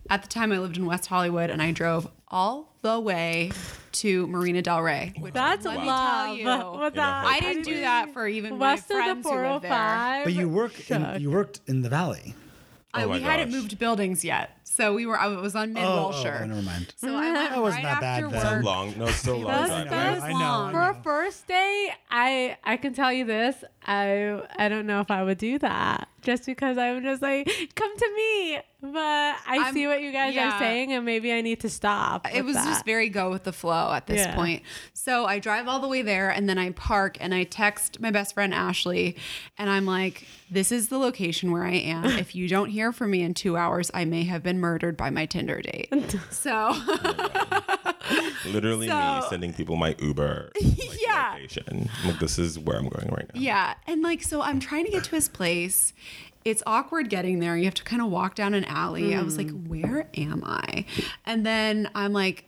At 0.09 0.23
the 0.23 0.28
time, 0.28 0.52
I 0.52 0.59
lived 0.59 0.76
in 0.76 0.87
West 0.87 1.07
Hollywood, 1.07 1.50
and 1.50 1.61
I 1.61 1.73
drove 1.73 2.09
all 2.28 2.73
the 2.83 2.99
way 3.00 3.50
to 3.93 4.26
Marina 4.26 4.62
Del 4.62 4.83
Rey. 4.83 5.12
Which 5.19 5.35
That's 5.35 5.64
let 5.64 5.81
me 5.81 5.87
love. 5.87 6.26
tell 6.26 6.35
you, 6.37 6.45
that. 6.45 7.25
I 7.26 7.40
didn't 7.40 7.62
do 7.64 7.81
that 7.81 8.12
for 8.12 8.26
even 8.28 8.59
West 8.59 8.88
my 8.90 8.97
of 8.99 9.02
friends 9.05 9.25
the 9.25 9.31
who 9.33 9.37
lived 9.37 9.64
there. 9.64 9.71
405. 9.71 10.25
But 10.25 10.33
you 10.35 10.49
work 10.49 10.90
in, 10.90 11.21
you 11.21 11.31
worked 11.31 11.61
in 11.66 11.83
the 11.83 11.88
valley. 11.88 12.35
I, 12.95 13.02
Oh 13.05 13.09
we 13.09 13.21
my 13.21 13.28
hadn't 13.31 13.50
gosh. 13.50 13.61
moved 13.61 13.78
buildings 13.78 14.25
yet, 14.25 14.57
so 14.64 14.95
we 14.95 15.05
were. 15.05 15.19
I 15.19 15.26
was 15.26 15.55
on 15.55 15.75
Mid 15.75 15.85
Oh, 15.85 16.12
oh, 16.14 16.23
oh, 16.25 16.47
never 16.47 16.62
mind. 16.62 16.95
So 16.97 17.09
I 17.09 17.26
mm, 17.26 17.33
went 17.35 17.50
That 17.50 17.61
wasn't 17.62 17.85
right 17.85 17.93
that 17.93 18.00
bad 18.00 18.25
after 18.25 18.38
then. 18.40 18.62
So 18.62 18.66
long. 18.66 18.95
No, 18.99 19.05
it's 19.07 19.16
still 19.16 19.35
long. 19.38 19.47
That's- 19.49 19.69
drive, 19.69 19.90
that 19.90 20.07
right? 20.07 20.14
was 20.14 20.23
I 20.23 20.33
know, 20.33 20.71
For 20.73 20.81
know. 20.81 20.90
a 20.99 21.02
first 21.02 21.47
day, 21.47 21.90
I 22.11 22.57
I 22.64 22.76
can 22.78 22.95
tell 22.95 23.12
you 23.12 23.26
this. 23.26 23.64
I 23.87 24.43
I 24.59 24.69
don't 24.69 24.87
know 24.87 25.00
if 25.00 25.11
I 25.11 25.23
would 25.23 25.38
do 25.38 25.59
that 25.61 26.09
just 26.23 26.45
because 26.45 26.76
I'm 26.76 27.02
just 27.02 27.23
like 27.23 27.47
come 27.75 27.97
to 27.97 28.12
me. 28.16 28.59
But 28.83 28.93
I 28.95 29.59
I'm- 29.64 29.75
see 29.75 29.87
what 29.87 30.00
you 30.02 30.12
guys 30.12 30.35
yeah. 30.35 30.55
are 30.55 30.59
saying, 30.61 30.93
and 30.93 31.05
maybe 31.05 31.33
I 31.33 31.40
need 31.40 31.61
to 31.61 31.69
stop. 31.69 32.28
it 32.33 32.45
was 32.45 32.55
that. 32.55 32.64
just 32.66 32.85
very 32.85 33.09
go 33.09 33.31
with 33.31 33.45
the 33.45 33.52
flow 33.52 33.93
at 33.93 34.07
this 34.07 34.19
Yeah. 34.19 34.35
point. 34.35 34.62
So 34.93 35.25
I 35.25 35.38
drive 35.38 35.66
all 35.66 35.81
the 35.81 35.88
way 35.88 36.02
there 36.02 36.31
and 36.31 36.49
then 36.49 36.59
I 36.59 36.71
park 36.71 37.16
and 37.21 37.35
I 37.35 37.45
text 37.45 38.00
my 38.00 38.11
best 38.11 38.35
friend 38.35 38.52
Ashley 38.55 39.16
and 39.59 39.71
I'm 39.71 39.87
like, 39.87 40.26
this 40.50 40.71
is 40.71 40.88
the 40.88 40.99
location 40.99 41.50
where 41.52 41.64
I 41.64 41.73
am. 41.75 42.05
if 42.05 42.35
you 42.35 42.49
don't 42.49 42.69
hear 42.71 42.93
from 42.93 43.11
me 43.12 43.23
in 43.23 43.35
two 43.35 43.57
hours, 43.57 43.90
I 43.95 44.05
may 44.05 44.25
have 44.25 44.43
been 44.43 44.61
murdered 44.61 44.97
by 44.97 45.11
my 45.11 45.26
Tinder 45.26 45.61
date. 45.62 45.93
so 46.31 46.73
Literally 48.46 48.88
me 48.88 49.20
sending 49.28 49.52
people 49.52 49.76
my 49.76 49.94
Uber 49.98 50.50
like, 50.62 51.00
Yeah. 51.02 51.32
location. 51.34 51.88
Like 52.04 52.18
this 52.18 52.38
is 52.38 52.58
where 52.58 52.76
I'm 52.78 52.88
going 52.88 53.08
right 53.08 53.28
now. 53.34 53.40
yeah. 53.40 53.75
And 53.86 54.02
like, 54.02 54.22
so 54.22 54.40
I'm 54.42 54.60
trying 54.60 54.84
to 54.84 54.90
get 54.90 55.04
to 55.04 55.10
his 55.12 55.28
place. 55.28 55.92
It's 56.44 56.62
awkward 56.66 57.08
getting 57.10 57.40
there. 57.40 57.56
You 57.56 57.64
have 57.64 57.75
to 57.75 57.82
kind 57.84 58.00
of 58.00 58.08
walk 58.08 58.34
down 58.36 58.54
an 58.54 58.64
alley. 58.66 59.14
I 59.16 59.22
was 59.22 59.36
like, 59.36 59.50
where 59.66 60.08
am 60.16 60.44
I? 60.44 60.84
And 61.25 61.45
then 61.45 61.90
I'm 61.95 62.12
like, 62.12 62.45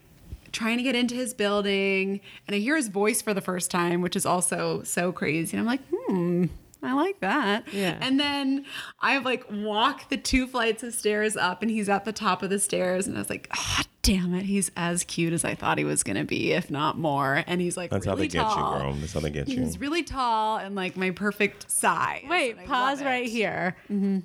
trying 0.50 0.78
to 0.78 0.82
get 0.82 0.94
into 0.94 1.14
his 1.14 1.34
building 1.34 2.20
and 2.46 2.56
I 2.56 2.58
hear 2.58 2.74
his 2.76 2.88
voice 2.88 3.20
for 3.20 3.34
the 3.34 3.40
first 3.42 3.70
time, 3.70 4.00
which 4.00 4.16
is 4.16 4.24
also 4.24 4.82
so 4.82 5.12
crazy. 5.12 5.56
And 5.56 5.60
I'm 5.60 5.66
like, 5.66 5.82
hmm, 5.92 6.46
I 6.82 6.94
like 6.94 7.20
that. 7.20 7.64
Yeah. 7.72 7.98
And 8.00 8.18
then 8.18 8.64
I 9.00 9.12
have 9.12 9.24
like 9.26 9.44
walk 9.50 10.08
the 10.08 10.16
two 10.16 10.46
flights 10.46 10.82
of 10.82 10.94
stairs 10.94 11.36
up 11.36 11.60
and 11.60 11.70
he's 11.70 11.88
at 11.90 12.04
the 12.06 12.12
top 12.12 12.42
of 12.42 12.48
the 12.50 12.58
stairs. 12.58 13.06
And 13.06 13.16
I 13.16 13.20
was 13.20 13.28
like, 13.28 13.48
oh, 13.54 13.82
damn 14.08 14.34
it. 14.34 14.44
He's 14.44 14.70
as 14.76 15.04
cute 15.04 15.32
as 15.32 15.44
I 15.44 15.54
thought 15.54 15.78
he 15.78 15.84
was 15.84 16.02
going 16.02 16.16
to 16.16 16.24
be, 16.24 16.52
if 16.52 16.70
not 16.70 16.98
more. 16.98 17.44
And 17.46 17.60
he's 17.60 17.76
like, 17.76 17.90
That's 17.90 18.06
how 18.06 18.12
really 18.12 18.28
they 18.28 18.32
get 18.32 18.42
tall. 18.42 18.74
you, 18.74 18.80
girl. 18.80 18.92
That's 18.94 19.12
how 19.12 19.20
they 19.20 19.30
get 19.30 19.48
you. 19.48 19.60
He's 19.60 19.78
really 19.78 20.02
tall 20.02 20.56
and 20.58 20.74
like 20.74 20.96
my 20.96 21.10
perfect 21.10 21.70
size. 21.70 22.24
Wait, 22.28 22.64
pause 22.64 22.98
love 22.98 23.06
right 23.06 23.26
it. 23.26 23.30
here. 23.30 23.76
Mm-hmm. 23.90 24.20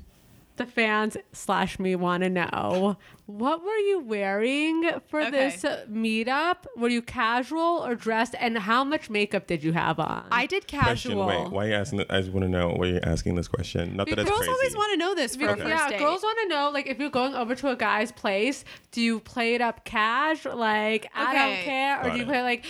The 0.56 0.66
fans 0.66 1.18
slash 1.32 1.80
me 1.80 1.96
want 1.96 2.24
to 2.24 2.30
know 2.30 2.98
what 3.26 3.64
were 3.64 3.78
you 3.78 4.00
wearing 4.00 4.90
for 5.08 5.22
Okay. 5.22 5.32
this 5.32 5.64
meetup? 5.90 6.66
Were 6.78 6.90
you 6.90 7.02
casual 7.02 7.84
or 7.86 7.96
dressed? 7.96 8.36
And 8.40 8.58
how 8.58 8.84
much 8.84 9.10
makeup 9.10 9.48
did 9.48 9.64
you 9.64 9.72
have 9.74 10.00
on? 10.00 10.26
I 10.32 10.46
did 10.46 10.68
Question. 10.68 11.12
casual. 11.14 11.26
Wait, 11.28 11.50
why 11.52 11.66
are 11.66 11.68
you 11.70 11.74
asking? 11.76 12.02
I 12.10 12.20
just 12.20 12.32
want 12.34 12.44
to 12.44 12.50
know 12.50 12.70
why 12.76 12.88
you're 12.88 13.06
asking 13.08 13.36
this 13.36 13.48
question. 13.48 13.96
Not 13.96 14.08
that 14.10 14.20
it's 14.20 14.30
Girls 14.30 14.40
crazy. 14.40 14.52
always 14.52 14.76
want 14.76 14.92
to 14.92 14.98
know 14.98 15.16
this 15.16 15.36
for 15.38 15.50
Okay. 15.52 15.68
yeah, 15.70 15.90
date. 15.90 16.00
girls 16.00 16.22
want 16.22 16.38
to 16.44 16.48
know 16.50 16.70
like 16.74 16.88
if 16.88 17.00
you're 17.00 17.10
going 17.10 17.34
over 17.34 17.56
to 17.56 17.70
a 17.70 17.76
guy's 17.78 18.12
place, 18.12 18.66
do 18.92 19.02
you 19.02 19.20
play 19.22 19.56
it 19.56 19.62
up 19.62 19.86
cash, 19.86 20.46
like 20.46 21.10
I 21.16 21.34
don't 21.34 21.54
Okay. 21.54 21.64
care, 21.64 22.00
or 22.02 22.04
Got 22.06 22.12
do 22.14 22.18
you 22.18 22.24
it. 22.24 22.28
play 22.28 22.42
like 22.44 22.66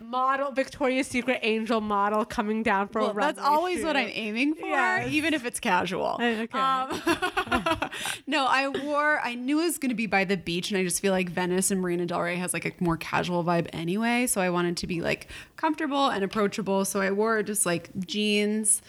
model 0.00 0.52
Victoria's 0.52 1.08
Secret 1.08 1.40
angel 1.42 1.80
model 1.80 2.24
coming 2.24 2.62
down 2.62 2.88
for 2.88 3.00
Well, 3.00 3.10
a 3.10 3.14
run? 3.14 3.26
that's 3.34 3.44
always 3.44 3.82
what? 3.82 3.96
I'm 3.96 4.10
aiming 4.12 4.54
for, 4.54 4.66
Yes. 4.66 5.08
even 5.10 5.34
if 5.34 5.44
it's 5.44 5.58
casual. 5.60 6.20
Okay. 6.46 6.58
Um, 6.58 6.90
no, 8.26 8.46
I 8.46 8.68
wore. 8.68 9.20
I 9.22 9.34
knew 9.34 9.60
it 9.60 9.64
was 9.64 9.78
going 9.78 9.90
to 9.90 9.94
be 9.96 10.06
by 10.06 10.24
the 10.24 10.36
beach, 10.36 10.70
and 10.70 10.78
I 10.78 10.84
just 10.84 11.00
feel 11.00 11.12
like 11.12 11.30
Venice 11.30 11.70
and 11.70 11.80
Marina 11.80 12.06
Del 12.06 12.20
Rey 12.20 12.36
has 12.36 12.52
like 12.52 12.64
a 12.64 12.72
more 12.78 12.96
casual 12.96 13.42
vibe 13.42 13.68
anyway. 13.72 14.26
So 14.26 14.40
I 14.40 14.50
wanted 14.50 14.76
to 14.76 14.86
be 14.86 15.00
like 15.00 15.28
comfortable 15.56 16.08
and 16.08 16.22
approachable. 16.22 16.84
So 16.84 17.00
I 17.00 17.10
wore 17.10 17.42
just 17.42 17.66
like 17.66 17.90
jeans 17.98 18.82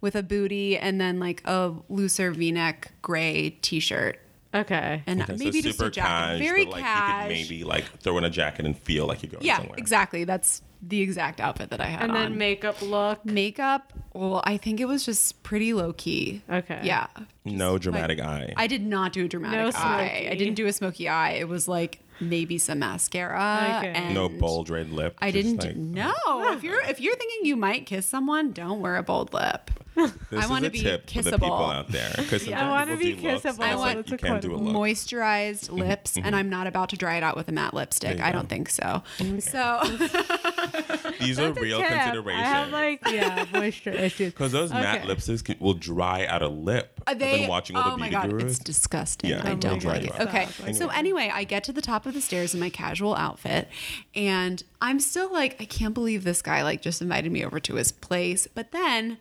with 0.00 0.14
a 0.14 0.22
booty, 0.22 0.78
and 0.78 1.00
then 1.00 1.18
like 1.18 1.42
a 1.44 1.72
looser 1.88 2.30
V-neck 2.30 2.92
gray 3.02 3.50
T-shirt, 3.62 4.20
Okay. 4.54 5.02
and 5.06 5.22
Okay, 5.22 5.36
so 5.36 5.44
maybe 5.44 5.62
just 5.62 5.80
a 5.80 5.90
jacket. 5.90 6.08
cash, 6.08 6.38
Very 6.40 6.64
but 6.64 6.72
like 6.72 6.82
cash. 6.82 7.22
you 7.30 7.36
could 7.36 7.42
maybe 7.50 7.64
like 7.64 7.84
throw 8.00 8.18
in 8.18 8.24
a 8.24 8.30
jacket 8.30 8.66
and 8.66 8.76
feel 8.76 9.06
like 9.06 9.22
you're 9.22 9.30
going 9.30 9.44
yeah, 9.44 9.58
somewhere. 9.58 9.78
exactly. 9.78 10.24
That's 10.24 10.62
the 10.82 11.00
exact 11.02 11.40
outfit 11.40 11.70
that 11.70 11.80
I 11.80 11.84
had 11.86 12.02
and 12.02 12.12
on. 12.12 12.16
then 12.16 12.38
makeup 12.38 12.80
look. 12.82 13.24
Makeup. 13.24 13.92
Well, 14.14 14.42
I 14.44 14.56
think 14.56 14.80
it 14.80 14.86
was 14.86 15.04
just 15.04 15.42
pretty 15.44 15.72
low 15.72 15.92
key. 15.92 16.42
Okay. 16.50 16.80
Yeah. 16.82 17.06
No 17.44 17.78
dramatic 17.78 18.18
eye. 18.18 18.52
I 18.56 18.66
did 18.66 18.84
not 18.86 19.12
do 19.12 19.24
a 19.26 19.28
dramatic 19.28 19.58
No 19.60 19.66
eye. 19.68 19.70
smoky. 20.08 20.28
I 20.30 20.34
didn't 20.34 20.54
do 20.54 20.66
a 20.66 20.72
smoky 20.72 21.08
eye. 21.08 21.32
It 21.32 21.48
was 21.48 21.68
like 21.68 22.00
maybe 22.20 22.58
some 22.58 22.80
mascara 22.80 23.76
Okay. 23.78 23.92
and 23.92 24.14
no 24.14 24.28
bold 24.28 24.68
red 24.68 24.90
lip. 24.90 25.16
I 25.20 25.30
didn't. 25.30 25.62
like- 25.62 25.76
no, 25.76 26.12
if 26.52 26.62
you're 26.64 26.80
if 26.82 27.00
you're 27.00 27.14
thinking 27.16 27.40
you 27.46 27.56
might 27.56 27.86
kiss 27.86 28.04
someone, 28.06 28.52
don't 28.52 28.80
wear 28.80 28.96
a 28.96 29.02
bold 29.02 29.32
lip. 29.32 29.70
This 30.30 30.44
I 30.44 30.48
wanna 30.48 30.70
be 30.70 30.80
tip 30.80 31.10
for 31.10 31.22
the 31.22 31.30
kissable. 31.30 31.40
people 31.40 31.70
out 31.70 31.88
there. 31.88 32.12
Because 32.16 32.48
I 32.52 32.68
wanna 32.68 32.96
be 32.96 33.14
do 33.14 33.28
looks, 33.28 33.44
kissable. 33.44 33.64
I 33.64 33.74
want- 33.74 33.96
like 33.96 34.10
you 34.10 34.16
can't 34.16 34.42
do 34.42 34.54
a 34.54 34.56
look. 34.56 34.76
Moisturized 34.76 35.66
mm-hmm. 35.66 35.76
lips, 35.76 36.16
and 36.16 36.36
I'm 36.36 36.44
mm-hmm. 36.44 36.50
not 36.50 36.66
about 36.66 36.90
to 36.90 36.96
dry 36.96 37.16
it 37.16 37.22
out 37.22 37.36
with 37.36 37.48
a 37.48 37.52
matte 37.52 37.74
lipstick. 37.74 38.20
I 38.20 38.32
don't 38.32 38.48
think 38.48 38.68
so. 38.68 39.02
So 39.40 39.80
These 41.20 41.38
are 41.38 41.52
real 41.52 41.78
tip. 41.78 41.88
considerations. 41.88 42.46
I 42.46 42.48
have 42.48 42.70
like 42.70 43.00
yeah 43.10 43.46
moisture 43.52 43.90
issues. 43.90 44.32
because 44.32 44.52
those 44.52 44.70
matte 44.70 45.02
lipsticks 45.02 45.44
can, 45.44 45.56
will 45.58 45.74
dry 45.74 46.26
out 46.26 46.42
a 46.42 46.48
lip. 46.48 47.00
Uh, 47.00 47.10
I've 47.10 47.18
been 47.18 47.48
watching 47.48 47.76
all 47.76 47.88
oh 47.88 47.90
the 47.92 47.96
my 47.98 48.08
beauty 48.08 48.22
god, 48.22 48.30
gurus. 48.30 48.56
it's 48.56 48.58
disgusting. 48.58 49.30
Yeah, 49.30 49.42
I 49.44 49.54
don't 49.54 49.82
like 49.84 50.04
it. 50.04 50.20
Okay, 50.20 50.46
Stop. 50.46 50.74
so 50.74 50.88
anyway, 50.88 51.30
I 51.32 51.44
get 51.44 51.64
to 51.64 51.72
the 51.72 51.82
top 51.82 52.06
of 52.06 52.14
the 52.14 52.20
stairs 52.20 52.54
in 52.54 52.60
my 52.60 52.70
casual 52.70 53.14
outfit, 53.16 53.68
and 54.14 54.62
I'm 54.80 55.00
still 55.00 55.32
like, 55.32 55.60
I 55.60 55.64
can't 55.64 55.94
believe 55.94 56.24
this 56.24 56.42
guy 56.42 56.62
like 56.62 56.82
just 56.82 57.02
invited 57.02 57.32
me 57.32 57.44
over 57.44 57.60
to 57.60 57.74
his 57.74 57.92
place. 57.92 58.46
But 58.46 58.72
then. 58.72 59.18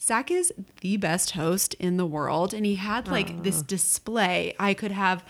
Zach 0.00 0.30
is 0.30 0.52
the 0.82 0.96
best 0.98 1.32
host 1.32 1.74
in 1.74 1.96
the 1.96 2.06
world, 2.06 2.52
and 2.52 2.66
he 2.66 2.76
had 2.76 3.08
like 3.08 3.42
this 3.42 3.62
display. 3.62 4.54
I 4.58 4.74
could 4.74 4.92
have, 4.92 5.24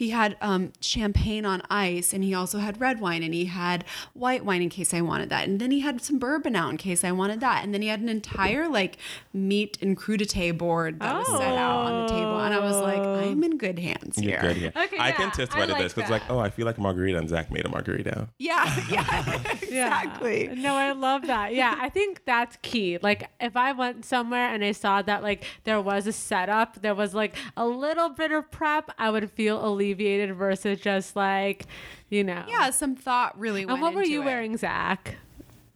he 0.00 0.08
had 0.08 0.34
um, 0.40 0.72
champagne 0.80 1.44
on 1.44 1.60
ice, 1.68 2.14
and 2.14 2.24
he 2.24 2.32
also 2.32 2.58
had 2.58 2.80
red 2.80 3.02
wine, 3.02 3.22
and 3.22 3.34
he 3.34 3.44
had 3.44 3.84
white 4.14 4.46
wine 4.46 4.62
in 4.62 4.70
case 4.70 4.94
I 4.94 5.02
wanted 5.02 5.28
that, 5.28 5.46
and 5.46 5.60
then 5.60 5.70
he 5.70 5.80
had 5.80 6.00
some 6.00 6.18
bourbon 6.18 6.56
out 6.56 6.70
in 6.70 6.78
case 6.78 7.04
I 7.04 7.12
wanted 7.12 7.40
that, 7.40 7.62
and 7.62 7.74
then 7.74 7.82
he 7.82 7.88
had 7.88 8.00
an 8.00 8.08
entire 8.08 8.66
like 8.66 8.96
meat 9.34 9.76
and 9.82 9.98
crudité 9.98 10.56
board 10.56 11.00
that 11.00 11.14
was 11.18 11.26
set 11.26 11.54
out 11.54 11.80
on 11.84 12.06
the 12.06 12.12
table, 12.14 12.40
and 12.40 12.54
I 12.54 12.60
was 12.60 12.78
like, 12.78 12.98
I'm 12.98 13.44
in 13.44 13.58
good 13.58 13.78
hands 13.78 14.16
You're 14.16 14.40
here. 14.40 14.40
good 14.40 14.56
here. 14.56 14.72
Okay, 14.74 14.96
I 14.98 15.12
can 15.12 15.30
testify 15.32 15.64
I 15.64 15.66
to 15.66 15.72
like 15.72 15.82
this 15.82 15.92
because, 15.92 16.08
that. 16.08 16.22
like, 16.22 16.30
oh, 16.30 16.38
I 16.38 16.48
feel 16.48 16.64
like 16.64 16.78
margarita 16.78 17.18
and 17.18 17.28
Zach 17.28 17.50
made 17.52 17.66
a 17.66 17.68
margarita. 17.68 18.26
Yeah, 18.38 18.82
yeah, 18.90 19.22
Yeah. 19.68 20.00
exactly. 20.00 20.48
No, 20.56 20.76
I 20.76 20.92
love 20.92 21.26
that. 21.26 21.54
Yeah, 21.54 21.76
I 21.78 21.90
think 21.90 22.24
that's 22.24 22.56
key. 22.62 22.96
Like 23.02 23.28
if 23.38 23.54
I 23.54 23.72
went 23.72 24.06
somewhere 24.06 24.48
and 24.48 24.64
I 24.64 24.72
saw 24.72 25.02
that 25.02 25.22
like 25.22 25.44
there 25.64 25.78
was 25.78 26.06
a 26.06 26.12
setup, 26.12 26.80
there 26.80 26.94
was 26.94 27.14
like 27.14 27.36
a 27.54 27.66
little 27.66 28.08
bit 28.08 28.32
of 28.32 28.50
prep, 28.50 28.90
I 28.98 29.10
would 29.10 29.30
feel 29.30 29.62
alleviated 29.62 29.89
versus 29.94 30.80
just 30.80 31.16
like, 31.16 31.66
you 32.08 32.24
know. 32.24 32.44
Yeah, 32.48 32.70
some 32.70 32.96
thought 32.96 33.38
really 33.38 33.64
went 33.66 33.74
And 33.76 33.82
what 33.82 33.94
were 33.94 34.04
you 34.04 34.22
it. 34.22 34.24
wearing, 34.24 34.56
Zach? 34.56 35.16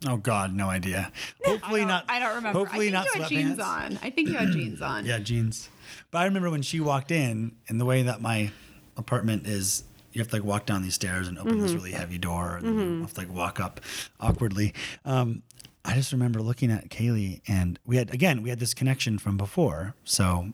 Oh 0.07 0.17
God, 0.19 0.55
no 0.55 0.69
idea. 0.69 1.11
Hopefully 1.45 1.83
I 1.85 1.89
don't. 1.89 2.05
I 2.11 2.19
don't 2.19 2.35
remember. 2.37 2.59
Hopefully 2.59 2.89
I 2.89 2.93
not 2.93 3.09
think 3.09 3.31
you 3.31 3.39
had 3.39 3.47
jeans 3.47 3.59
on. 3.61 3.99
I 4.03 4.11
think 4.11 4.29
you 4.29 4.35
had 4.37 4.51
jeans 4.53 4.83
on. 4.83 5.07
Yeah, 5.07 5.19
jeans. 5.19 5.69
But 6.11 6.19
I 6.19 6.25
remember 6.27 6.51
when 6.51 6.63
she 6.63 6.81
walked 6.81 7.11
in, 7.11 7.53
and 7.69 7.81
the 7.81 7.85
way 7.85 8.03
that 8.03 8.21
my 8.21 8.51
apartment 8.97 9.47
is, 9.47 9.85
you 10.13 10.21
have 10.21 10.29
to 10.29 10.37
like 10.37 10.45
walk 10.45 10.67
down 10.67 10.83
these 10.83 10.95
stairs 10.95 11.27
and 11.29 11.39
open 11.39 11.59
this 11.61 11.73
really 11.73 11.93
heavy 11.93 12.19
door, 12.19 12.57
and 12.57 12.67
then 12.79 12.95
you 12.97 13.01
have 13.01 13.15
to 13.15 13.21
like 13.21 13.33
walk 13.33 13.61
up 13.61 13.81
awkwardly. 14.21 14.75
Um, 15.05 15.43
I 15.87 15.95
just 15.95 16.13
remember 16.13 16.41
looking 16.41 16.71
at 16.71 16.89
Kaylee, 16.91 17.41
and 17.49 17.79
we 17.87 17.97
had 17.97 18.13
again 18.13 18.43
we 18.43 18.51
had 18.51 18.59
this 18.61 18.75
connection 18.75 19.19
from 19.19 19.37
before, 19.37 19.95
so 20.05 20.53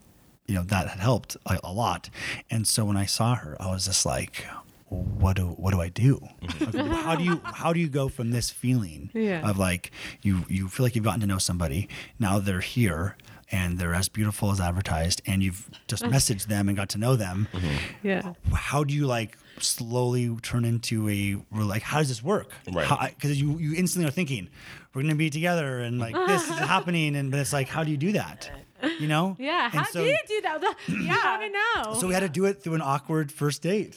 you 0.50 0.56
know 0.56 0.64
that 0.64 0.88
had 0.88 1.00
helped 1.00 1.36
a, 1.46 1.58
a 1.64 1.72
lot. 1.72 2.10
And 2.50 2.66
so 2.66 2.84
when 2.84 2.96
I 2.96 3.06
saw 3.06 3.34
her, 3.36 3.56
I 3.60 3.70
was 3.70 3.86
just 3.86 4.04
like. 4.04 4.44
What 4.92 5.36
do 5.36 5.44
what 5.62 5.72
do 5.72 5.80
I 5.80 5.88
do? 5.88 6.18
Mm-hmm. 6.42 6.76
Like, 6.90 7.02
how 7.04 7.14
do 7.14 7.22
you 7.22 7.40
how 7.44 7.72
do 7.72 7.78
you 7.78 7.88
go 7.88 8.08
from 8.08 8.32
this 8.32 8.50
feeling 8.50 9.08
Yeah. 9.14 9.48
of 9.48 9.56
like 9.56 9.92
you 10.20 10.44
you 10.48 10.66
feel 10.66 10.84
like 10.84 10.96
you've 10.96 11.04
gotten 11.04 11.20
to 11.20 11.28
know 11.28 11.38
somebody 11.38 11.88
now 12.18 12.40
they're 12.40 12.58
here 12.76 13.16
and 13.52 13.78
they're 13.78 13.94
as 13.94 14.08
beautiful 14.08 14.50
as 14.50 14.60
advertised 14.60 15.22
and 15.26 15.44
you've 15.44 15.70
just 15.86 16.02
messaged 16.16 16.46
them 16.48 16.66
and 16.68 16.76
got 16.76 16.88
to 16.88 16.98
know 16.98 17.14
them 17.14 17.46
mm-hmm. 17.52 17.76
Yeah. 18.04 18.32
how 18.52 18.82
do 18.82 18.92
you 18.92 19.06
like 19.06 19.38
slowly 19.60 20.34
turn 20.42 20.64
into 20.64 21.08
a 21.08 21.36
we're 21.54 21.62
like 21.62 21.82
how 21.82 21.98
does 21.98 22.08
this 22.08 22.22
work 22.24 22.50
Right. 22.72 23.14
because 23.14 23.40
you 23.40 23.58
you 23.60 23.74
instantly 23.76 24.08
are 24.08 24.12
thinking 24.12 24.48
we're 24.92 25.02
gonna 25.02 25.14
be 25.14 25.30
together 25.30 25.78
and 25.78 26.00
like 26.00 26.14
this 26.26 26.42
is 26.50 26.58
happening 26.74 27.14
and 27.14 27.30
but 27.30 27.38
it's 27.38 27.52
like 27.52 27.68
how 27.68 27.84
do 27.84 27.92
you 27.92 27.96
do 27.96 28.10
that 28.12 28.50
you 28.98 29.06
know 29.08 29.36
Yeah. 29.38 29.64
And 29.66 29.74
How 29.74 29.84
so, 29.84 30.02
do 30.02 30.08
you 30.08 30.18
do 30.28 30.40
that? 30.42 30.74
Yeah. 30.88 31.16
I 31.22 31.38
want 31.38 31.42
to 31.52 31.92
know. 31.92 32.00
so 32.00 32.06
we 32.06 32.14
had 32.14 32.20
to 32.20 32.28
do 32.28 32.44
it 32.46 32.62
through 32.62 32.74
an 32.74 32.82
awkward 32.82 33.30
first 33.32 33.62
date 33.62 33.96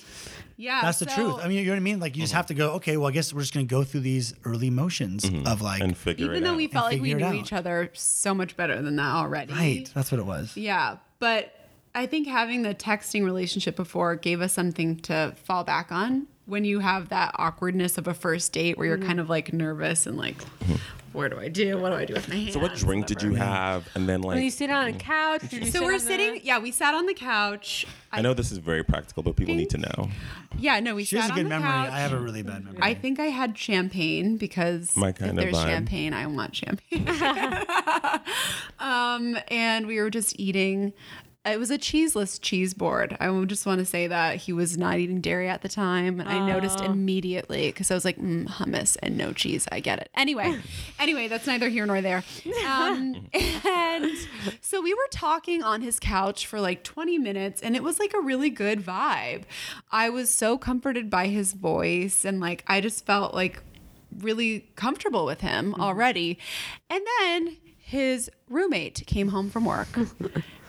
Yeah, 0.57 0.81
that's 0.81 0.99
the 0.99 1.09
so- 1.09 1.15
truth 1.15 1.35
i 1.43 1.47
mean 1.47 1.57
you 1.59 1.65
know 1.65 1.71
what 1.71 1.77
i 1.77 1.79
mean 1.79 1.99
like 1.99 2.15
you 2.15 2.21
just 2.21 2.31
mm-hmm. 2.31 2.37
have 2.37 2.45
to 2.47 2.53
go 2.53 2.71
okay 2.73 2.97
well 2.97 3.07
i 3.07 3.11
guess 3.11 3.33
we're 3.33 3.41
just 3.41 3.53
gonna 3.53 3.65
go 3.65 3.83
through 3.83 4.01
these 4.01 4.33
early 4.45 4.69
motions 4.69 5.23
mm-hmm. 5.23 5.47
of 5.47 5.61
like 5.61 5.81
And 5.81 5.95
figure 5.97 6.25
Even 6.25 6.37
it 6.37 6.43
though 6.45 6.51
out. 6.51 6.57
we 6.57 6.67
felt 6.67 6.85
like 6.91 7.01
we 7.01 7.13
knew 7.13 7.25
out. 7.25 7.35
each 7.35 7.53
other 7.53 7.89
so 7.93 8.33
much 8.33 8.55
better 8.55 8.81
than 8.81 8.95
that 8.97 9.13
already. 9.15 9.53
right 9.53 9.91
that's 9.93 10.11
what 10.11 10.19
it 10.19 10.25
was 10.25 10.55
Yeah, 10.55 10.97
but 11.19 11.53
I 11.95 12.07
think 12.07 12.27
having 12.27 12.63
the 12.63 12.73
texting 12.73 13.23
relationship 13.23 13.75
before 13.75 14.15
gave 14.15 14.41
us 14.41 14.51
something 14.53 14.97
to 15.01 15.33
fall 15.45 15.63
back 15.63 15.91
on 15.91 16.25
when 16.45 16.65
you 16.65 16.79
have 16.79 17.09
that 17.09 17.33
awkwardness 17.37 17.97
of 17.97 18.07
a 18.07 18.13
first 18.13 18.51
date 18.51 18.77
where 18.77 18.87
you're 18.87 18.97
Mm-hmm. 18.97 19.07
kind 19.07 19.19
of 19.19 19.29
like 19.29 19.53
nervous 19.53 20.05
and 20.05 20.17
like, 20.17 20.35
where 21.13 21.29
do 21.29 21.39
I 21.39 21.47
do? 21.47 21.77
What 21.77 21.91
do 21.91 21.95
I 21.95 22.05
do 22.05 22.13
with 22.15 22.27
my 22.27 22.35
hands? 22.35 22.53
so, 22.53 22.59
what 22.59 22.75
drink 22.75 23.05
did 23.05 23.21
you 23.21 23.35
have? 23.35 23.87
And 23.95 24.09
then, 24.09 24.21
When 24.21 24.41
you 24.41 24.49
sit 24.49 24.69
on 24.71 24.87
a 24.87 24.93
couch, 24.93 25.41
did 25.49 25.53
you 25.53 25.65
So 25.67 25.79
sit 25.79 25.81
we're 25.83 25.87
on 25.93 25.99
the- 25.99 25.99
sitting. 25.99 26.41
Yeah, 26.43 26.59
we 26.59 26.71
sat 26.71 26.93
on 26.95 27.05
the 27.05 27.13
couch. 27.13 27.85
I 28.11 28.21
know 28.21 28.33
this 28.33 28.51
is 28.51 28.57
very 28.57 28.83
practical, 28.83 29.23
but 29.23 29.35
people 29.35 29.53
need 29.55 29.69
to 29.71 29.77
know. 29.77 30.09
Yeah, 30.57 30.79
no, 30.79 30.95
we 30.95 31.05
sat 31.05 31.15
on 31.15 31.21
the 31.27 31.29
couch. 31.29 31.29
she 31.29 31.29
has 31.29 31.29
a 31.29 31.31
on 31.31 31.37
good 31.37 31.45
the 31.45 31.49
memory 31.49 31.67
couch. 31.87 31.91
i 31.93 31.99
have 31.99 32.13
a 32.13 32.19
really 32.19 32.41
bad 32.43 32.63
memory 32.65 32.79
I 32.81 32.93
think 32.93 33.19
I 33.19 33.25
had 33.27 33.57
champagne 33.57 34.37
because 34.37 34.95
My 34.97 35.09
if 35.09 35.15
kind 35.17 35.31
of 35.31 35.37
there's 35.37 35.55
vibe. 35.55 35.65
champagne, 35.67 36.13
I 36.13 36.27
want 36.27 36.55
champagne. 36.55 37.07
um, 38.79 39.37
and 39.49 39.87
we 39.87 39.99
were 40.01 40.09
just 40.09 40.37
eating. 40.39 40.93
It 41.45 41.59
was 41.59 41.71
a 41.71 41.77
cheeseless 41.77 42.39
cheese 42.39 42.73
board. 42.73 43.17
I 43.19 43.43
just 43.43 43.65
want 43.65 43.79
to 43.79 43.85
say 43.85 44.07
that 44.07 44.37
he 44.37 44.53
was 44.53 44.77
not 44.77 44.99
eating 44.99 45.19
dairy 45.19 45.49
at 45.49 45.61
the 45.61 45.67
time, 45.67 46.21
and 46.21 46.29
I 46.29 46.47
noticed 46.47 46.79
immediately 46.79 47.67
because 47.67 47.91
I 47.91 47.95
was 47.95 48.05
like, 48.05 48.17
mm, 48.17 48.47
hummus 48.47 48.95
and 49.03 49.17
no 49.17 49.33
cheese. 49.33 49.67
I 49.69 49.81
get 49.81 49.99
it. 49.99 50.09
Anyway, 50.15 50.57
anyway, 50.99 51.27
that's 51.27 51.45
neither 51.45 51.67
here 51.67 51.85
nor 51.85 51.99
there. 51.99 52.23
Um, 52.65 53.27
and 53.33 54.11
so 54.61 54.81
we 54.81 54.93
were 54.93 55.07
talking 55.11 55.61
on 55.63 55.81
his 55.81 55.99
couch 55.99 56.47
for 56.47 56.61
like 56.61 56.81
20 56.85 57.17
minutes, 57.17 57.61
and 57.61 57.75
it 57.75 57.83
was 57.83 57.99
like 57.99 58.13
a 58.13 58.21
really 58.21 58.49
good 58.49 58.79
vibe. 58.79 59.43
I 59.91 60.09
was 60.09 60.33
so 60.33 60.57
comforted 60.57 61.09
by 61.09 61.27
his 61.27 61.51
voice, 61.51 62.23
and 62.23 62.39
like 62.39 62.63
I 62.67 62.79
just 62.79 63.05
felt 63.05 63.33
like 63.33 63.61
really 64.19 64.69
comfortable 64.77 65.25
with 65.25 65.41
him 65.41 65.75
already. 65.75 66.39
And 66.89 67.03
then 67.19 67.57
his 67.77 68.31
roommate 68.49 69.03
came 69.05 69.27
home 69.27 69.49
from 69.49 69.65
work. 69.65 69.89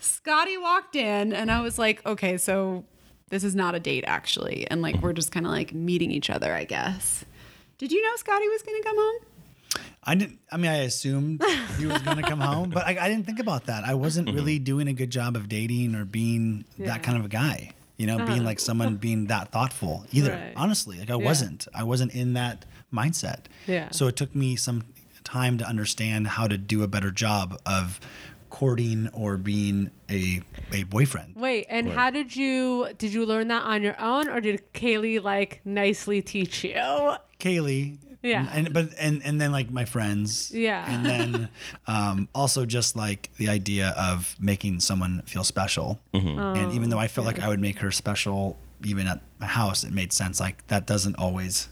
Scotty 0.00 0.56
walked 0.56 0.96
in, 0.96 1.32
and 1.32 1.50
I 1.50 1.60
was 1.60 1.78
like, 1.78 2.04
okay, 2.06 2.36
so 2.36 2.84
this 3.28 3.44
is 3.44 3.54
not 3.54 3.74
a 3.74 3.80
date 3.80 4.04
actually. 4.06 4.66
And 4.70 4.82
like, 4.82 4.96
we're 5.02 5.12
just 5.12 5.30
kind 5.32 5.46
of 5.46 5.52
like 5.52 5.72
meeting 5.72 6.10
each 6.10 6.30
other, 6.30 6.52
I 6.54 6.64
guess. 6.64 7.24
Did 7.78 7.92
you 7.92 8.02
know 8.02 8.16
Scotty 8.16 8.48
was 8.48 8.62
going 8.62 8.82
to 8.82 8.86
come 8.88 8.96
home? 8.96 9.16
I 10.02 10.14
didn't. 10.14 10.38
I 10.50 10.56
mean, 10.56 10.70
I 10.70 10.76
assumed 10.78 11.42
he 11.78 11.86
was 11.86 12.00
going 12.02 12.16
to 12.16 12.22
come 12.22 12.40
home, 12.40 12.70
but 12.70 12.86
I, 12.86 12.96
I 13.00 13.08
didn't 13.08 13.26
think 13.26 13.38
about 13.38 13.66
that. 13.66 13.84
I 13.84 13.94
wasn't 13.94 14.28
Mm-hmm. 14.28 14.36
really 14.36 14.58
doing 14.58 14.88
a 14.88 14.92
good 14.92 15.10
job 15.10 15.36
of 15.36 15.48
dating 15.48 15.94
or 15.94 16.04
being 16.04 16.64
that 16.78 17.02
kind 17.02 17.16
of 17.18 17.24
a 17.24 17.28
guy. 17.28 17.72
You 17.96 18.06
know, 18.06 18.24
being 18.24 18.44
like 18.44 18.58
someone 18.58 18.96
being 18.96 19.26
that 19.26 19.52
thoughtful 19.52 20.06
either. 20.10 20.32
Right. 20.32 20.54
Honestly, 20.56 20.98
like 20.98 21.10
I 21.10 21.16
wasn't. 21.16 21.68
I 21.74 21.84
wasn't 21.84 22.14
in 22.14 22.32
that 22.32 22.64
mindset. 22.92 23.40
Yeah. 23.66 23.90
So 23.90 24.06
it 24.06 24.16
took 24.16 24.34
me 24.34 24.56
some 24.56 24.84
time 25.22 25.58
to 25.58 25.66
understand 25.66 26.26
how 26.28 26.48
to 26.48 26.56
do 26.56 26.82
a 26.82 26.88
better 26.88 27.10
job 27.10 27.60
of 27.66 28.00
courting 28.50 29.08
or 29.12 29.36
being 29.36 29.90
a 30.10 30.42
a 30.72 30.82
boyfriend. 30.84 31.36
Wait, 31.36 31.66
and 31.70 31.88
how 31.88 32.10
did 32.10 32.34
you 32.34 32.88
did 32.98 33.12
you 33.12 33.24
learn 33.24 33.48
that 33.48 33.62
on 33.62 33.82
your 33.82 33.98
own 34.00 34.28
or 34.28 34.40
did 34.40 34.72
Kaylee 34.74 35.22
like 35.22 35.60
nicely 35.64 36.20
teach 36.20 36.64
you? 36.64 36.74
Kaylee. 37.38 37.98
Yeah. 38.22 38.48
And 38.52 38.72
but 38.72 38.90
and 38.98 39.22
and 39.24 39.40
then 39.40 39.50
like 39.50 39.70
my 39.70 39.86
friends. 39.86 40.50
Yeah. 40.52 40.84
And 40.92 41.06
then 41.06 41.48
um, 41.86 42.28
also 42.34 42.66
just 42.66 42.96
like 42.96 43.30
the 43.36 43.48
idea 43.48 43.94
of 43.96 44.36
making 44.38 44.80
someone 44.80 45.22
feel 45.22 45.44
special. 45.44 46.00
And 46.12 46.72
even 46.72 46.90
though 46.90 46.98
I 46.98 47.08
felt 47.08 47.26
like 47.26 47.40
I 47.40 47.48
would 47.48 47.60
make 47.60 47.78
her 47.78 47.90
special 47.90 48.58
even 48.84 49.06
at 49.06 49.20
my 49.38 49.46
house, 49.46 49.84
it 49.84 49.92
made 49.92 50.12
sense. 50.12 50.40
Like 50.40 50.66
that 50.68 50.86
doesn't 50.86 51.16
always. 51.16 51.68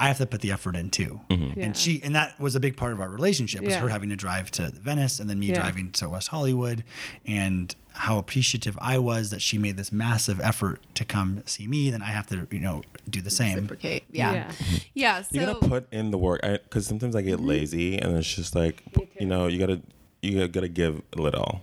I 0.00 0.08
have 0.08 0.16
to 0.18 0.26
put 0.26 0.40
the 0.40 0.50
effort 0.50 0.76
in 0.76 0.88
too. 0.88 1.20
Mm-hmm. 1.28 1.60
Yeah. 1.60 1.66
And 1.66 1.76
she 1.76 2.00
and 2.02 2.14
that 2.16 2.40
was 2.40 2.56
a 2.56 2.60
big 2.60 2.76
part 2.76 2.92
of 2.92 3.00
our 3.00 3.10
relationship 3.10 3.60
was 3.60 3.74
Yeah. 3.74 3.80
her 3.80 3.88
having 3.88 4.08
to 4.08 4.16
drive 4.16 4.50
to 4.52 4.70
Venice 4.70 5.20
and 5.20 5.28
then 5.28 5.38
me 5.38 5.48
Yeah. 5.48 5.60
driving 5.60 5.92
to 5.92 6.08
West 6.08 6.28
Hollywood 6.28 6.82
and 7.26 7.74
how 7.92 8.16
appreciative 8.18 8.78
I 8.80 8.98
was 8.98 9.28
that 9.30 9.42
she 9.42 9.58
made 9.58 9.76
this 9.76 9.92
massive 9.92 10.40
effort 10.40 10.80
to 10.94 11.04
come 11.04 11.42
see 11.44 11.66
me, 11.66 11.90
then 11.90 12.00
I 12.00 12.06
have 12.06 12.26
to, 12.28 12.46
you 12.50 12.60
know, 12.60 12.82
do 13.10 13.20
the 13.20 13.30
same. 13.30 13.56
Reciprocate. 13.56 14.04
Yeah. 14.10 14.32
Yeah. 14.32 14.52
Yeah. 14.94 15.18
You 15.30 15.40
so 15.40 15.46
gotta 15.54 15.68
put 15.68 15.92
in 15.92 16.10
the 16.10 16.18
work 16.18 16.40
because 16.40 16.86
sometimes 16.86 17.14
I 17.14 17.20
get 17.20 17.36
mm-hmm. 17.36 17.48
lazy 17.48 17.98
and 17.98 18.16
it's 18.16 18.34
just 18.34 18.54
like 18.54 18.82
you 19.20 19.26
know 19.26 19.48
you 19.48 19.58
gotta 19.58 19.82
you 20.22 20.48
gotta 20.48 20.68
give 20.68 21.02
a 21.16 21.20
little, 21.20 21.60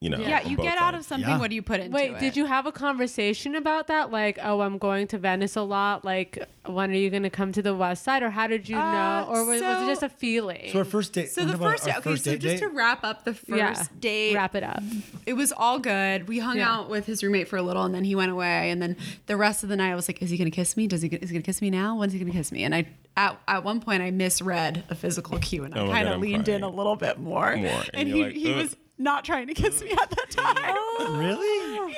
you 0.00 0.08
know. 0.08 0.18
yeah, 0.18 0.46
you 0.48 0.56
get 0.56 0.78
out 0.78 0.94
sides. 0.94 1.04
of 1.04 1.08
something. 1.08 1.28
Yeah. 1.28 1.38
What 1.38 1.50
do 1.50 1.54
you 1.56 1.62
put 1.62 1.80
into 1.80 1.94
Wait, 1.94 2.10
it? 2.10 2.12
Wait, 2.14 2.20
did 2.20 2.36
you 2.36 2.46
have 2.46 2.64
a 2.64 2.72
conversation 2.72 3.54
about 3.54 3.86
that? 3.88 4.10
Like, 4.10 4.38
oh, 4.42 4.60
I'm 4.60 4.78
going 4.78 5.06
to 5.08 5.18
Venice 5.18 5.56
a 5.56 5.62
lot. 5.62 6.04
Like, 6.06 6.42
when 6.64 6.90
are 6.90 6.94
you 6.94 7.10
going 7.10 7.22
to 7.24 7.30
come 7.30 7.52
to 7.52 7.60
the 7.60 7.74
West 7.74 8.02
Side? 8.04 8.22
Or 8.22 8.30
how 8.30 8.46
did 8.46 8.66
you 8.66 8.78
Uh, 8.78 8.92
know? 8.92 9.26
Or 9.28 9.44
was, 9.44 9.60
was 9.60 9.82
it 9.82 9.86
just 9.86 10.02
a 10.02 10.08
feeling? 10.08 10.70
So 10.72 10.78
our 10.78 10.84
first 10.86 11.12
date. 11.12 11.30
So 11.30 11.44
the 11.44 11.58
first 11.58 11.82
our 11.86 11.92
date. 11.92 11.98
Okay, 11.98 12.10
first 12.10 12.24
so 12.24 12.30
date 12.32 12.40
just 12.40 12.62
to 12.62 12.68
wrap 12.70 13.04
up 13.04 13.24
the 13.24 13.34
first 13.34 13.48
yeah. 13.58 13.84
date. 14.00 14.34
Wrap 14.34 14.54
it 14.54 14.62
up. 14.62 14.82
it 15.26 15.34
was 15.34 15.52
all 15.52 15.78
good. 15.78 16.28
We 16.28 16.38
hung 16.38 16.56
Yeah. 16.56 16.72
out 16.74 16.88
with 16.88 17.04
his 17.04 17.22
roommate 17.22 17.48
for 17.48 17.58
a 17.58 17.62
little, 17.62 17.84
and 17.84 17.94
then 17.94 18.04
he 18.04 18.14
went 18.14 18.32
away. 18.32 18.70
And 18.70 18.80
then 18.80 18.96
the 19.26 19.36
rest 19.36 19.62
of 19.62 19.68
the 19.68 19.76
night, 19.76 19.90
I 19.92 19.94
was 19.96 20.08
like, 20.08 20.22
"Is 20.22 20.30
he 20.30 20.38
gonna 20.38 20.50
kiss 20.50 20.78
me? 20.78 20.86
Does 20.86 21.02
he? 21.02 21.08
Is 21.08 21.28
he 21.28 21.34
gonna 21.34 21.42
kiss 21.42 21.60
me 21.60 21.68
now? 21.68 21.96
When's 21.96 22.14
he 22.14 22.18
gonna 22.18 22.30
kiss 22.32 22.50
me?" 22.52 22.64
And 22.64 22.74
I, 22.74 22.86
at, 23.18 23.38
at 23.46 23.64
one 23.64 23.80
point, 23.80 24.02
I 24.02 24.10
misread 24.10 24.84
a 24.88 24.94
physical 24.94 25.38
cue, 25.38 25.64
and 25.64 25.74
I 25.74 25.80
Oh 25.80 25.86
my 25.86 25.92
kind 25.92 26.08
of 26.08 26.14
I'm 26.14 26.20
leaned 26.22 26.48
in 26.48 26.62
a 26.62 26.68
little 26.70 26.96
bit 26.96 27.18
more. 27.18 27.54
More, 27.56 27.66
and 27.70 27.90
and 27.94 28.08
he 28.08 28.24
like, 28.24 28.32
he 28.34 28.52
was 28.54 28.76
not 29.00 29.24
trying 29.24 29.46
to 29.48 29.54
kiss 29.54 29.82
me 29.82 29.90
at 29.92 30.10
that 30.10 30.30
time. 30.30 31.18
Really? 31.18 31.90
Yeah. 31.92 31.96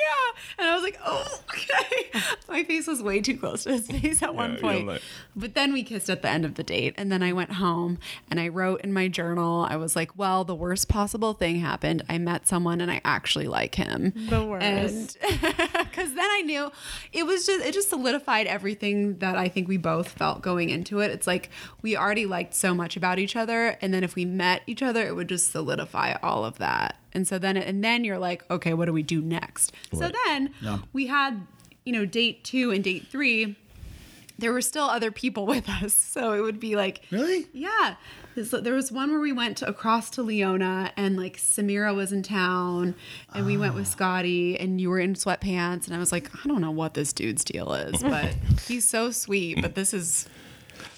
And 0.59 0.69
I 0.69 0.75
was 0.75 0.83
like, 0.83 0.99
oh, 1.05 1.41
okay. 1.51 2.11
My 2.49 2.63
face 2.65 2.87
was 2.87 3.03
way 3.03 3.21
too 3.21 3.37
close 3.37 3.65
to 3.65 3.73
his 3.73 3.87
face 3.89 4.23
at 4.23 4.35
one 4.35 4.57
point. 4.59 4.87
like- 4.87 5.03
but 5.35 5.55
then 5.55 5.73
we 5.73 5.83
kissed 5.83 6.09
at 6.11 6.23
the 6.23 6.29
end 6.29 6.45
of 6.45 6.55
the 6.55 6.63
date. 6.63 6.95
And 6.97 7.11
then 7.11 7.23
I 7.23 7.33
went 7.33 7.53
home 7.53 7.99
and 8.31 8.39
I 8.39 8.49
wrote 8.49 8.83
in 8.83 8.93
my 8.93 9.09
journal, 9.09 9.67
I 9.69 9.77
was 9.77 9.97
like, 9.97 10.17
well, 10.17 10.45
the 10.45 10.55
worst 10.55 10.89
possible 10.89 11.33
thing 11.35 11.57
happened. 11.61 12.05
I 12.09 12.19
met 12.19 12.47
someone 12.47 12.81
and 12.81 12.91
I 12.91 13.01
actually 13.05 13.49
like 13.49 13.75
him. 13.75 14.13
The 14.29 14.45
worst. 14.45 15.19
Because 15.21 16.15
then 16.15 16.29
I 16.31 16.43
knew 16.45 16.71
it 17.13 17.25
was 17.27 17.47
just, 17.47 17.65
it 17.67 17.75
just 17.75 17.89
solidified 17.89 18.47
everything 18.47 19.19
that 19.19 19.37
I 19.37 19.49
think 19.49 19.69
we 19.69 19.77
both 19.79 20.09
felt 20.11 20.43
going 20.43 20.71
into 20.71 21.01
it. 21.01 21.11
It's 21.11 21.27
like 21.27 21.51
we 21.81 21.97
already 21.97 22.27
liked 22.27 22.55
so 22.55 22.75
much 22.75 22.97
about 22.97 23.19
each 23.19 23.35
other. 23.37 23.77
And 23.81 23.93
then 23.93 24.05
if 24.05 24.15
we 24.15 24.25
met 24.25 24.63
each 24.67 24.83
other, 24.83 25.05
it 25.07 25.17
would 25.17 25.29
just 25.29 25.51
solidify 25.51 26.15
all 26.23 26.45
of 26.45 26.59
that. 26.59 26.92
And 27.13 27.27
so 27.29 27.39
then, 27.39 27.57
and 27.57 27.83
then 27.85 28.05
you're 28.05 28.19
like, 28.19 28.49
okay, 28.51 28.73
what 28.75 28.87
do 28.87 28.93
we 28.93 29.03
do 29.03 29.21
next? 29.21 29.73
So 29.93 30.11
then 30.27 30.51
Yeah. 30.63 30.79
we 30.93 31.07
had, 31.09 31.47
you 31.85 31.93
know, 31.93 32.05
date 32.07 32.43
two 32.45 32.71
and 32.71 32.83
date 32.83 33.07
three. 33.11 33.57
there 34.39 34.53
were 34.53 34.63
still 34.63 34.85
other 34.87 35.11
people 35.13 35.47
with 35.55 35.69
us. 35.69 35.95
So 35.95 36.33
it 36.33 36.41
would 36.41 36.59
be 36.59 36.75
like, 36.75 37.03
Really? 37.11 37.47
yeah. 37.53 37.97
There 38.35 38.73
was 38.75 38.91
one 38.91 39.11
where 39.11 39.21
we 39.21 39.31
went 39.31 39.59
to, 39.59 39.69
across 39.69 40.09
to 40.11 40.23
Leona 40.23 40.91
and 40.97 41.19
like 41.19 41.37
Samira 41.37 41.95
was 41.95 42.13
in 42.13 42.23
town 42.23 42.95
and 43.35 43.45
we 43.45 43.59
went 43.59 43.75
with 43.75 43.87
ah. 43.87 43.91
Scotty 43.91 44.59
and 44.59 44.81
you 44.81 44.89
were 44.89 44.99
in 44.99 45.15
sweatpants. 45.15 45.85
And 45.87 45.95
I 45.95 45.99
was 45.99 46.13
like, 46.13 46.31
I 46.43 46.49
don't 46.49 46.63
know 46.63 46.71
what 46.71 46.95
this 46.95 47.13
dude's 47.13 47.45
deal 47.45 47.75
is, 47.75 48.03
but 48.15 48.35
he's 48.67 48.89
so 48.89 49.11
sweet. 49.11 49.61
But 49.61 49.75
this 49.75 49.93
is, 49.93 50.27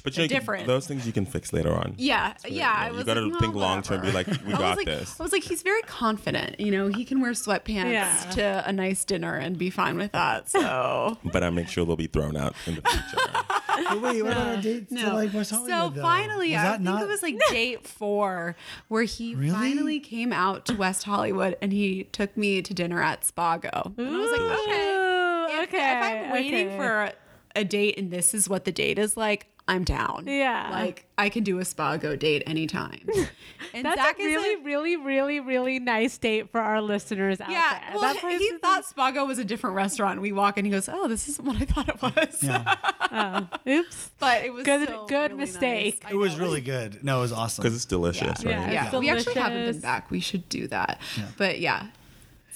But 0.02 0.16
you 0.16 0.22
know, 0.24 0.28
different. 0.28 0.66
those 0.66 0.86
things 0.86 1.06
you 1.06 1.12
can 1.12 1.26
fix 1.26 1.52
later 1.52 1.72
on. 1.74 1.94
yeah, 1.96 2.34
So, 2.36 2.48
yeah. 2.48 2.72
I 2.76 2.90
you 2.90 2.96
was 2.96 3.04
gotta 3.04 3.20
like, 3.22 3.40
think 3.40 3.54
"Oh, 3.54 3.58
long 3.58 3.82
term. 3.82 4.02
Be 4.02 4.12
like, 4.12 4.26
we 4.26 4.52
I 4.54 4.58
got 4.58 4.60
was 4.60 4.76
like, 4.76 4.86
this. 4.86 5.18
I 5.20 5.22
was 5.22 5.32
like, 5.32 5.42
he's 5.44 5.62
very 5.62 5.82
confident. 5.82 6.58
You 6.60 6.70
know, 6.70 6.88
he 6.88 7.04
can 7.04 7.20
wear 7.20 7.32
sweatpants 7.32 7.92
Yeah. 7.92 8.30
to 8.32 8.64
a 8.68 8.72
nice 8.72 9.04
dinner 9.04 9.34
and 9.34 9.56
be 9.58 9.70
fine 9.70 9.96
with 9.96 10.12
that. 10.12 10.48
So. 10.50 11.18
But 11.32 11.42
I 11.42 11.50
make 11.50 11.68
sure 11.68 11.84
they'll 11.84 11.96
be 11.96 12.06
thrown 12.06 12.36
out 12.36 12.54
in 12.66 12.76
the 12.76 12.82
future. 12.82 13.16
But 13.76 14.00
wait, 14.02 14.22
what 14.22 14.32
about 14.32 14.46
our 14.46 14.56
dates 14.62 14.94
to 14.94 15.12
like 15.12 15.34
West 15.34 15.50
so 15.50 15.56
Hollywood? 15.56 15.94
though? 15.96 16.02
finally, 16.02 16.50
was 16.52 16.58
I 16.60 16.70
think 16.74 16.82
not? 16.84 17.02
it 17.02 17.08
was 17.08 17.22
like 17.24 17.34
date 17.50 17.84
four, 17.86 18.54
where 18.86 19.02
he 19.02 19.34
Really? 19.34 19.50
finally 19.50 19.98
came 20.00 20.32
out 20.32 20.64
to 20.66 20.74
West 20.76 21.02
Hollywood 21.02 21.56
and 21.60 21.72
he 21.72 22.04
took 22.12 22.36
me 22.36 22.62
to 22.62 22.72
dinner 22.72 23.02
at 23.02 23.22
Spago. 23.22 23.98
And 23.98 24.06
I 24.08 24.16
was 24.16 24.30
like, 24.30 24.40
okay, 24.60 24.94
Ooh, 24.94 25.46
if, 25.62 25.68
okay, 25.68 25.90
if 25.90 26.02
I'm 26.26 26.30
waiting 26.32 26.68
okay. 26.68 26.76
for 26.76 27.12
a 27.56 27.64
date 27.64 27.98
and 27.98 28.12
this 28.12 28.32
is 28.32 28.48
what 28.48 28.64
the 28.64 28.70
date 28.72 28.98
is 28.98 29.16
like, 29.16 29.48
I'm 29.66 29.82
down. 29.84 30.24
Yeah. 30.26 30.68
like 30.70 31.06
I 31.16 31.30
can 31.30 31.42
do 31.42 31.58
a 31.58 31.62
Spago 31.62 32.18
date 32.18 32.42
anytime. 32.46 33.00
And 33.72 33.84
That's 33.84 33.96
Zach 34.00 34.18
a 34.20 34.22
is 34.22 34.26
really, 34.26 34.56
like- 34.56 34.64
really, 34.66 34.96
really, 34.96 35.40
really 35.40 35.80
nice 35.80 36.16
date 36.18 36.50
for 36.52 36.60
our 36.60 36.80
listeners 36.80 37.40
out 37.40 37.50
yeah, 37.50 37.80
there. 37.80 37.94
well, 38.00 38.14
That 38.14 38.20
he 38.20 38.36
is- 38.36 38.60
thought 38.60 38.84
Spago 38.84 39.26
was 39.26 39.40
a 39.40 39.44
different 39.44 39.74
restaurant. 39.74 40.20
We 40.20 40.30
walk 40.30 40.58
in, 40.58 40.64
he 40.64 40.70
goes, 40.70 40.88
"Oh, 40.88 41.08
this 41.08 41.26
isn't 41.28 41.44
what 41.44 41.56
I 41.60 41.64
thought 41.64 41.88
it 41.88 42.00
was." 42.00 42.42
Yeah. 42.42 42.74
Oh, 43.16 43.48
oops. 43.68 44.10
but 44.18 44.44
it 44.44 44.52
was 44.52 44.64
Good- 44.64 44.88
still 44.88 45.06
good 45.06 45.30
really 45.32 45.34
mistake. 45.42 46.02
nice. 46.04 46.12
It 46.12 46.16
was 46.16 46.36
really 46.38 46.60
good. 46.60 47.02
No, 47.04 47.18
it 47.18 47.20
was 47.22 47.32
awesome. 47.32 47.62
Because 47.62 47.74
it's 47.76 47.84
delicious, 47.84 48.42
Yeah. 48.44 48.64
right? 48.64 48.72
Yeah, 48.72 48.84
It's 48.88 48.96
we 48.96 49.08
actually 49.10 49.34
haven't 49.34 49.72
been 49.72 49.80
back. 49.80 50.10
We 50.10 50.20
should 50.20 50.48
do 50.48 50.66
that. 50.68 51.00
But 51.38 51.60
yeah. 51.60 51.86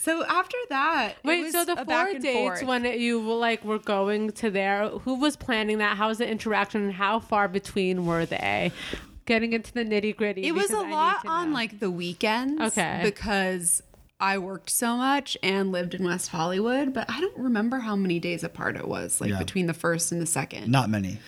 So 0.08 0.24
after 0.24 0.56
that, 0.70 1.16
it 1.22 1.26
Wait, 1.26 1.42
was 1.42 1.52
so 1.52 1.66
the 1.66 1.80
a 1.82 1.84
back 1.84 2.12
four 2.12 2.18
dates 2.18 2.60
forth. 2.60 2.62
when 2.64 2.86
it, 2.86 2.98
you 2.98 3.20
were 3.20 3.34
like 3.34 3.62
were 3.62 3.78
going 3.78 4.30
to 4.32 4.50
there, 4.50 4.88
who 4.88 5.16
was 5.16 5.36
planning 5.36 5.78
that? 5.78 5.98
How 5.98 6.08
was 6.08 6.16
the 6.16 6.26
interaction 6.26 6.82
and 6.84 6.92
how 6.94 7.20
far 7.20 7.46
between 7.46 8.06
were 8.06 8.24
they? 8.24 8.72
Getting 9.26 9.52
into 9.52 9.70
the 9.74 9.84
nitty 9.84 10.16
gritty. 10.16 10.44
it 10.46 10.54
was 10.54 10.70
a 10.70 10.80
lot 10.80 11.26
on 11.26 11.52
like 11.52 11.78
the 11.80 11.90
weekends. 11.90 12.58
Okay. 12.68 13.00
Because 13.04 13.82
I 14.18 14.38
worked 14.38 14.70
so 14.70 14.96
much 14.96 15.36
and 15.42 15.72
lived 15.72 15.94
in 15.94 16.02
West 16.04 16.28
Hollywood, 16.28 16.94
but 16.94 17.04
I 17.10 17.20
don't 17.20 17.36
remember 17.36 17.80
how 17.80 17.94
many 17.94 18.18
days 18.18 18.42
apart 18.42 18.76
it 18.76 18.88
was, 18.88 19.20
like 19.20 19.28
Yeah. 19.28 19.38
between 19.38 19.66
the 19.66 19.74
first 19.74 20.10
and 20.10 20.22
the 20.22 20.26
second. 20.26 20.70
Not 20.70 20.88
many. 20.88 21.18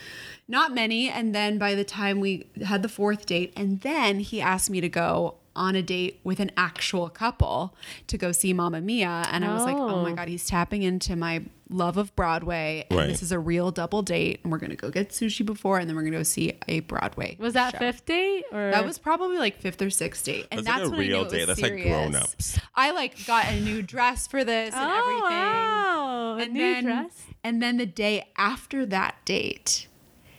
Not 0.48 0.72
many. 0.74 1.10
And 1.10 1.34
then 1.34 1.58
by 1.58 1.74
the 1.74 1.84
time 1.84 2.18
we 2.18 2.46
had 2.64 2.82
the 2.82 2.88
fourth 2.88 3.26
date, 3.26 3.52
and 3.56 3.80
then 3.82 4.20
he 4.20 4.40
asked 4.40 4.70
me 4.70 4.80
to 4.80 4.88
go 4.88 5.34
on 5.56 5.74
a 5.74 5.82
date 5.82 6.20
with 6.22 6.38
an 6.40 6.50
actual 6.56 7.08
couple 7.08 7.74
to 8.06 8.16
go 8.16 8.30
see 8.32 8.52
Mamma 8.52 8.80
Mia. 8.80 9.24
And 9.32 9.44
I 9.44 9.52
was 9.52 9.64
like, 9.64 9.76
oh 9.76 10.02
my 10.02 10.12
Oh. 10.12 10.14
God, 10.14 10.28
he's 10.28 10.46
tapping 10.46 10.82
into 10.82 11.16
my 11.16 11.42
love 11.68 11.96
of 11.96 12.14
Broadway. 12.14 12.86
And 12.88 12.98
Right. 12.98 13.08
this 13.08 13.22
is 13.22 13.32
a 13.32 13.38
real 13.38 13.70
double 13.72 14.02
date. 14.02 14.40
And 14.42 14.52
we're 14.52 14.58
going 14.58 14.70
to 14.70 14.76
go 14.76 14.90
get 14.90 15.10
sushi 15.10 15.44
before, 15.44 15.78
and 15.78 15.88
then 15.88 15.96
we're 15.96 16.02
going 16.02 16.12
to 16.12 16.18
go 16.18 16.22
see 16.22 16.52
a 16.68 16.80
Broadway. 16.80 17.36
Was 17.40 17.54
that 17.54 17.72
show. 17.72 17.78
fifth 17.78 18.06
date 18.06 18.44
or 18.52 18.70
That 18.70 18.84
was 18.84 18.98
probably 18.98 19.38
like 19.38 19.58
fifth 19.60 19.82
or 19.82 19.90
sixth 19.90 20.24
date, 20.24 20.46
and 20.52 20.64
That's 20.64 20.82
like 20.84 20.86
a 20.86 20.90
when 20.90 20.94
I 20.94 21.02
real 21.02 21.08
knew 21.08 21.20
it 21.20 21.24
was 21.24 21.32
date. 21.32 21.44
That's 21.46 21.60
like 21.60 21.70
serious. 21.72 21.88
grown-ups. 21.88 22.60
I 22.76 22.90
like 22.92 23.26
got 23.26 23.46
a 23.48 23.60
new 23.60 23.82
dress 23.82 24.26
for 24.28 24.44
this 24.44 24.72
and 24.74 24.84
oh, 24.88 24.98
everything 24.98 25.22
Wow, 25.22 26.36
a 26.38 26.42
and 26.42 26.52
new 26.54 26.60
then 26.60 26.84
dress. 26.84 27.22
and 27.42 27.60
then 27.62 27.76
the 27.76 27.86
day 27.86 28.28
after 28.36 28.86
that 28.86 29.16
date 29.24 29.88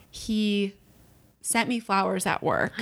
he 0.09 0.75
sent 1.41 1.67
me 1.69 1.79
flowers 1.79 2.25
at 2.25 2.41
work 2.43 2.73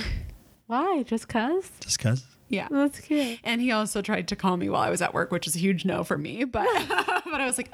Why? 0.70 1.02
Just 1.02 1.26
cause? 1.28 1.68
Just 1.80 1.98
cause. 1.98 2.24
yeah 2.48 2.68
That's 2.70 3.00
cute. 3.00 3.40
and 3.42 3.60
he 3.60 3.72
also 3.72 4.02
tried 4.02 4.28
to 4.28 4.36
call 4.36 4.56
me 4.56 4.68
while 4.68 4.82
i 4.82 4.90
was 4.90 5.02
at 5.02 5.12
work 5.12 5.30
which 5.32 5.46
is 5.48 5.56
a 5.56 5.58
huge 5.58 5.84
no 5.84 6.04
for 6.04 6.16
me 6.16 6.44
but 6.44 6.64
but 6.88 7.40
i 7.40 7.44
was 7.46 7.58
like 7.58 7.70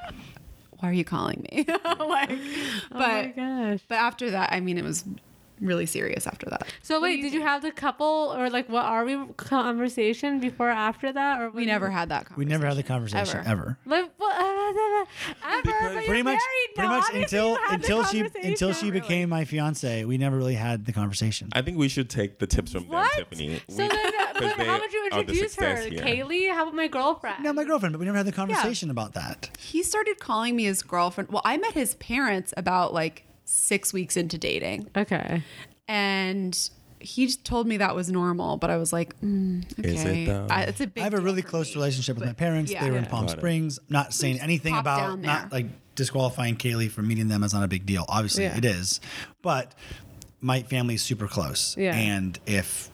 why 0.79 0.89
are 0.89 0.93
you 0.93 1.03
calling 1.05 1.45
me 1.51 1.65
like 1.67 1.81
oh 1.85 2.07
my 2.09 2.39
but 2.91 3.35
gosh. 3.35 3.79
but 3.87 3.95
after 3.95 4.31
that 4.31 4.51
i 4.51 4.59
mean 4.59 4.77
it 4.79 4.83
was 4.83 5.03
really 5.61 5.85
serious 5.85 6.27
after 6.27 6.47
that 6.49 6.67
So 6.81 6.99
What 6.99 7.07
do 7.07 7.13
wait, 7.15 7.21
did 7.21 7.33
you 7.33 7.41
have 7.41 7.61
the 7.61 7.71
couple 7.71 8.33
or 8.37 8.49
like 8.49 8.69
what 8.69 8.85
are 8.85 9.03
we 9.05 9.17
conversation 9.37 10.39
before 10.39 10.67
or 10.69 10.71
after 10.71 11.11
that 11.13 11.41
or 11.41 11.49
we 11.49 11.61
when- 11.61 11.67
never 11.67 11.89
had 11.89 12.09
that 12.09 12.25
conversation. 12.25 12.37
We 12.39 12.45
never 12.45 12.65
had 12.67 12.77
the 12.77 12.83
conversation 12.83 13.39
Ever. 13.39 13.49
ever. 13.49 13.77
Like, 13.85 14.11
what- 14.17 14.35
ever, 15.45 15.93
but 15.95 16.05
Pretty 16.05 16.23
much, 16.23 16.33
married 16.39 16.69
pretty 16.75 16.89
now. 16.89 16.99
much 16.99 17.13
until 17.13 17.49
you 17.51 17.55
had 17.69 17.69
the 17.69 17.73
until 17.97 18.03
she 18.05 18.19
until 18.43 18.73
she 18.73 18.87
Really. 18.87 18.99
became 19.01 19.29
my 19.29 19.45
fiance, 19.45 20.03
we 20.05 20.17
never 20.17 20.37
really 20.37 20.55
had 20.55 20.85
the 20.85 20.93
conversation. 20.93 21.49
I 21.53 21.61
think 21.61 21.77
we 21.77 21.87
should 21.87 22.09
take 22.09 22.39
the 22.39 22.47
tips 22.47 22.71
from 22.73 22.87
What? 22.87 23.11
them, 23.15 23.25
Tiffany. 23.29 23.61
So 23.69 23.83
We- 23.83 23.87
then, 23.87 23.91
uh, 24.19 24.33
'cause 24.33 24.53
but 24.57 24.67
how 24.67 24.79
would 24.79 24.91
you 24.93 25.05
introduce 25.11 25.55
her? 25.55 25.75
here. 25.77 26.01
Kaylee? 26.03 26.51
How 26.53 26.63
about 26.63 26.75
my 26.75 26.87
girlfriend? 26.87 27.43
no, 27.43 27.53
my 27.53 27.63
girlfriend, 27.63 27.93
but 27.93 27.99
we 27.99 28.05
never 28.05 28.17
had 28.17 28.25
the 28.27 28.31
conversation 28.31 28.89
about 28.89 29.13
that. 29.13 29.49
he 29.59 29.83
started 29.83 30.19
calling 30.19 30.55
me 30.55 30.63
his 30.65 30.81
girlfriend 30.83 31.29
well 31.29 31.41
i 31.45 31.57
met 31.57 31.73
his 31.73 31.95
parents 31.95 32.53
about 32.57 32.93
like 32.93 33.23
six 33.49 33.93
weeks 33.93 34.17
into 34.17 34.37
dating 34.37 34.89
Okay. 34.95 35.41
and 35.87 36.69
he 36.99 37.31
told 37.31 37.67
me 37.67 37.77
that 37.77 37.95
was 37.95 38.09
normal 38.11 38.57
but 38.57 38.69
i 38.69 38.75
was 38.77 38.91
like 38.91 39.17
mm, 39.21 39.63
okay 39.79 39.93
Is 39.93 40.03
it, 40.03 40.25
though? 40.25 40.47
I, 40.49 40.63
it's 40.63 40.81
a 40.81 40.87
big 40.87 41.01
I 41.01 41.03
have 41.05 41.13
a 41.13 41.21
really 41.21 41.41
close 41.43 41.69
me. 41.69 41.75
relationship 41.75 42.17
with 42.17 42.25
my 42.25 42.33
parents. 42.33 42.71
yeah. 42.71 42.83
They 42.83 42.89
were 42.91 42.97
in 42.97 43.05
Palm 43.05 43.25
Got 43.27 43.35
it. 43.35 43.37
Springs. 43.39 43.79
Not 43.87 44.13
saying 44.13 44.39
anything 44.41 44.75
about 44.75 45.19
not 45.19 45.51
like 45.51 45.67
disqualifying 45.95 46.55
Kaylee 46.57 46.89
for 46.91 47.01
meeting 47.03 47.27
them 47.27 47.43
is 47.43 47.53
not 47.53 47.63
a 47.63 47.67
big 47.67 47.85
deal. 47.85 48.03
Obviously, 48.09 48.43
Yeah. 48.45 48.57
it 48.57 48.65
is, 48.65 48.99
but 49.41 49.73
my 50.41 50.63
family's 50.63 51.01
super 51.03 51.27
close, 51.27 51.75
Yeah. 51.77 51.95
and 51.95 52.39
if 52.47 52.89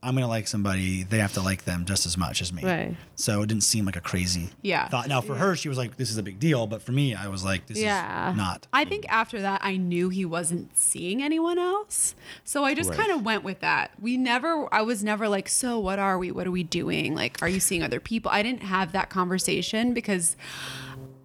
I'm 0.00 0.14
gonna 0.14 0.28
like 0.28 0.46
somebody, 0.46 1.02
they 1.02 1.18
have 1.18 1.32
to 1.32 1.40
like 1.42 1.64
them 1.64 1.84
just 1.84 2.06
as 2.06 2.16
much 2.16 2.40
as 2.40 2.52
me. 2.52 2.62
Right. 2.62 2.96
So 3.16 3.42
it 3.42 3.48
didn't 3.48 3.64
seem 3.64 3.84
like 3.84 3.96
a 3.96 4.00
crazy 4.00 4.50
Yeah. 4.62 4.86
thought. 4.88 5.08
Now 5.08 5.20
for 5.20 5.34
her, 5.34 5.56
she 5.56 5.68
was 5.68 5.76
like, 5.76 5.96
"This 5.96 6.08
is 6.10 6.18
a 6.18 6.22
big 6.22 6.38
deal," 6.38 6.68
but 6.68 6.82
for 6.82 6.92
me, 6.92 7.16
I 7.16 7.26
was 7.26 7.44
like, 7.44 7.66
"This 7.66 7.78
Yeah. 7.78 8.30
is 8.30 8.36
not." 8.36 8.68
I 8.72 8.84
think 8.84 9.06
after 9.08 9.40
that, 9.40 9.60
I 9.64 9.76
knew 9.76 10.08
he 10.08 10.24
wasn't 10.24 10.76
seeing 10.78 11.20
anyone 11.20 11.58
else. 11.58 12.14
So 12.44 12.64
I 12.64 12.74
just 12.74 12.90
Right. 12.90 12.98
kind 13.00 13.10
of 13.10 13.24
went 13.24 13.42
with 13.42 13.58
that. 13.58 13.90
We 14.00 14.16
never, 14.16 14.72
I 14.72 14.82
was 14.82 15.02
never 15.02 15.28
like, 15.28 15.48
so 15.48 15.80
what 15.80 15.98
are 15.98 16.16
we? 16.16 16.30
What 16.30 16.46
are 16.46 16.52
we 16.52 16.62
doing? 16.62 17.16
Like, 17.16 17.38
are 17.42 17.48
you 17.48 17.58
seeing 17.58 17.82
other 17.82 17.98
people? 17.98 18.30
I 18.30 18.42
didn't 18.44 18.62
have 18.62 18.92
that 18.92 19.10
conversation 19.10 19.94
because 19.94 20.36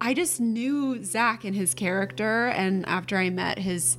I 0.00 0.14
just 0.14 0.40
knew 0.40 1.02
Zach 1.04 1.44
and 1.44 1.54
his 1.54 1.74
character. 1.74 2.48
And 2.48 2.84
after 2.86 3.18
I 3.18 3.30
met 3.30 3.60
his 3.60 3.96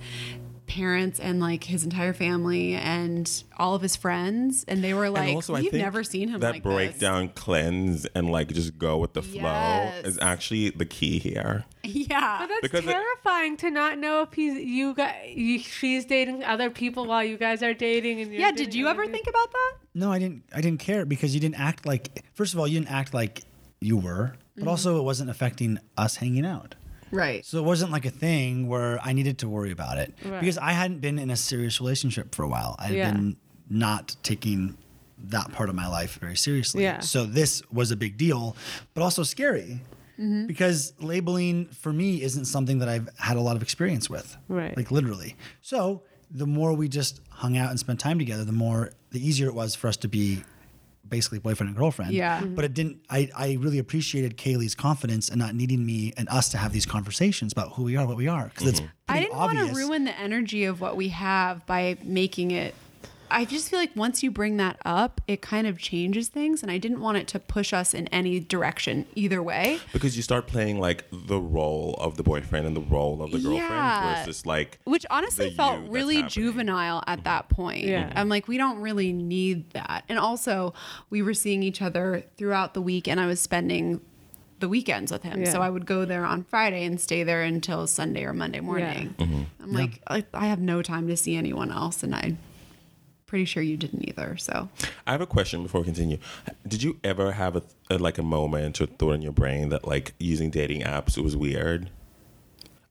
parents 0.67 1.19
and 1.19 1.39
like 1.39 1.63
his 1.65 1.83
entire 1.83 2.13
family 2.13 2.73
and 2.75 3.43
all 3.57 3.75
of 3.75 3.81
his 3.81 3.95
friends, 3.95 4.65
and 4.67 4.83
they 4.83 4.93
were 4.93 5.09
like, 5.09 5.27
and 5.27 5.35
also, 5.35 5.53
"We've 5.53 5.71
never 5.73 6.03
seen 6.03 6.29
him 6.29 6.39
that 6.41 6.53
like 6.53 6.63
breakdown, 6.63 7.29
cleanse, 7.35 8.05
and 8.07 8.31
like 8.31 8.49
just 8.53 8.77
go 8.77 8.97
with 8.97 9.13
the 9.13 9.21
flow 9.21 9.41
Yes. 9.41 10.05
is 10.05 10.19
actually 10.21 10.71
the 10.71 10.85
key 10.85 11.19
here. 11.19 11.65
Yeah. 11.83 12.39
But 12.39 12.47
that's 12.47 12.61
Because 12.61 12.83
it- 12.85 12.91
terrifying 12.91 13.57
to 13.57 13.69
not 13.71 13.97
know 13.99 14.21
if 14.23 14.33
he's 14.33 14.57
you 14.63 14.93
guys. 14.95 15.13
You, 15.35 15.59
she's 15.59 16.05
dating 16.05 16.43
other 16.43 16.69
people 16.69 17.05
while 17.05 17.23
you 17.23 17.37
guys 17.37 17.61
are 17.61 17.73
dating. 17.73 18.21
And 18.21 18.31
you're 18.31 18.41
yeah. 18.41 18.51
Did 18.51 18.73
you 18.73 18.87
ever 18.87 19.05
think 19.07 19.27
about 19.27 19.51
that? 19.51 19.73
No, 19.93 20.11
I 20.11 20.19
didn't. 20.19 20.43
I 20.53 20.61
didn't 20.61 20.79
care 20.79 21.05
because 21.05 21.33
you 21.33 21.39
didn't 21.39 21.59
act 21.59 21.85
like. 21.85 22.25
First 22.33 22.53
of 22.53 22.59
all, 22.59 22.67
you 22.67 22.79
didn't 22.79 22.91
act 22.91 23.13
like 23.13 23.43
you 23.81 23.97
were, 23.97 24.33
but 24.55 24.61
Mm-hmm. 24.61 24.67
also 24.69 24.99
it 24.99 25.03
wasn't 25.03 25.29
affecting 25.29 25.77
us 25.97 26.15
hanging 26.15 26.45
out. 26.45 26.75
Right. 27.15 27.45
So 27.45 27.57
it 27.59 27.63
wasn't 27.65 27.91
like 27.91 28.05
a 28.05 28.09
thing 28.11 28.67
where 28.67 28.99
I 29.01 29.13
needed 29.13 29.39
to 29.39 29.49
worry 29.49 29.71
about 29.71 29.97
it 29.97 30.13
Right. 30.25 30.39
because 30.39 30.57
I 30.57 30.71
hadn't 30.73 30.99
been 31.01 31.17
in 31.17 31.29
a 31.31 31.35
serious 31.35 31.79
relationship 31.79 32.35
for 32.35 32.43
a 32.43 32.47
while. 32.47 32.75
I 32.77 32.85
had 32.87 32.95
Yeah. 32.95 33.11
been 33.11 33.37
not 33.69 34.15
taking 34.21 34.77
that 35.27 35.51
part 35.53 35.69
of 35.69 35.75
my 35.75 35.87
life 35.87 36.19
very 36.19 36.35
seriously. 36.37 36.83
Yeah. 36.83 36.99
So 36.99 37.25
this 37.25 37.63
was 37.71 37.89
a 37.91 37.95
big 37.95 38.17
deal, 38.17 38.55
but 38.93 39.01
also 39.01 39.23
scary. 39.23 39.81
Mm-hmm. 40.19 40.45
Because 40.47 40.93
labeling 40.99 41.65
for 41.67 41.91
me 41.91 42.21
isn't 42.21 42.45
something 42.45 42.79
that 42.79 42.87
I've 42.87 43.09
had 43.17 43.35
a 43.37 43.41
lot 43.41 43.55
of 43.55 43.61
experience 43.61 44.09
with. 44.09 44.37
Right. 44.47 44.75
Like 44.77 44.91
literally. 44.91 45.35
So 45.61 46.03
the 46.31 46.47
more 46.47 46.73
we 46.73 46.87
just 46.87 47.21
hung 47.29 47.57
out 47.57 47.69
and 47.69 47.79
spent 47.79 47.99
time 47.99 48.17
together, 48.19 48.43
the 48.45 48.51
more 48.53 48.91
the 49.11 49.25
easier 49.25 49.47
it 49.47 49.53
was 49.55 49.75
for 49.75 49.87
us 49.87 49.97
to 49.97 50.07
be 50.07 50.43
basically 51.07 51.39
boyfriend 51.39 51.69
and 51.69 51.77
girlfriend. 51.77 52.11
Yeah. 52.11 52.39
Mm-hmm. 52.39 52.55
But 52.55 52.65
it 52.65 52.73
didn't 52.73 53.01
I, 53.09 53.29
I 53.35 53.57
really 53.59 53.79
appreciated 53.79 54.37
Kaylee's 54.37 54.75
confidence 54.75 55.29
and 55.29 55.39
not 55.39 55.55
needing 55.55 55.85
me 55.85 56.13
and 56.17 56.27
us 56.29 56.49
to 56.49 56.57
have 56.57 56.73
these 56.73 56.85
conversations 56.85 57.51
about 57.51 57.73
who 57.73 57.83
we 57.83 57.95
are, 57.95 58.05
what 58.05 58.17
we 58.17 58.27
are. 58.27 58.45
Because 58.45 58.67
it's 58.67 58.81
I 59.07 59.19
didn't 59.19 59.35
want 59.35 59.57
to 59.57 59.73
ruin 59.73 60.05
the 60.05 60.17
energy 60.19 60.65
of 60.65 60.81
what 60.81 60.95
we 60.95 61.09
have 61.09 61.65
by 61.65 61.97
making 62.03 62.51
it. 62.51 62.75
I 63.29 63.45
just 63.45 63.69
feel 63.69 63.79
like 63.79 63.95
once 63.95 64.23
you 64.23 64.31
bring 64.31 64.57
that 64.57 64.77
up, 64.85 65.21
it 65.27 65.41
kind 65.41 65.67
of 65.67 65.77
changes 65.77 66.27
things, 66.27 66.61
and 66.61 66.71
I 66.71 66.77
didn't 66.77 67.01
want 67.01 67.17
it 67.17 67.27
to 67.29 67.39
push 67.39 67.73
us 67.73 67.93
in 67.93 68.07
any 68.09 68.39
direction 68.39 69.05
either 69.15 69.41
way. 69.41 69.79
Because 69.93 70.15
you 70.15 70.23
start 70.23 70.47
playing 70.47 70.79
like 70.79 71.05
the 71.11 71.39
role 71.39 71.95
of 71.99 72.17
the 72.17 72.23
boyfriend 72.23 72.67
and 72.67 72.75
the 72.75 72.81
role 72.81 73.21
of 73.21 73.31
the 73.31 73.39
girlfriend 73.39 73.69
Yeah. 73.69 74.25
versus 74.25 74.45
like 74.45 74.79
Which 74.83 75.05
honestly 75.09 75.51
felt 75.51 75.87
really 75.89 76.23
juvenile 76.23 77.03
at 77.07 77.23
that 77.23 77.45
mm-hmm. 77.45 77.55
point. 77.55 77.85
Yeah. 77.85 78.11
I'm 78.15 78.29
like, 78.29 78.47
we 78.47 78.57
don't 78.57 78.79
really 78.79 79.11
need 79.11 79.71
that. 79.71 80.03
And 80.07 80.19
also, 80.19 80.73
we 81.09 81.21
were 81.21 81.33
seeing 81.33 81.63
each 81.63 81.81
other 81.81 82.23
throughout 82.37 82.73
the 82.73 82.81
week, 82.81 83.07
and 83.07 83.19
I 83.19 83.27
was 83.27 83.39
spending 83.39 84.01
the 84.59 84.69
weekends 84.69 85.11
with 85.11 85.23
him. 85.23 85.45
So 85.45 85.61
I 85.61 85.69
would 85.69 85.85
go 85.85 86.05
there 86.05 86.25
on 86.25 86.43
Friday 86.43 86.85
and 86.85 86.99
stay 86.99 87.23
there 87.23 87.43
until 87.43 87.87
Sunday 87.87 88.23
or 88.23 88.33
Monday 88.33 88.61
morning. 88.61 89.13
Mm-hmm. 89.17 89.43
I'm 89.61 89.73
like, 89.73 90.01
I, 90.07 90.23
I 90.33 90.47
have 90.47 90.59
no 90.59 90.81
time 90.81 91.07
to 91.07 91.17
see 91.17 91.35
anyone 91.35 91.71
else, 91.71 92.03
and 92.03 92.15
I'm 92.15 92.37
pretty 93.27 93.45
sure 93.45 93.63
you 93.63 93.77
didn't 93.77 94.07
either. 94.07 94.37
So 94.37 94.69
I 95.05 95.11
have 95.11 95.21
a 95.21 95.27
question 95.27 95.63
before 95.63 95.81
we 95.81 95.85
continue. 95.85 96.17
Did 96.67 96.83
you 96.83 96.99
ever 97.03 97.31
have 97.33 97.55
a, 97.55 97.63
a 97.89 97.97
like 97.97 98.17
a 98.17 98.23
moment 98.23 98.81
or 98.81 98.85
thought 98.85 99.13
in 99.13 99.21
your 99.21 99.31
brain 99.31 99.69
that 99.69 99.87
like 99.87 100.13
using 100.19 100.49
dating 100.49 100.81
apps 100.81 101.17
was 101.17 101.35
weird? 101.35 101.89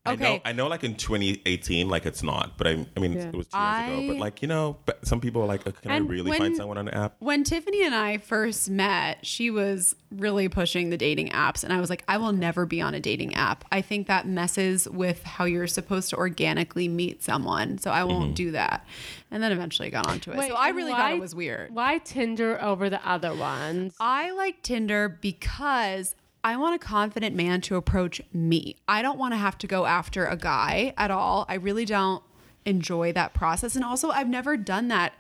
I 0.07 0.17
know, 0.17 0.27
Okay. 0.27 0.43
I 0.45 0.53
know, 0.53 0.67
like 0.67 0.85
in 0.85 0.97
2018, 0.97 1.89
like 1.89 2.05
it's 2.05 2.23
not, 2.23 2.59
but 2.59 2.67
I, 2.67 2.85
I 2.95 3.01
mean, 3.01 3.15
Yeah. 3.15 3.29
it 3.29 3.35
was 3.35 3.47
two 3.47 3.57
years 3.59 3.99
ago. 4.01 4.09
But 4.09 4.17
like 4.19 4.43
you 4.43 4.49
know, 4.49 4.77
but 4.85 5.07
some 5.07 5.19
people 5.19 5.41
are 5.41 5.47
like, 5.47 5.67
uh, 5.67 5.71
can 5.71 5.91
I 5.91 5.97
really 5.97 6.29
when- 6.31 6.39
find 6.39 6.57
someone 6.57 6.77
on 6.77 6.89
an 6.89 6.95
app? 6.95 7.17
when 7.21 7.43
Tiffany 7.43 7.83
and 7.85 7.95
I 7.95 8.19
first 8.19 8.69
met, 8.69 9.25
she 9.25 9.51
was 9.51 9.97
really 10.11 10.49
pushing 10.51 10.91
the 10.91 10.99
dating 10.99 11.31
apps. 11.31 11.65
And 11.65 11.73
I 11.73 11.81
was 11.81 11.89
like, 11.89 12.05
I 12.07 12.19
will 12.19 12.33
never 12.33 12.67
be 12.67 12.83
on 12.83 12.93
a 12.95 13.01
dating 13.01 13.35
app. 13.35 13.65
I 13.73 13.81
think 13.81 14.07
that 14.07 14.29
messes 14.29 14.87
with 14.89 15.23
how 15.25 15.47
you're 15.47 15.67
supposed 15.67 16.11
to 16.11 16.17
organically 16.17 16.87
meet 16.87 17.23
someone. 17.23 17.79
So 17.79 17.91
I 17.91 18.05
won't 18.05 18.27
mm-hmm. 18.27 18.35
do 18.35 18.51
that. 18.53 18.87
And 19.31 19.43
then 19.43 19.53
eventually 19.53 19.89
got 19.91 20.07
onto 20.07 20.33
it. 20.33 20.37
so 20.37 20.55
I 20.55 20.69
really 20.69 20.93
why- 20.93 20.99
thought 20.99 21.13
it 21.13 21.21
was 21.21 21.35
weird. 21.35 21.75
Why 21.75 21.99
Tinder 21.99 22.63
over 22.63 22.91
the 22.91 23.05
other 23.09 23.35
ones? 23.35 23.97
I 23.99 24.33
like 24.33 24.63
Tinder 24.63 25.09
because 25.09 26.15
I 26.45 26.59
want 26.59 26.75
a 26.75 26.79
confident 26.79 27.35
man 27.35 27.63
to 27.63 27.77
approach 27.77 28.21
me. 28.33 28.77
I 28.87 29.01
don't 29.01 29.19
want 29.19 29.33
to 29.33 29.39
have 29.39 29.57
to 29.59 29.67
go 29.67 29.87
after 29.87 30.27
a 30.27 30.37
guy 30.37 30.93
at 30.99 31.11
all. 31.11 31.47
I 31.49 31.55
really 31.55 31.87
don't 31.87 32.23
enjoy 32.67 33.15
that 33.15 33.33
process. 33.33 33.75
And 33.75 33.85
also, 33.85 34.11
I've 34.11 34.29
never 34.29 34.59
done 34.59 34.89
that 34.89 35.15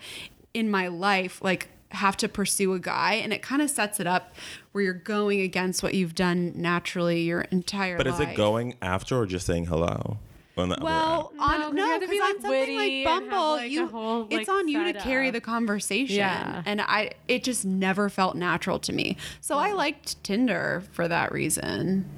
in 0.53 0.71
my 0.71 0.89
life, 0.89 1.43
like 1.43 1.71
have 1.93 2.17
to 2.19 2.29
pursue 2.29 2.75
a 2.75 2.79
guy. 2.79 3.15
And 3.15 3.33
it 3.33 3.41
kind 3.41 3.63
of 3.63 3.71
sets 3.71 4.01
it 4.01 4.07
up 4.07 4.35
where 4.73 4.85
you're 4.85 4.93
going 4.93 5.41
against 5.41 5.83
what 5.83 5.95
you've 5.95 6.15
done 6.15 6.53
naturally 6.57 7.23
your 7.23 7.43
entire 7.43 7.97
life. 7.97 8.05
But 8.05 8.07
life. 8.07 8.21
is 8.21 8.29
it 8.29 8.37
going 8.37 8.75
after 8.83 9.17
or 9.17 9.25
just 9.25 9.47
saying 9.47 9.67
hello? 9.67 10.19
On 10.57 10.69
the 10.69 10.77
other 10.77 10.85
Well, 10.85 11.33
app? 11.33 11.37
No, 11.37 11.43
on 11.43 11.61
'cause 11.63 11.73
no, 11.75 11.85
you 11.95 12.01
because 12.01 12.15
on 12.15 12.21
like, 12.21 12.43
something 12.43 12.77
like 12.77 13.05
Bumble, 13.05 13.53
like, 13.57 13.71
you 13.73 13.87
whole, 13.89 14.27
it's 14.31 14.49
like, 14.49 14.57
on 14.57 14.69
you 14.69 14.79
to 14.85 14.89
setup. 14.91 15.03
carry 15.03 15.31
the 15.31 15.41
conversation, 15.41 16.17
Yeah. 16.17 16.63
and 16.65 16.81
I 16.81 17.11
it 17.27 17.43
just 17.43 17.65
never 17.65 18.09
felt 18.09 18.37
natural 18.37 18.79
to 18.81 18.93
me. 18.93 19.17
So 19.41 19.59
I 19.59 19.73
liked 19.73 20.23
Tinder 20.23 20.85
for 20.93 21.09
that 21.09 21.33
reason. 21.33 22.09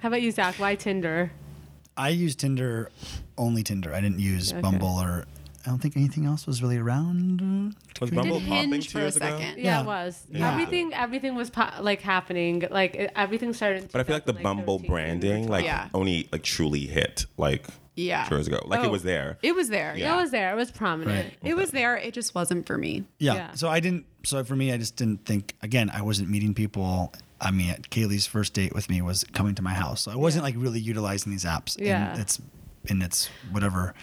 How 0.00 0.08
about 0.08 0.20
you, 0.22 0.30
Zach? 0.30 0.56
Why 0.56 0.74
Tinder? 0.74 1.32
I 1.96 2.10
use 2.10 2.34
Tinder, 2.36 2.90
only 3.38 3.62
Tinder. 3.62 3.94
I 3.94 4.00
didn't 4.00 4.20
use 4.20 4.52
Okay. 4.52 4.60
Bumble 4.60 4.98
or 5.00 5.24
I 5.66 5.68
don't 5.70 5.78
think 5.78 5.96
anything 5.96 6.24
else 6.26 6.46
was 6.46 6.62
really 6.62 6.78
around. 6.78 7.74
was 8.00 8.10
Bumble 8.10 8.40
did 8.40 8.48
popping 8.48 8.80
two 8.80 8.90
for 8.90 8.98
a 8.98 9.02
years 9.02 9.16
ago? 9.16 9.26
second. 9.26 9.58
Yeah, 9.58 9.64
Yeah. 9.64 9.80
it 9.82 9.86
was. 9.86 10.26
Yeah. 10.30 10.52
Everything, 10.52 10.94
everything 10.94 11.34
was 11.34 11.50
po- 11.50 11.68
like 11.82 12.00
happening. 12.00 12.64
Like 12.70 12.94
it, 12.94 13.12
everything 13.14 13.52
started. 13.52 13.90
But 13.92 14.00
I 14.00 14.04
feel 14.04 14.16
like 14.16 14.24
the 14.26 14.32
Bumble 14.32 14.78
branding, 14.78 15.48
like 15.48 15.64
Yeah. 15.64 15.88
only 15.92 16.28
like 16.32 16.42
truly 16.42 16.86
hit 16.86 17.26
like 17.36 17.66
Yeah. 17.94 18.24
two 18.24 18.36
years 18.36 18.46
ago. 18.48 18.60
Like 18.64 18.80
Oh. 18.80 18.84
it 18.84 18.90
was 18.90 19.02
there. 19.02 19.38
It 19.42 19.54
was 19.54 19.68
there. 19.68 19.94
Yeah. 19.96 20.14
It 20.14 20.22
was 20.22 20.30
there. 20.30 20.52
It 20.52 20.56
was 20.56 20.70
prominent. 20.70 21.26
Right. 21.42 21.50
It 21.50 21.54
was 21.56 21.72
there. 21.72 21.96
It 21.96 22.14
just 22.14 22.34
wasn't 22.34 22.66
for 22.66 22.78
me. 22.78 23.04
Yeah. 23.18 23.34
Yeah. 23.34 23.52
So 23.54 23.68
I 23.68 23.80
didn't. 23.80 24.06
So 24.24 24.42
for 24.44 24.56
me, 24.56 24.72
I 24.72 24.78
just 24.78 24.96
didn't 24.96 25.24
think. 25.26 25.54
Again, 25.62 25.90
I 25.92 26.00
wasn't 26.02 26.30
meeting 26.30 26.54
people. 26.54 27.12
I 27.42 27.50
mean, 27.50 27.74
Kaylee's 27.90 28.26
first 28.26 28.52
date 28.54 28.74
with 28.74 28.88
me 28.90 29.00
was 29.02 29.24
coming 29.32 29.54
to 29.56 29.62
my 29.62 29.72
house. 29.74 30.02
So 30.02 30.10
I 30.10 30.16
wasn't 30.16 30.44
like 30.44 30.54
really 30.58 30.80
utilizing 30.80 31.32
these 31.32 31.44
apps. 31.44 31.78
Yeah. 31.78 32.14
In 32.14 32.20
its 32.20 32.40
in 32.90 33.00
its 33.02 33.30
whatever 33.50 33.94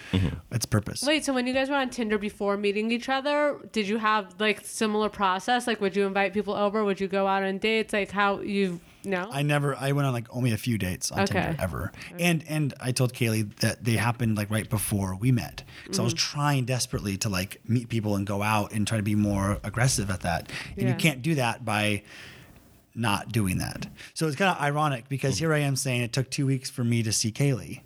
its 0.50 0.66
purpose. 0.66 1.02
Wait, 1.02 1.24
so 1.24 1.32
when 1.32 1.46
you 1.46 1.52
guys 1.54 1.68
were 1.68 1.76
on 1.76 1.90
Tinder 1.90 2.18
before 2.18 2.56
meeting 2.56 2.90
each 2.90 3.08
other, 3.08 3.58
did 3.72 3.86
you 3.86 3.98
have 3.98 4.34
like 4.40 4.64
similar 4.64 5.08
process? 5.08 5.66
Like, 5.66 5.80
would 5.80 5.94
you 5.96 6.06
invite 6.06 6.32
people 6.32 6.54
over? 6.54 6.84
Would 6.84 7.00
you 7.00 7.08
go 7.08 7.26
out 7.26 7.42
on 7.42 7.58
dates? 7.58 7.92
Like, 7.92 8.10
how 8.10 8.40
you 8.40 8.80
no? 9.04 9.28
I 9.32 9.42
never. 9.42 9.76
I 9.76 9.92
went 9.92 10.06
on 10.06 10.12
like 10.12 10.26
only 10.30 10.52
a 10.52 10.56
few 10.56 10.78
dates 10.78 11.12
on 11.12 11.20
Okay. 11.20 11.32
Tinder 11.34 11.56
ever, 11.60 11.92
okay. 12.14 12.24
and 12.24 12.44
and 12.48 12.74
I 12.80 12.92
told 12.92 13.12
Kaylee 13.12 13.54
that 13.60 13.84
they 13.84 13.92
happened 13.96 14.36
like 14.36 14.50
right 14.50 14.68
before 14.68 15.14
we 15.16 15.30
met. 15.32 15.62
So 15.92 16.02
I 16.02 16.04
was 16.04 16.14
Mm-hmm. 16.14 16.38
trying 16.38 16.64
desperately 16.64 17.16
to 17.18 17.28
like 17.28 17.60
meet 17.68 17.88
people 17.88 18.16
and 18.16 18.26
go 18.26 18.42
out 18.42 18.72
and 18.72 18.86
try 18.86 18.96
to 18.96 19.02
be 19.02 19.14
more 19.14 19.58
aggressive 19.62 20.10
at 20.10 20.22
that. 20.22 20.50
And 20.76 20.82
Yeah. 20.86 20.88
you 20.88 20.94
can't 20.96 21.22
do 21.22 21.34
that 21.36 21.64
by 21.64 22.02
not 22.94 23.30
doing 23.30 23.58
that. 23.58 23.86
So 24.14 24.26
it's 24.26 24.34
kind 24.36 24.50
of 24.50 24.60
ironic 24.60 25.08
because 25.08 25.38
here 25.38 25.52
I 25.52 25.58
am 25.58 25.76
saying 25.76 26.00
it 26.02 26.12
took 26.12 26.30
two 26.30 26.46
weeks 26.46 26.68
for 26.68 26.82
me 26.82 27.02
to 27.04 27.12
see 27.12 27.30
Kaylee 27.30 27.80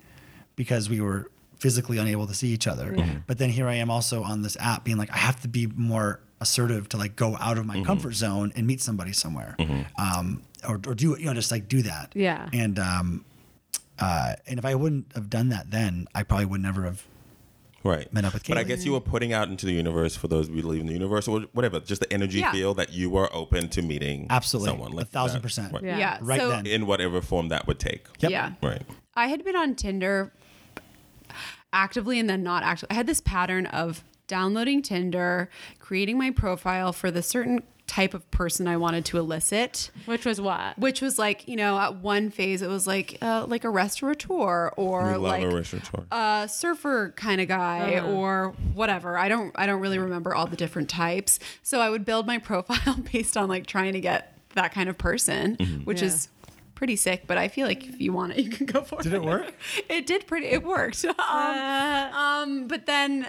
because 0.55 0.89
we 0.89 1.01
were 1.01 1.29
physically 1.59 1.97
unable 1.97 2.27
to 2.27 2.33
see 2.33 2.49
each 2.49 2.67
other. 2.67 2.95
But 3.25 3.37
then 3.37 3.49
here 3.49 3.67
I 3.67 3.75
am 3.75 3.89
also 3.89 4.23
on 4.23 4.41
this 4.41 4.57
app 4.59 4.83
being 4.83 4.97
like, 4.97 5.11
I 5.11 5.17
have 5.17 5.41
to 5.41 5.47
be 5.47 5.67
more 5.67 6.19
assertive 6.41 6.89
to 6.89 6.97
like 6.97 7.15
go 7.15 7.37
out 7.39 7.57
of 7.57 7.65
my 7.65 7.81
comfort 7.83 8.13
zone 8.15 8.51
and 8.55 8.67
meet 8.67 8.81
somebody 8.81 9.13
somewhere. 9.13 9.55
Um, 9.97 10.43
or, 10.67 10.75
or 10.87 10.93
do, 10.93 11.15
you 11.17 11.25
know, 11.25 11.33
just 11.33 11.51
like 11.51 11.67
do 11.67 11.81
that. 11.83 12.11
Yeah. 12.15 12.49
And, 12.51 12.79
um, 12.79 13.25
uh, 13.99 14.33
and 14.47 14.59
if 14.59 14.65
I 14.65 14.75
wouldn't 14.75 15.11
have 15.15 15.29
done 15.29 15.49
that 15.49 15.71
then, 15.71 16.07
I 16.13 16.23
probably 16.23 16.45
would 16.47 16.61
never 16.61 16.83
have. 16.83 17.05
Right. 17.85 18.11
Met 18.13 18.23
up 18.23 18.33
with 18.33 18.47
but 18.47 18.57
I 18.57 18.63
guess 18.63 18.85
you 18.85 18.93
were 18.93 19.01
putting 19.01 19.33
out 19.33 19.49
into 19.49 19.65
the 19.65 19.73
universe 19.73 20.15
for 20.15 20.29
those 20.29 20.47
who 20.47 20.55
believe 20.55 20.79
in 20.79 20.87
the 20.87 20.93
universe 20.93 21.27
or 21.27 21.41
whatever, 21.51 21.81
just 21.81 22.01
the 22.01 22.11
energy 22.13 22.39
Yeah. 22.39 22.51
feel 22.53 22.73
that 22.75 22.93
you 22.93 23.09
were 23.09 23.29
open 23.33 23.67
to 23.69 23.81
meeting 23.81 24.27
Absolutely. 24.29 24.69
someone. 24.69 24.91
Like 24.93 25.05
a 25.05 25.09
thousand 25.09 25.37
that. 25.37 25.43
percent. 25.43 25.73
Right. 25.73 25.83
Yeah. 25.83 25.97
Yeah. 25.97 26.17
Right 26.21 26.39
so, 26.39 26.49
then. 26.49 26.65
In 26.65 26.85
whatever 26.85 27.21
form 27.21 27.49
that 27.49 27.67
would 27.67 27.79
take. 27.79 28.05
Yep. 28.19 28.31
Yeah. 28.31 28.53
Right. 28.61 28.81
I 29.15 29.27
had 29.27 29.43
been 29.43 29.55
on 29.57 29.75
Tinder 29.75 30.31
actively 31.73 32.19
and 32.19 32.29
then 32.29 32.43
not 32.43 32.63
actually. 32.63 32.91
I 32.91 32.93
had 32.93 33.07
this 33.07 33.19
pattern 33.21 33.65
of 33.65 34.03
downloading 34.27 34.81
Tinder, 34.81 35.49
creating 35.79 36.17
my 36.17 36.31
profile 36.31 36.93
for 36.93 37.11
the 37.11 37.21
certain 37.21 37.63
type 37.85 38.13
of 38.13 38.29
person 38.31 38.65
I 38.65 38.77
wanted 38.77 39.03
to 39.05 39.17
elicit. 39.19 39.91
Which 40.05 40.25
was 40.25 40.39
what? 40.39 40.79
Which 40.79 41.01
was 41.01 41.19
like, 41.19 41.45
you 41.49 41.57
know, 41.57 41.77
at 41.77 41.97
one 41.97 42.29
phase 42.29 42.61
it 42.61 42.69
was 42.69 42.87
like 42.87 43.17
uh, 43.21 43.45
like 43.47 43.65
a 43.65 43.69
restaurateur 43.69 44.69
or 44.77 45.17
like 45.17 45.43
a 45.43 45.49
restaurateur. 45.53 46.05
a 46.11 46.47
surfer 46.49 47.13
kind 47.17 47.41
of 47.41 47.49
guy 47.49 47.95
Uh-huh. 47.95 48.09
or 48.11 48.53
whatever. 48.73 49.17
I 49.17 49.27
don't 49.27 49.51
I 49.55 49.65
don't 49.65 49.81
really 49.81 49.99
remember 49.99 50.33
all 50.33 50.47
the 50.47 50.55
different 50.55 50.89
types. 50.89 51.39
So 51.61 51.81
I 51.81 51.89
would 51.89 52.05
build 52.05 52.25
my 52.25 52.37
profile 52.49 52.95
based 53.11 53.35
on 53.35 53.49
like 53.49 53.65
trying 53.65 53.93
to 53.93 54.01
get 54.01 54.37
that 54.55 54.73
kind 54.73 54.87
of 54.87 54.97
person, 54.97 55.57
Mm-hmm. 55.57 55.81
which 55.83 56.01
Yeah. 56.01 56.07
is 56.07 56.29
pretty 56.75 56.95
sick, 56.95 57.23
but 57.27 57.37
I 57.37 57.47
feel 57.47 57.67
like 57.67 57.87
if 57.87 57.99
you 58.01 58.13
want 58.13 58.33
it, 58.33 58.39
you 58.43 58.49
can 58.49 58.65
go 58.65 58.81
for 58.81 58.99
it. 58.99 59.03
Did 59.03 59.13
it 59.13 59.23
work? 59.23 59.53
it 59.89 60.05
did 60.05 60.27
pretty 60.27 60.47
it 60.47 60.63
worked. 60.63 61.03
Um, 61.05 61.15
Uh, 61.19 62.09
um 62.13 62.67
but 62.67 62.85
then 62.85 63.27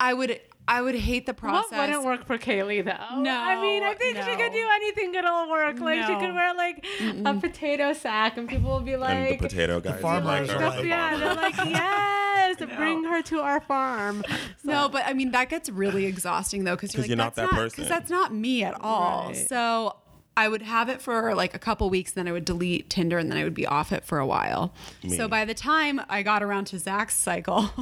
I 0.00 0.14
would 0.14 0.40
I 0.66 0.80
would 0.80 0.94
hate 0.94 1.26
the 1.26 1.34
process. 1.34 1.70
what 1.72 1.88
wouldn't 1.88 2.04
work 2.06 2.26
for 2.26 2.38
Kaylee 2.38 2.82
though? 2.84 3.20
No, 3.20 3.36
I 3.36 3.60
mean, 3.60 3.82
I 3.82 3.92
think 3.94 4.16
she 4.16 4.34
could 4.36 4.52
do 4.52 4.66
anything. 4.76 5.14
It'll 5.14 5.50
work. 5.50 5.78
Like 5.78 6.06
she 6.06 6.14
could 6.14 6.34
wear 6.34 6.54
like 6.54 6.86
a 7.26 7.34
potato 7.34 7.92
sack, 7.92 8.38
and 8.38 8.48
people 8.48 8.70
will 8.70 8.80
be 8.80 8.92
and 8.94 9.02
like, 9.02 9.38
the 9.40 9.48
potato 9.48 9.78
guys. 9.80 10.00
farmers 10.00 10.48
like, 10.48 10.56
are 10.56 10.60
her, 10.62 10.68
like- 10.70 10.80
the 10.82 10.88
yeah, 10.88 11.16
they're 11.18 11.34
like, 11.34 11.56
yes, 11.66 12.56
bring 12.76 13.04
her 13.04 13.20
to 13.22 13.40
our 13.40 13.60
farm. 13.60 14.24
No, 14.62 14.88
but 14.88 15.02
I 15.04 15.12
mean 15.12 15.32
that 15.32 15.50
gets 15.50 15.68
really 15.68 16.06
exhausting 16.06 16.64
though 16.64 16.76
because 16.76 16.94
you're, 16.94 17.02
'Cause 17.02 17.04
like, 17.04 17.08
you're 17.10 17.16
not 17.18 17.34
that's 17.34 17.50
that 17.50 17.54
person. 17.54 17.76
Because 17.84 17.88
that's 17.90 18.10
not 18.10 18.32
me 18.32 18.64
at 18.64 18.74
all. 18.80 19.28
Right. 19.28 19.46
So 19.48 19.96
I 20.36 20.48
would 20.48 20.62
have 20.62 20.88
it 20.88 21.00
for 21.00 21.34
like 21.34 21.54
a 21.54 21.58
couple 21.58 21.88
weeks, 21.90 22.12
then 22.12 22.26
I 22.26 22.32
would 22.32 22.44
delete 22.44 22.90
Tinder, 22.90 23.18
and 23.18 23.30
then 23.30 23.38
I 23.38 23.44
would 23.44 23.54
be 23.54 23.66
off 23.66 23.92
it 23.92 24.04
for 24.04 24.18
a 24.18 24.26
while. 24.26 24.74
Me. 25.02 25.16
So 25.16 25.28
by 25.28 25.44
the 25.44 25.54
time 25.54 26.00
I 26.08 26.22
got 26.22 26.42
around 26.42 26.64
to 26.66 26.78
Zach's 26.78 27.14
cycle, 27.16 27.70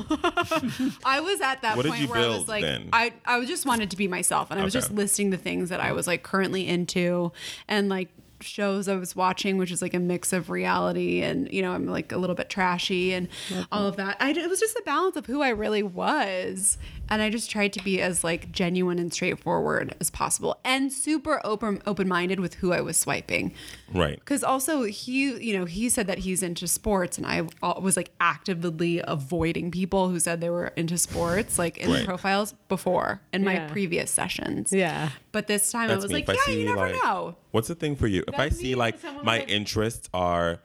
I 1.04 1.20
was 1.20 1.40
at 1.40 1.62
that 1.62 1.76
What 1.76 1.86
point 1.86 2.08
where 2.10 2.18
I 2.20 2.28
was 2.28 2.48
like, 2.48 2.62
then? 2.62 2.88
I 2.92 3.12
I 3.24 3.44
just 3.44 3.66
wanted 3.66 3.90
to 3.90 3.96
be 3.96 4.08
myself, 4.08 4.50
and 4.50 4.60
I 4.60 4.64
was 4.64 4.74
Okay. 4.76 4.80
just 4.82 4.92
listing 4.92 5.30
the 5.30 5.36
things 5.38 5.68
that 5.70 5.80
I 5.80 5.92
was 5.92 6.06
like 6.06 6.22
currently 6.22 6.68
into, 6.68 7.32
and 7.68 7.88
like 7.88 8.08
shows 8.40 8.88
I 8.88 8.96
was 8.96 9.14
watching, 9.14 9.56
which 9.56 9.70
is 9.70 9.80
like 9.80 9.94
a 9.94 10.00
mix 10.00 10.32
of 10.32 10.50
reality 10.50 11.22
and 11.22 11.48
you 11.52 11.62
know 11.62 11.70
I'm 11.72 11.86
like 11.86 12.10
a 12.10 12.16
little 12.18 12.34
bit 12.34 12.50
trashy 12.50 13.12
and 13.14 13.28
all 13.70 13.86
of 13.86 13.94
that. 13.96 14.16
I 14.20 14.30
it 14.32 14.48
was 14.50 14.58
just 14.58 14.74
a 14.76 14.82
balance 14.84 15.14
of 15.16 15.26
who 15.26 15.42
I 15.42 15.50
really 15.50 15.84
was, 15.84 16.76
and 17.08 17.20
I 17.22 17.28
just 17.30 17.50
tried 17.50 17.72
to 17.74 17.82
be 17.84 18.00
as 18.00 18.24
like 18.24 18.50
genuine 18.52 18.98
and 18.98 19.12
straightforward 19.12 19.94
as 20.00 20.10
possible, 20.10 20.58
and 20.64 20.92
super 20.92 21.40
open 21.44 21.82
open 21.86 22.08
minded 22.08 22.40
with 22.40 22.54
who 22.54 22.72
I 22.72 22.80
was 22.80 22.96
swiping. 22.96 23.52
Right. 23.92 24.18
Because 24.18 24.42
also 24.42 24.84
he, 24.84 25.32
you 25.44 25.58
know, 25.58 25.64
he 25.66 25.88
said 25.88 26.06
that 26.06 26.18
he's 26.18 26.42
into 26.42 26.66
sports, 26.66 27.18
and 27.18 27.26
I 27.26 27.42
was 27.80 27.96
like 27.96 28.10
actively 28.20 29.00
avoiding 29.06 29.70
people 29.70 30.08
who 30.08 30.18
said 30.18 30.40
they 30.40 30.50
were 30.50 30.68
into 30.76 30.96
sports, 30.98 31.58
like 31.58 31.78
in 31.78 31.90
Right. 31.90 32.00
the 32.00 32.04
profiles 32.06 32.54
before 32.68 33.20
in 33.32 33.44
my 33.44 33.58
previous 33.70 34.10
sessions. 34.10 34.72
Yeah. 34.72 35.10
But 35.32 35.46
this 35.46 35.70
time 35.70 35.88
That's 35.88 36.00
I 36.00 36.04
was 36.04 36.08
me. 36.10 36.14
like, 36.16 36.24
If 36.24 36.30
I 36.30 36.32
yeah, 36.34 36.40
see 36.44 36.60
you 36.60 36.66
never 36.66 36.80
like, 36.92 36.94
know. 36.94 37.36
what's 37.50 37.68
the 37.68 37.74
thing 37.74 37.96
for 37.96 38.06
you? 38.06 38.24
If 38.28 38.38
I 38.38 38.48
see 38.48 38.74
like 38.74 39.02
my 39.22 39.38
like- 39.40 39.48
interests 39.50 40.08
are 40.14 40.60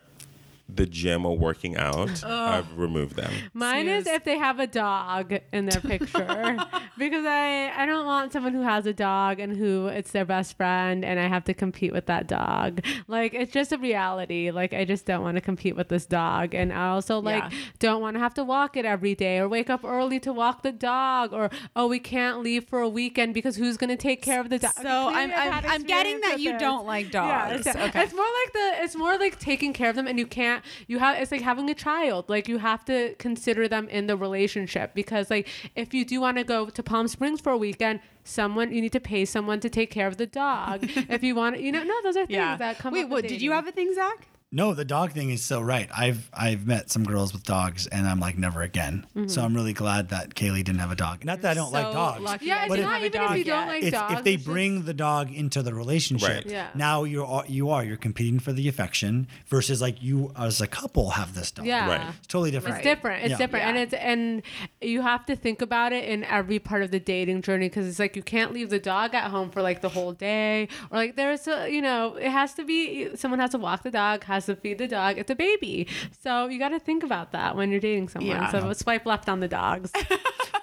the 0.69 0.85
gym 0.85 1.25
or 1.25 1.37
working 1.37 1.77
out, 1.77 2.23
I've 2.25 2.77
removed 2.77 3.15
them. 3.15 3.31
Mine 3.53 3.87
is 3.87 4.05
if 4.05 4.23
they 4.25 4.37
have 4.37 4.59
a 4.59 4.67
dog 4.67 5.33
in 5.53 5.65
their 5.65 5.79
picture 5.81 6.57
because 6.97 7.25
I 7.25 7.71
I 7.75 7.85
don't 7.85 8.05
want 8.05 8.33
someone 8.33 8.53
who 8.53 8.61
has 8.63 8.85
a 8.85 8.93
dog 8.93 9.39
and 9.39 9.55
who 9.55 9.87
it's 9.87 10.11
their 10.11 10.25
best 10.25 10.57
friend 10.57 11.05
and 11.05 11.19
I 11.19 11.27
have 11.27 11.45
to 11.45 11.53
compete 11.53 11.93
with 11.93 12.05
that 12.07 12.27
dog. 12.27 12.81
Like 13.07 13.33
it's 13.33 13.51
just 13.53 13.71
a 13.71 13.77
reality. 13.77 14.51
Like 14.51 14.73
I 14.73 14.83
just 14.85 15.05
don't 15.05 15.21
want 15.23 15.35
to 15.35 15.41
compete 15.41 15.75
with 15.75 15.87
this 15.87 16.05
dog 16.05 16.53
and 16.53 16.73
I 16.73 16.89
also 16.89 17.19
like 17.21 17.43
Yeah. 17.51 17.57
don't 17.79 18.01
want 18.01 18.15
to 18.15 18.19
have 18.19 18.33
to 18.35 18.43
walk 18.43 18.75
it 18.75 18.85
every 18.85 19.15
day 19.15 19.37
or 19.39 19.47
wake 19.47 19.69
up 19.69 19.83
early 19.85 20.19
to 20.21 20.33
walk 20.33 20.63
the 20.63 20.71
dog 20.73 21.31
or 21.33 21.49
oh 21.75 21.87
we 21.87 21.99
can't 21.99 22.41
leave 22.41 22.65
for 22.65 22.81
a 22.81 22.89
weekend 22.89 23.33
because 23.33 23.55
who's 23.55 23.77
going 23.77 23.89
to 23.89 23.95
take 23.97 24.21
care 24.21 24.41
of 24.41 24.49
the 24.49 24.59
dog. 24.59 24.73
So 24.73 24.87
I'm, 25.09 25.31
I'm, 25.31 25.65
I'm 25.65 25.83
getting 25.83 26.19
that 26.21 26.39
you 26.39 26.57
don't 26.59 26.85
like 26.85 27.13
Yeah, 27.13 27.49
dogs. 27.51 27.67
it's, 27.67 27.75
okay. 27.75 28.03
it's 28.03 28.13
more 28.13 28.25
like 28.43 28.53
the 28.53 28.83
it's 28.83 28.95
more 28.95 29.17
like 29.17 29.39
taking 29.39 29.71
care 29.73 29.89
of 29.89 29.95
them 29.95 30.07
and 30.07 30.19
you 30.19 30.27
can't 30.27 30.56
you 30.87 30.99
have 30.99 31.21
it's 31.21 31.31
like 31.31 31.41
having 31.41 31.69
a 31.69 31.73
child 31.73 32.25
like 32.27 32.47
you 32.47 32.57
have 32.57 32.83
to 32.85 33.15
consider 33.15 33.67
them 33.67 33.87
in 33.89 34.07
the 34.07 34.17
relationship 34.17 34.93
because 34.93 35.29
like 35.29 35.47
if 35.75 35.93
you 35.93 36.03
do 36.05 36.21
want 36.21 36.37
to 36.37 36.43
go 36.43 36.69
to 36.69 36.83
Palm 36.83 37.07
Springs 37.07 37.41
for 37.41 37.51
a 37.51 37.57
weekend 37.57 37.99
someone 38.23 38.73
you 38.73 38.81
need 38.81 38.91
to 38.91 38.99
pay 38.99 39.25
someone 39.25 39.59
to 39.59 39.69
take 39.69 39.91
care 39.91 40.07
of 40.07 40.17
the 40.17 40.27
dog 40.27 40.79
if 41.09 41.23
you 41.23 41.35
want 41.35 41.59
you 41.59 41.71
know 41.71 41.83
no 41.83 41.95
those 42.03 42.17
are 42.17 42.25
things 42.25 42.37
yeah. 42.37 42.57
that 42.57 42.77
come 42.77 42.93
Wait, 42.93 43.05
up 43.05 43.09
what? 43.09 43.27
Did 43.27 43.41
you 43.41 43.51
have 43.51 43.67
a 43.67 43.71
thing, 43.71 43.93
Zach? 43.93 44.27
No, 44.49 44.73
the 44.73 44.85
dog 44.85 45.11
thing 45.11 45.29
is 45.29 45.43
so 45.43 45.59
right. 45.59 45.89
I've 45.95 46.29
I've 46.33 46.65
met 46.65 46.89
some 46.89 47.03
girls 47.03 47.33
with 47.33 47.43
dogs, 47.43 47.85
and 47.85 48.07
I'm 48.07 48.21
like 48.21 48.37
never 48.37 48.61
again. 48.61 49.05
Mm-hmm. 49.13 49.27
So 49.27 49.41
I'm 49.43 49.53
really 49.53 49.73
glad 49.73 50.07
that 50.09 50.35
Kaylee 50.35 50.63
didn't 50.63 50.79
have 50.79 50.89
a 50.89 50.95
dog. 50.95 51.25
Not 51.25 51.41
that 51.41 51.51
I 51.51 51.53
don't 51.53 51.73
like 51.73 51.91
dogs. 51.91 52.21
lucky 52.21 52.45
yeah 52.45 52.59
I 52.59 52.65
it's 52.67 52.75
didn't 52.75 52.85
not 52.85 52.93
have 52.93 53.01
a 53.03 53.05
even 53.07 53.21
if 53.21 53.27
dog 53.27 53.37
you 53.39 53.43
don't 53.43 53.67
like 53.67 53.83
It's, 53.83 53.91
dogs 53.91 54.13
if 54.13 54.23
they 54.23 54.33
it's 54.35 54.43
just- 54.43 54.53
bring 54.53 54.83
the 54.83 54.93
dog 54.93 55.33
into 55.33 55.61
the 55.61 55.73
relationship, 55.73 56.29
Right. 56.29 56.45
Yeah. 56.45 56.69
now 56.75 57.03
you're 57.03 57.25
all- 57.25 57.43
you 57.45 57.71
are 57.71 57.83
you're 57.83 57.97
competing 57.97 58.39
for 58.39 58.53
the 58.53 58.69
affection 58.69 59.27
versus 59.47 59.81
like 59.81 60.01
you 60.01 60.31
as 60.37 60.61
a 60.61 60.67
couple 60.67 61.09
have 61.11 61.35
this 61.35 61.51
dog. 61.51 61.65
yeah 61.65 61.85
Right. 61.89 62.01
it's 62.17 62.27
totally 62.27 62.51
different. 62.51 62.77
It's 62.77 62.83
different. 62.85 63.23
It's 63.25 63.31
Yeah. 63.31 63.37
different, 63.37 63.65
and 63.65 63.77
it's 63.77 63.93
and 63.95 64.41
you 64.79 65.01
have 65.01 65.25
to 65.25 65.35
think 65.35 65.61
about 65.61 65.91
it 65.91 66.05
in 66.05 66.23
every 66.23 66.59
part 66.59 66.83
of 66.83 66.91
the 66.91 67.01
dating 67.01 67.41
journey 67.41 67.67
because 67.67 67.85
it's 67.85 67.99
like 67.99 68.15
you 68.15 68.23
can't 68.23 68.53
leave 68.53 68.69
the 68.69 68.79
dog 68.79 69.13
at 69.13 69.29
home 69.29 69.49
for 69.49 69.61
like 69.61 69.81
the 69.81 69.89
whole 69.89 70.13
day, 70.13 70.69
or 70.89 70.97
like 70.97 71.17
there's 71.17 71.49
a 71.49 71.69
you 71.69 71.81
know 71.81 72.15
it 72.15 72.29
has 72.31 72.53
to 72.53 72.63
be 72.63 73.13
someone 73.17 73.41
has 73.41 73.49
to 73.49 73.57
walk 73.57 73.83
the 73.83 73.91
dog, 73.91 74.23
has 74.23 74.36
to 74.45 74.55
feed 74.55 74.77
the 74.77 74.87
dog. 74.87 75.17
It's 75.17 75.31
a 75.31 75.35
baby, 75.35 75.87
so 76.21 76.47
you 76.47 76.59
got 76.59 76.69
to 76.69 76.79
think 76.79 77.03
about 77.03 77.31
that 77.31 77.55
when 77.55 77.71
you're 77.71 77.79
dating 77.79 78.09
someone. 78.09 78.29
Yeah. 78.29 78.51
So 78.51 78.71
swipe 78.73 79.05
left 79.05 79.27
on 79.27 79.39
the 79.39 79.47
dogs. 79.47 79.91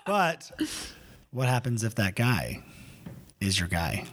But 0.06 0.50
what 1.30 1.48
happens 1.48 1.82
if 1.82 1.94
that 1.94 2.14
guy 2.14 2.62
is 3.40 3.58
your 3.58 3.70
guy 3.70 4.04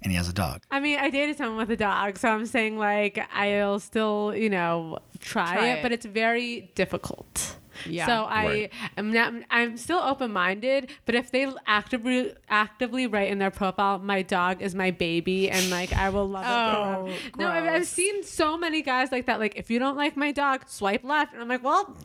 and 0.00 0.12
he 0.12 0.16
has 0.16 0.28
a 0.28 0.32
dog? 0.32 0.62
I 0.70 0.78
mean, 0.78 0.96
I 1.00 1.10
dated 1.10 1.36
someone 1.36 1.56
with 1.56 1.70
a 1.72 1.76
dog, 1.76 2.18
so 2.18 2.28
I'm 2.28 2.46
saying 2.46 2.78
like 2.78 3.18
I'll 3.34 3.80
still 3.80 4.32
you 4.36 4.48
know 4.48 4.98
try, 5.18 5.54
Try 5.56 5.66
it, 5.66 5.72
it. 5.78 5.82
but 5.82 5.90
it's 5.90 6.06
very 6.06 6.70
difficult. 6.76 7.56
Yeah. 7.86 8.06
So 8.06 8.24
I 8.24 8.46
Right. 8.46 8.72
am 8.96 9.12
not. 9.12 9.32
I'm 9.50 9.76
still 9.76 9.98
open 9.98 10.32
minded, 10.32 10.90
but 11.06 11.14
if 11.14 11.30
they 11.30 11.46
actively 11.66 12.32
actively 12.48 13.06
write 13.06 13.30
in 13.30 13.38
their 13.38 13.50
profile, 13.50 13.98
"My 13.98 14.22
dog 14.22 14.62
is 14.62 14.74
my 14.74 14.90
baby," 14.90 15.50
and 15.50 15.70
like 15.70 15.92
I 15.92 16.08
will 16.10 16.28
love 16.28 16.44
it. 16.44 16.48
Oh, 16.48 17.06
forever. 17.06 17.30
no, 17.38 17.48
I've, 17.48 17.74
I've 17.80 17.86
seen 17.86 18.22
so 18.22 18.56
many 18.56 18.82
guys 18.82 19.12
like 19.12 19.26
that. 19.26 19.38
Like, 19.40 19.56
if 19.56 19.70
you 19.70 19.78
don't 19.78 19.96
like 19.96 20.16
my 20.16 20.32
dog, 20.32 20.64
swipe 20.68 21.04
left, 21.04 21.32
and 21.32 21.42
I'm 21.42 21.48
like, 21.48 21.62
well. 21.64 21.96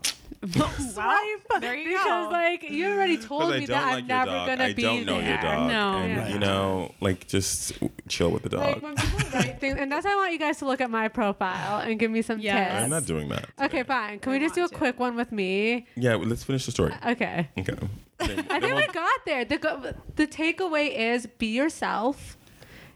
Swipe. 0.94 1.62
there 1.62 1.76
you 1.76 1.90
because, 1.90 2.06
go. 2.06 2.30
like, 2.32 2.64
you 2.70 2.90
already 2.90 3.18
mm. 3.18 3.26
told 3.26 3.52
me 3.52 3.66
don't 3.66 3.68
that 3.68 3.94
I'm 3.94 4.08
never 4.08 4.32
dog. 4.32 4.48
gonna 4.48 4.64
I 4.66 4.74
be 4.74 4.82
don't 4.82 5.06
know 5.06 5.20
there. 5.22 5.30
your 5.30 5.42
dog. 5.42 5.68
No. 5.68 5.94
and 6.00 6.12
Yeah. 6.16 6.28
you 6.30 6.40
know, 6.40 6.92
like 7.00 7.28
just 7.28 7.74
chill 8.10 8.30
with 8.32 8.44
the 8.44 8.50
dog. 8.50 8.62
Like 8.62 8.82
when 8.84 8.96
people 8.96 9.20
write 9.34 9.60
things, 9.60 9.78
and 9.80 9.92
that's 9.92 10.06
why 10.06 10.14
I 10.14 10.16
want 10.16 10.34
you 10.34 10.40
guys 10.40 10.58
to 10.58 10.66
look 10.66 10.82
at 10.82 10.90
my 10.90 11.08
profile 11.08 11.80
and 11.80 11.98
give 12.00 12.12
me 12.12 12.22
some 12.22 12.40
Yes. 12.40 12.72
tips. 12.72 12.84
I'm 12.84 12.90
not 12.90 13.06
doing 13.06 13.30
that. 13.30 13.50
Okay, 13.62 13.84
fine. 13.84 14.20
Can 14.20 14.32
we 14.34 14.40
just 14.40 14.56
do 14.56 14.62
a 14.62 14.64
want 14.64 14.72
to. 14.74 14.78
quick 14.78 15.00
one 15.00 15.16
with 15.16 15.32
me? 15.32 15.88
Yeah, 15.96 16.16
well, 16.16 16.28
let's 16.28 16.44
finish 16.44 16.66
the 16.66 16.72
story. 16.72 16.94
Okay. 17.06 17.50
Okay. 17.58 17.74
Then- 18.20 18.46
I 18.50 18.60
think 18.60 18.76
we 18.76 18.88
got 18.88 19.20
there. 19.26 19.46
The 19.46 19.58
go- 19.58 19.94
the 20.16 20.28
takeaway 20.28 20.94
is 20.96 21.26
be 21.38 21.48
yourself. 21.48 22.38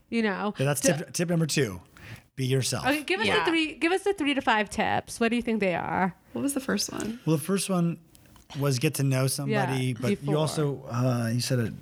You 0.09 0.21
know. 0.23 0.53
Yeah, 0.57 0.65
that's 0.67 0.79
tip, 0.81 1.11
tip 1.13 1.29
number 1.29 1.45
two. 1.45 1.81
Be 2.37 2.45
yourself. 2.45 2.85
Okay, 2.85 3.01
give 3.03 3.19
us 3.19 3.25
Yeah. 3.25 3.39
the 3.43 3.49
three. 3.51 3.73
Give 3.73 3.91
us 3.91 4.03
the 4.03 4.13
three 4.13 4.35
to 4.35 4.41
five 4.41 4.69
tips. 4.69 5.19
What 5.19 5.29
do 5.29 5.35
you 5.35 5.41
think 5.41 5.59
they 5.59 5.73
are? 5.73 6.15
What 6.33 6.43
was 6.43 6.53
the 6.53 6.59
first 6.59 6.91
one? 6.93 7.19
Well, 7.25 7.35
the 7.35 7.43
first 7.43 7.67
one 7.67 7.97
was 8.59 8.77
get 8.77 8.93
to 8.95 9.03
know 9.03 9.25
somebody, 9.25 9.87
Yeah, 9.87 9.93
but 9.99 10.23
you 10.23 10.37
also 10.37 10.83
uh, 10.89 11.31
you 11.33 11.41
said 11.41 11.59
it. 11.59 11.73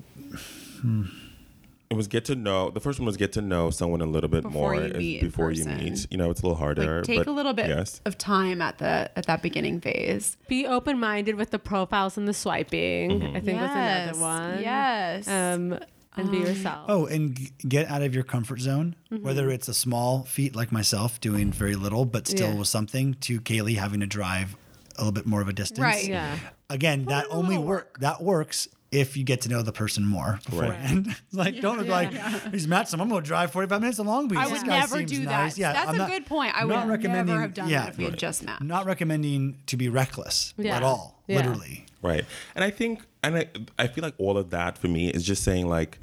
It 1.89 1.93
was 1.95 2.07
get 2.07 2.23
to 2.25 2.35
know. 2.35 2.69
The 2.71 2.79
first 2.79 2.99
one 2.99 3.05
was 3.05 3.17
get 3.17 3.33
to 3.33 3.41
know 3.41 3.69
someone 3.69 3.99
a 4.01 4.05
little 4.05 4.29
bit 4.29 4.43
Before 4.43 4.73
more 4.73 4.75
you 4.87 4.93
meet 4.93 5.21
before 5.21 5.51
you 5.51 5.65
meet. 5.65 6.07
You 6.09 6.17
know, 6.17 6.31
it's 6.31 6.41
a 6.41 6.45
little 6.45 6.57
harder. 6.57 6.97
Like 6.99 7.03
take 7.05 7.17
but 7.19 7.27
a 7.27 7.31
little 7.31 7.53
bit 7.53 7.67
Yes. 7.67 7.99
of 8.05 8.17
time 8.17 8.61
at 8.61 8.77
the 8.77 9.11
at 9.17 9.25
that 9.27 9.41
beginning 9.41 9.81
phase. 9.81 10.37
Be 10.47 10.65
open 10.65 10.97
minded 10.99 11.35
with 11.35 11.51
the 11.51 11.59
profiles 11.59 12.17
and 12.17 12.27
the 12.29 12.33
swiping. 12.33 13.11
I 13.35 13.41
think 13.41 13.59
was 13.59 13.69
another 13.71 14.19
one. 14.19 14.61
Yes. 14.61 15.27
Um, 15.27 15.79
and 16.17 16.31
be 16.31 16.37
mm. 16.37 16.47
yourself. 16.47 16.85
Oh, 16.87 17.05
and 17.05 17.35
g- 17.35 17.51
get 17.67 17.89
out 17.89 18.01
of 18.01 18.13
your 18.13 18.23
comfort 18.23 18.59
zone, 18.59 18.95
whether 19.09 19.43
mm-hmm. 19.43 19.51
it's 19.51 19.67
a 19.67 19.73
small 19.73 20.23
feat 20.23 20.55
like 20.55 20.71
myself 20.71 21.19
doing 21.19 21.51
very 21.51 21.75
little, 21.75 22.05
but 22.05 22.27
still 22.27 22.49
Yeah. 22.49 22.59
was 22.59 22.69
something, 22.69 23.15
to 23.21 23.41
Kaylee 23.41 23.77
having 23.77 23.99
to 23.99 24.07
drive 24.07 24.55
a 24.97 25.01
little 25.01 25.11
bit 25.11 25.25
more 25.25 25.41
of 25.41 25.47
a 25.47 25.53
distance. 25.53 25.79
Right. 25.79 26.07
Yeah. 26.07 26.37
Again, 26.69 27.05
that 27.05 27.27
only 27.29 27.55
little 27.55 27.65
work 27.65 27.99
that 27.99 28.21
works 28.23 28.67
if 28.99 29.17
you 29.17 29.23
get 29.23 29.41
to 29.41 29.49
know 29.49 29.61
the 29.61 29.71
person 29.71 30.05
more 30.05 30.39
beforehand. 30.45 31.15
like, 31.33 31.59
don't 31.61 31.77
look 31.79 31.87
like 31.87 32.11
he's 32.51 32.67
met 32.67 32.87
someone. 32.87 33.07
I'm 33.07 33.11
going 33.11 33.23
to 33.23 33.27
drive 33.27 33.51
45 33.51 33.81
minutes 33.81 33.97
to 33.97 34.03
Long 34.03 34.27
Beach. 34.27 34.37
I 34.39 34.45
This 34.49 34.59
would 34.59 34.67
guy 34.67 34.79
never 34.79 34.97
seems 34.99 35.11
do 35.11 35.23
nice. 35.23 35.53
that. 35.55 35.59
Yeah, 35.59 35.73
That's 35.73 35.89
I'm 35.89 35.95
a 35.95 35.97
not- 35.99 36.09
good 36.09 36.25
point. 36.25 36.55
I 36.55 36.61
I'm 36.61 36.67
would 36.67 36.73
not 36.73 36.87
recommending- 36.87 37.27
never 37.27 37.41
have 37.41 37.53
done 37.53 37.69
yeah. 37.69 37.81
that 37.81 37.89
if 37.89 37.97
we 37.97 38.05
had 38.05 38.17
just 38.17 38.43
met. 38.43 38.61
Not 38.61 38.85
recommending 38.85 39.57
to 39.67 39.77
be 39.77 39.89
reckless 39.89 40.53
Yeah. 40.57 40.77
at 40.77 40.83
all, 40.83 41.21
Yeah. 41.27 41.37
literally. 41.37 41.85
Right. 42.01 42.23
And 42.55 42.63
I 42.63 42.69
think, 42.69 43.01
and 43.23 43.35
I, 43.37 43.45
I 43.79 43.87
feel 43.87 44.03
like 44.03 44.13
all 44.17 44.37
of 44.37 44.51
that 44.51 44.77
for 44.77 44.87
me 44.87 45.09
is 45.09 45.23
just 45.25 45.43
saying 45.43 45.67
like, 45.67 45.99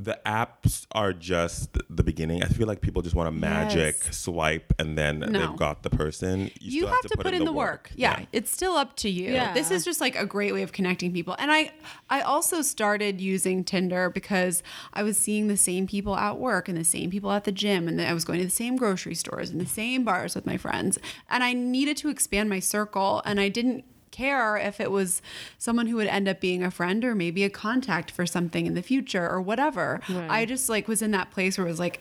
the 0.00 0.18
apps 0.24 0.86
are 0.92 1.12
just 1.12 1.76
the 1.90 2.04
beginning. 2.04 2.42
I 2.42 2.46
feel 2.46 2.68
like 2.68 2.80
people 2.80 3.02
just 3.02 3.16
want 3.16 3.28
a 3.28 3.32
magic 3.32 3.96
Yes. 4.04 4.16
swipe 4.18 4.72
and 4.78 4.96
then 4.96 5.18
No. 5.18 5.26
they've 5.48 5.56
got 5.56 5.82
the 5.82 5.90
person. 5.90 6.50
you 6.60 6.86
have, 6.86 7.00
to, 7.02 7.16
put, 7.16 7.34
in 7.34 7.44
the 7.44 7.52
work. 7.52 7.90
Yeah, 7.96 8.24
it's 8.32 8.50
still 8.50 8.74
up 8.76 8.94
to 8.98 9.08
you. 9.10 9.32
Yeah. 9.32 9.52
This 9.54 9.70
is 9.72 9.84
just 9.84 10.00
like 10.00 10.14
a 10.16 10.24
great 10.24 10.52
way 10.52 10.62
of 10.62 10.70
connecting 10.72 11.12
people. 11.12 11.34
And 11.38 11.50
I 11.50 11.72
I 12.08 12.20
also 12.20 12.62
started 12.62 13.20
using 13.20 13.64
Tinder 13.64 14.08
because 14.08 14.62
I 14.94 15.02
was 15.02 15.16
seeing 15.16 15.48
the 15.48 15.56
same 15.56 15.86
people 15.86 16.16
at 16.16 16.38
work 16.38 16.68
and 16.68 16.78
the 16.78 16.84
same 16.84 17.10
people 17.10 17.32
at 17.32 17.44
the 17.44 17.52
gym 17.52 17.88
and 17.88 18.00
I 18.00 18.12
was 18.14 18.24
going 18.24 18.38
to 18.38 18.44
the 18.44 18.50
same 18.50 18.76
grocery 18.76 19.14
stores 19.16 19.50
and 19.50 19.60
the 19.60 19.66
same 19.66 20.04
bars 20.04 20.34
with 20.36 20.46
my 20.46 20.56
friends. 20.56 20.98
And 21.28 21.42
I 21.42 21.52
needed 21.54 21.96
to 21.98 22.08
expand 22.08 22.48
my 22.48 22.60
circle 22.60 23.20
and 23.24 23.40
I 23.40 23.48
didn't 23.48 23.84
care 24.18 24.56
if 24.56 24.80
it 24.80 24.90
was 24.90 25.22
someone 25.58 25.86
who 25.86 25.96
would 25.96 26.08
end 26.08 26.28
up 26.28 26.40
being 26.40 26.62
a 26.64 26.70
friend 26.70 27.04
or 27.04 27.14
maybe 27.14 27.44
a 27.44 27.50
contact 27.50 28.10
for 28.10 28.26
something 28.26 28.66
in 28.66 28.74
the 28.74 28.82
future 28.82 29.28
or 29.28 29.40
whatever. 29.40 30.00
Right. 30.08 30.30
I 30.30 30.44
just 30.44 30.68
like 30.68 30.88
was 30.88 31.02
in 31.02 31.12
that 31.12 31.30
place 31.30 31.56
where 31.56 31.66
it 31.66 31.70
was 31.70 31.78
like 31.78 32.00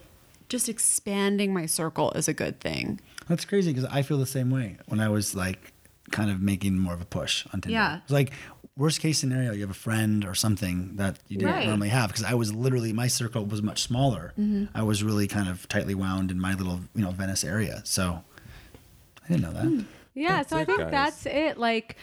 just 0.50 0.68
expanding 0.70 1.54
my 1.54 1.66
circle 1.66 2.12
is 2.14 2.28
a 2.28 2.34
good 2.34 2.60
thing. 2.60 3.00
That's 3.30 3.46
crazy 3.46 3.72
because 3.74 3.86
I 3.92 4.02
feel 4.02 4.18
the 4.18 4.26
same 4.26 4.50
way 4.50 4.78
when 4.88 5.00
I 5.00 5.10
was 5.10 5.36
like 5.36 5.74
kind 6.12 6.32
of 6.32 6.42
making 6.42 6.78
more 6.80 6.94
of 6.94 7.02
a 7.02 7.06
push 7.06 7.46
on 7.54 7.62
Tinder. 7.62 7.74
Yeah. 7.74 7.98
It's 8.04 8.12
like 8.12 8.32
worst 8.78 9.00
case 9.02 9.18
scenario, 9.20 9.52
you 9.54 9.62
have 9.62 9.70
a 9.70 9.74
friend 9.88 10.24
or 10.26 10.34
something 10.36 10.96
that 10.96 11.20
you 11.28 11.38
didn't 11.38 11.54
Right. 11.54 11.68
normally 11.68 11.90
have 11.90 12.08
because 12.10 12.24
I 12.24 12.34
was 12.36 12.54
literally 12.54 12.94
my 12.94 13.08
circle 13.08 13.44
was 13.46 13.62
much 13.62 13.82
smaller. 13.84 14.34
Mm-hmm. 14.40 14.66
I 14.74 14.84
was 14.84 15.04
really 15.04 15.28
kind 15.28 15.50
of 15.50 15.68
tightly 15.68 15.96
wound 15.96 16.32
in 16.32 16.40
my 16.40 16.54
little 16.54 16.80
you 16.96 17.04
know 17.04 17.12
Venice 17.12 17.44
area. 17.44 17.82
So 17.86 18.24
I 19.24 19.28
didn't 19.28 19.42
know 19.44 19.54
that. 19.54 19.86
Yeah, 20.18 20.38
That's 20.38 20.50
so 20.50 20.58
I 20.58 20.66
think 20.66 20.80
guys. 20.80 20.92
that's 20.92 21.26
it. 21.28 21.58
Like, 21.58 21.96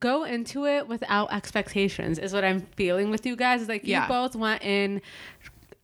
go 0.00 0.24
into 0.24 0.66
it 0.66 0.86
without 0.86 1.32
expectations 1.32 2.18
is 2.18 2.32
what 2.32 2.44
I'm 2.44 2.60
feeling 2.76 3.10
with 3.10 3.24
you 3.26 3.34
guys. 3.34 3.62
Is 3.62 3.68
like 3.68 3.84
you 3.86 4.00
both 4.08 4.36
went 4.36 4.62
in. 4.62 5.00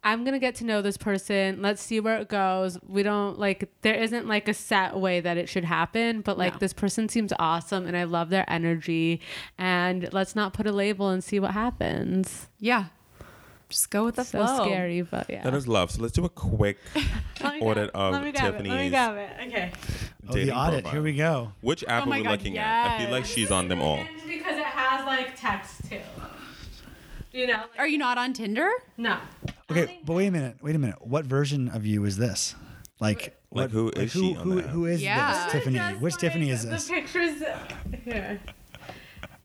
I'm 0.07 0.23
gonna 0.23 0.39
get 0.39 0.55
to 0.57 0.65
know 0.65 0.83
this 0.83 0.99
person. 0.99 1.63
Let's 1.63 1.81
see 1.83 1.99
where 1.99 2.19
it 2.19 2.29
goes. 2.29 2.79
We 2.87 3.03
don't 3.03 3.39
like 3.39 3.71
there 3.81 3.95
isn't 3.95 4.29
like 4.29 4.49
a 4.49 4.55
set 4.55 4.97
way 4.99 5.21
that 5.21 5.39
it 5.39 5.49
should 5.49 5.65
happen, 5.65 6.21
but 6.21 6.37
like 6.37 6.53
No. 6.55 6.59
this 6.59 6.75
person 6.75 7.09
seems 7.09 7.33
awesome 7.39 7.87
and 7.87 7.97
I 7.97 8.05
love 8.05 8.29
their 8.29 8.45
energy. 8.49 9.23
And 9.57 10.13
let's 10.13 10.37
not 10.37 10.53
put 10.53 10.67
a 10.67 10.73
label 10.73 11.09
and 11.09 11.25
see 11.25 11.41
what 11.41 11.53
happens. 11.53 12.49
Yeah. 12.61 12.87
Just 13.69 13.91
go 13.91 14.05
with 14.05 14.17
the 14.17 14.25
so 14.25 14.45
flow. 14.45 14.65
scary, 14.67 15.03
but 15.03 15.29
yeah. 15.29 15.43
That 15.43 15.55
is 15.55 15.67
love. 15.67 15.91
So 15.91 16.03
let's 16.03 16.13
do 16.13 16.25
a 16.25 16.29
quick 16.29 16.79
audit 17.43 17.91
of 17.91 18.13
let 18.13 18.23
me 18.23 18.33
grab 18.33 18.45
it. 18.55 18.57
Let 18.57 18.63
me 18.63 18.69
Tiffany's 18.71 18.91
grab 18.91 19.17
it. 19.17 19.31
Okay. 19.49 19.73
Oh, 20.29 20.33
the 20.33 20.39
dating 20.41 20.55
audit. 20.55 20.75
profile. 20.85 20.93
Here 20.93 21.03
we 21.03 21.13
go. 21.17 21.53
Which 21.61 21.85
app 21.85 22.07
Oh 22.07 22.11
are 22.11 22.15
we 22.17 22.23
God, 22.23 22.31
looking 22.31 22.59
at? 22.59 22.87
I 23.01 23.03
feel 23.05 23.11
like 23.11 23.25
she's 23.25 23.51
on 23.51 23.69
them 23.69 23.81
all. 23.83 24.05
Because 24.27 24.57
it 24.57 24.65
has 24.65 25.05
like 25.07 25.39
text 25.39 25.89
too. 25.91 25.99
You 27.33 27.49
know? 27.49 27.65
Are 27.79 27.87
you 27.89 27.99
not 27.99 28.17
on 28.19 28.33
Tinder? 28.33 28.71
no. 28.97 29.19
Okay, 29.71 29.99
but 30.05 30.13
wait 30.13 30.27
a 30.27 30.31
minute. 30.31 30.59
Wait 30.63 30.77
a 30.77 30.79
minute. 30.79 31.05
What 31.05 31.25
version 31.25 31.69
of 31.71 31.87
you 31.87 32.05
is 32.05 32.17
this? 32.19 32.55
Like, 33.01 33.23
Like, 33.23 33.35
what, 33.49 33.71
who 33.71 33.89
is 33.97 34.13
who, 34.13 34.21
she 34.21 34.37
on 34.37 34.43
who, 34.45 34.55
that? 34.61 34.69
who 34.71 34.85
is 34.87 35.03
Yeah. 35.03 35.45
this? 35.45 35.53
Tiffany. 35.53 35.79
Which 35.99 36.13
like, 36.15 36.21
Tiffany 36.21 36.51
is 36.51 36.65
this? 36.67 36.87
The 36.87 36.93
pictures 36.95 37.43
here. 38.05 38.41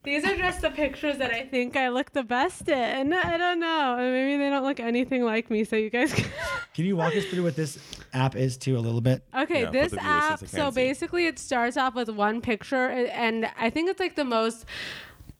These 0.03 0.23
are 0.23 0.37
just 0.37 0.61
the 0.61 0.69
pictures 0.71 1.17
that 1.17 1.33
I 1.33 1.43
think 1.43 1.75
I 1.75 1.89
look 1.89 2.13
the 2.13 2.23
best 2.23 2.69
in. 2.69 3.13
I 3.13 3.37
don't 3.37 3.59
know. 3.59 3.97
Maybe 3.97 4.37
they 4.37 4.49
don't 4.49 4.63
look 4.63 4.79
anything 4.79 5.23
like 5.25 5.51
me, 5.51 5.65
so 5.65 5.75
you 5.75 5.89
guys. 5.89 6.13
Can... 6.13 6.25
Can 6.73 6.85
you 6.85 6.95
walk 6.95 7.15
us 7.17 7.25
through 7.25 7.43
what 7.43 7.57
this 7.57 7.77
app 8.13 8.35
is 8.35 8.55
too 8.55 8.77
a 8.77 8.79
little 8.79 9.01
bit? 9.01 9.23
Okay, 9.37 9.63
Yeah, 9.63 9.71
this 9.71 9.93
app. 9.99 10.39
So 10.47 10.69
see. 10.69 10.75
basically, 10.75 11.27
it 11.27 11.37
starts 11.37 11.75
off 11.75 11.95
with 11.95 12.09
one 12.09 12.39
picture, 12.39 12.89
and 12.89 13.51
I 13.59 13.69
think 13.69 13.89
it's 13.89 13.99
like 13.99 14.15
the 14.15 14.23
most 14.23 14.65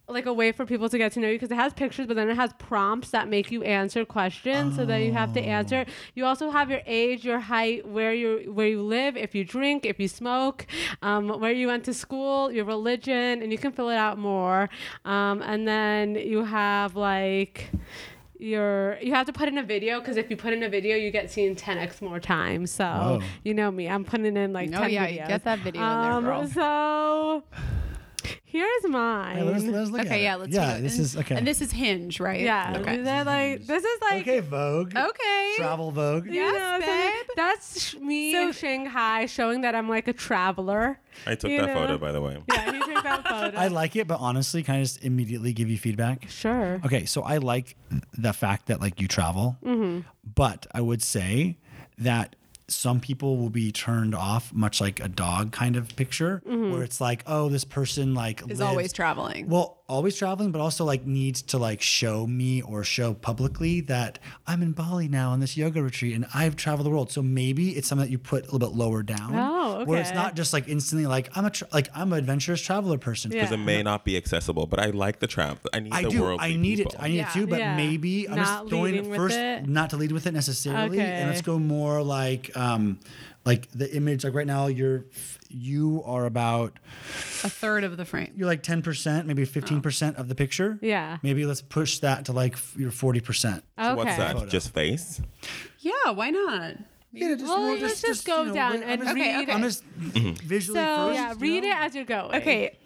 like 0.10 0.26
a 0.26 0.34
way 0.34 0.52
for 0.52 0.66
people 0.66 0.90
to 0.90 0.98
get 0.98 1.12
to 1.14 1.20
know 1.20 1.28
you 1.28 1.36
because 1.36 1.52
it 1.52 1.56
has 1.56 1.74
pictures, 1.74 2.08
but 2.08 2.16
then 2.16 2.30
it 2.30 2.36
has 2.36 2.54
prompts 2.60 3.12
that 3.12 3.28
make 3.28 3.52
you 3.52 3.64
answer 3.64 4.06
questions 4.06 4.76
so 4.76 4.86
that 4.86 4.98
you 4.98 5.12
have 5.14 5.34
to 5.34 5.42
answer. 5.42 5.86
You 6.16 6.26
also 6.26 6.50
have 6.50 6.70
your 6.70 6.82
age, 6.86 7.24
your 7.26 7.40
height, 7.40 7.88
where 7.88 8.14
you 8.14 8.52
where 8.52 8.68
you 8.68 8.82
live, 8.82 9.16
if 9.18 9.36
you 9.36 9.44
drink, 9.44 9.86
if 9.86 10.00
you 10.00 10.08
smoke, 10.08 10.66
um, 11.02 11.28
where 11.40 11.52
you 11.52 11.68
went 11.68 11.84
to 11.86 11.94
school, 11.94 12.52
your 12.52 12.66
religion, 12.66 13.42
and 13.42 13.52
you 13.52 13.58
can 13.58 13.72
fill 13.72 13.90
it 13.90 13.98
out 13.98 14.18
more. 14.18 14.70
Um, 15.06 15.42
and 15.42 15.68
then 15.68 16.16
you 16.16 16.44
have 16.46 16.96
like 16.96 17.70
your 18.38 18.98
you 19.02 19.14
have 19.14 19.26
to 19.26 19.34
put 19.34 19.50
in 19.50 19.58
a 19.58 19.64
video 19.64 20.00
because 20.00 20.16
if 20.16 20.30
you 20.30 20.38
put 20.38 20.54
in 20.54 20.64
a 20.64 20.70
video 20.70 20.96
you 20.96 21.12
get 21.12 21.30
seen 21.30 21.58
10x 21.58 22.02
more 22.02 22.22
times 22.22 22.72
so 22.72 22.86
Whoa. 22.86 23.22
you 23.44 23.54
know 23.54 23.70
me 23.70 23.90
i'm 23.90 24.06
putting 24.06 24.38
in 24.38 24.54
like 24.54 24.70
Oh, 24.70 24.80
10 24.80 24.90
yeah, 24.92 25.08
videos. 25.08 25.12
you 25.12 25.28
get 25.28 25.44
that 25.44 25.60
video 25.60 25.82
in 25.82 26.02
there, 26.02 26.12
um, 26.14 26.24
girl. 26.24 26.48
so 26.48 27.44
here's 28.44 28.84
mine 28.88 29.38
Hey, 29.38 29.44
let 29.44 29.56
us, 29.56 29.64
let 29.64 29.76
us 29.76 29.90
look 29.90 30.02
at 30.02 30.08
Okay, 30.08 30.20
it. 30.22 30.24
yeah, 30.24 30.36
let's 30.36 30.52
Yeah, 30.54 30.80
this 30.80 30.96
And- 30.96 31.02
is 31.06 31.18
okay. 31.18 31.36
And 31.36 31.48
this 31.48 31.62
is 31.62 31.72
Hinge, 31.72 32.20
right? 32.20 32.42
yeah 32.42 32.74
Okay. 32.78 32.98
they're 33.02 33.24
like 33.24 33.66
this 33.66 33.84
is 33.84 34.02
like 34.02 34.22
okay, 34.22 34.40
Vogue. 34.40 34.96
Okay. 34.96 35.54
Travel 35.58 35.92
Vogue. 35.92 36.26
you 36.26 36.34
Yes, 36.34 36.54
know, 36.54 36.86
so 36.86 36.92
babe. 36.92 37.26
that's 37.36 37.96
me 37.98 38.34
So- 38.34 38.48
in 38.48 38.52
Shanghai 38.54 39.26
showing 39.26 39.62
that 39.62 39.76
I'm 39.76 39.90
like 39.90 40.08
a 40.08 40.14
traveler. 40.14 41.00
I 41.28 41.36
took 41.36 41.52
that 41.52 41.68
know. 41.68 41.74
photo, 41.74 41.98
by 41.98 42.12
the 42.12 42.22
way. 42.22 42.38
Yeah, 42.48 42.72
he 42.72 42.80
took 42.80 43.04
that 43.04 43.28
photo. 43.28 43.58
I 43.58 43.68
like 43.68 43.96
it, 43.96 44.08
but 44.08 44.20
honestly, 44.22 44.64
can 44.64 44.76
I 44.76 44.82
just 44.82 45.04
immediately 45.04 45.52
give 45.54 45.70
you 45.70 45.78
feedback? 45.78 46.30
sure. 46.30 46.80
Okay, 46.86 47.06
so 47.06 47.22
I 47.24 47.38
like 47.38 47.76
the 48.18 48.32
fact 48.34 48.68
that 48.68 48.80
like 48.80 49.02
you 49.02 49.08
travel, 49.08 49.58
Mm-hmm. 49.66 50.08
but 50.36 50.66
I 50.74 50.82
would 50.82 51.02
say 51.02 51.58
that 51.98 52.36
some 52.72 53.00
people 53.00 53.38
will 53.38 53.50
be 53.50 53.72
turned 53.72 54.14
off, 54.16 54.54
much 54.54 54.80
like 54.80 55.00
a 55.00 55.08
dog 55.08 55.52
kind 55.52 55.76
of 55.76 55.96
picture, 55.96 56.42
Mm-hmm. 56.48 56.72
where 56.74 56.84
it's 56.84 57.02
like, 57.02 57.24
oh, 57.28 57.50
this 57.50 57.66
person 57.66 58.14
like 58.14 58.42
Is 58.42 58.48
lives- 58.48 58.62
always 58.62 58.94
traveling. 58.94 59.48
Well, 59.50 59.79
always 59.90 60.16
traveling, 60.16 60.52
but 60.52 60.62
also 60.62 60.86
like 60.86 61.06
needs 61.06 61.42
to 61.42 61.58
like 61.58 61.82
show 61.82 62.26
me 62.28 62.62
or 62.62 62.84
show 62.84 63.14
publicly 63.14 63.82
that 63.82 64.20
I'm 64.48 64.62
in 64.62 64.72
Bali 64.72 65.08
now 65.08 65.32
on 65.32 65.40
this 65.40 65.58
yoga 65.58 65.82
retreat 65.82 66.16
and 66.16 66.26
I've 66.34 66.56
traveled 66.56 66.86
the 66.86 66.92
world. 66.92 67.12
So 67.12 67.22
maybe 67.22 67.72
it's 67.72 67.88
something 67.88 68.06
that 68.06 68.12
you 68.12 68.20
put 68.20 68.44
a 68.44 68.52
little 68.52 68.60
bit 68.60 68.78
lower 68.78 69.04
down. 69.04 69.32
Oh, 69.36 69.84
Where 69.86 70.00
it's 70.00 70.14
not 70.14 70.36
just 70.36 70.54
like 70.54 70.68
instantly 70.70 71.08
like 71.08 71.36
I'm 71.36 71.46
a 71.46 71.50
tra- 71.50 71.68
like 71.74 71.90
I'm 71.96 72.14
an 72.14 72.20
adventurous 72.20 72.62
traveler 72.62 72.98
person. 72.98 73.32
Yeah. 73.32 73.42
Because 73.42 73.52
it 73.54 73.58
may 73.58 73.82
not 73.84 74.06
be 74.06 74.16
accessible, 74.16 74.68
but 74.68 74.80
I 74.80 74.92
like 74.92 75.20
the 75.20 75.28
trap. 75.28 75.60
I 75.74 75.80
need 75.80 75.92
I 75.94 76.04
the 76.04 76.10
do. 76.10 76.22
world. 76.22 76.40
I 76.42 76.56
need 76.56 76.80
it. 76.80 76.96
I 77.00 77.08
need 77.08 77.18
Yeah. 77.18 77.30
it 77.30 77.34
too. 77.34 77.48
But 77.48 77.60
Yeah. 77.60 77.76
maybe 77.76 78.30
I'm 78.30 78.36
Not 78.36 78.46
just 78.46 78.70
throwing 78.70 78.96
it 78.96 79.06
first, 79.16 79.36
it. 79.38 79.68
not 79.68 79.90
to 79.90 79.98
lead 79.98 80.12
with 80.12 80.28
it 80.28 80.34
necessarily, 80.34 81.00
and 81.02 81.30
let's 81.30 81.42
go 81.42 81.58
more 81.60 82.04
like, 82.04 82.56
um, 82.56 83.00
like 83.50 83.72
the 83.72 83.92
image. 83.96 84.24
Like 84.24 84.36
right 84.36 84.46
now, 84.46 84.68
you're 84.68 85.06
you 85.50 86.04
are 86.06 86.26
about 86.26 86.78
a 87.44 87.50
third 87.50 87.84
of 87.84 87.98
the 87.98 88.06
frame. 88.06 88.32
you're 88.36 88.48
like 88.48 88.62
ten 88.62 88.84
percent, 88.84 89.26
maybe 89.26 89.44
fifteen 89.44 89.80
oh. 89.80 89.82
percent 89.82 90.18
of 90.18 90.28
the 90.28 90.36
picture. 90.36 90.78
Yeah. 90.82 91.18
Maybe 91.24 91.48
let's 91.48 91.62
push 91.62 91.98
that 92.00 92.26
to 92.26 92.32
like 92.32 92.56
your 92.78 92.92
forty 92.92 93.22
percent. 93.22 93.64
Okay. 93.78 93.96
What's 93.96 94.18
that? 94.18 94.36
Photo. 94.36 94.46
Just 94.46 94.72
face? 94.72 95.20
Yeah, 95.80 96.12
why 96.14 96.30
not? 96.30 96.76
Yeah, 97.12 97.34
just 97.34 97.46
Well, 97.46 97.76
let's 97.80 98.02
just 98.02 98.26
go 98.28 98.54
down 98.54 98.84
and 98.84 99.02
I'm 99.02 99.02
just, 99.02 99.16
read 99.16 99.42
Okay, 99.42 99.52
I'm 99.52 99.64
okay. 99.64 99.64
just 99.64 99.84
visually 100.44 100.80
So 100.80 101.08
first. 101.08 101.16
yeah, 101.16 101.32
you 101.32 101.40
read 101.40 101.64
know? 101.64 101.70
it 101.70 101.76
as 101.76 101.96
you're 101.96 102.06
going. 102.06 102.36
Okay. 102.36 102.78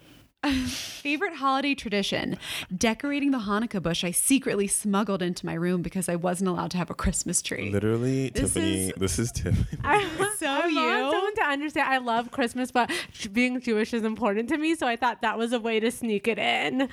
Favorite 0.66 1.34
holiday 1.34 1.74
tradition 1.74 2.36
decorating 2.76 3.30
the 3.30 3.38
Hanukkah 3.38 3.82
bush 3.82 4.04
I 4.04 4.10
secretly 4.10 4.66
smuggled 4.66 5.22
into 5.22 5.46
my 5.46 5.54
room 5.54 5.82
because 5.82 6.08
I 6.08 6.16
wasn't 6.16 6.48
allowed 6.48 6.70
to 6.72 6.76
have 6.78 6.90
a 6.90 6.94
Christmas 6.94 7.40
tree. 7.42 7.70
Literally, 7.70 8.30
This 8.30 8.52
Tiffany. 8.54 8.88
is- 8.88 8.92
this 8.96 9.18
is 9.18 9.32
Tiffany. 9.32 9.78
I, 9.84 10.02
So 10.38 10.46
I 10.46 10.66
you? 10.66 10.76
want 10.76 11.12
someone 11.14 11.34
to 11.36 11.42
understand. 11.44 11.88
I 11.88 11.98
love 11.98 12.30
Christmas, 12.30 12.70
but 12.70 12.90
being 13.32 13.60
Jewish 13.60 13.94
is 13.94 14.02
important 14.02 14.48
to 14.50 14.58
me, 14.58 14.74
so 14.74 14.86
I 14.86 14.96
thought 14.96 15.22
that 15.22 15.38
was 15.38 15.52
a 15.52 15.60
way 15.60 15.80
to 15.80 15.90
sneak 15.90 16.28
it 16.28 16.38
in. 16.38 16.88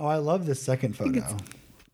Oh, 0.00 0.06
I 0.06 0.16
love 0.16 0.46
this 0.46 0.60
second 0.60 0.96
photo. 0.96 1.36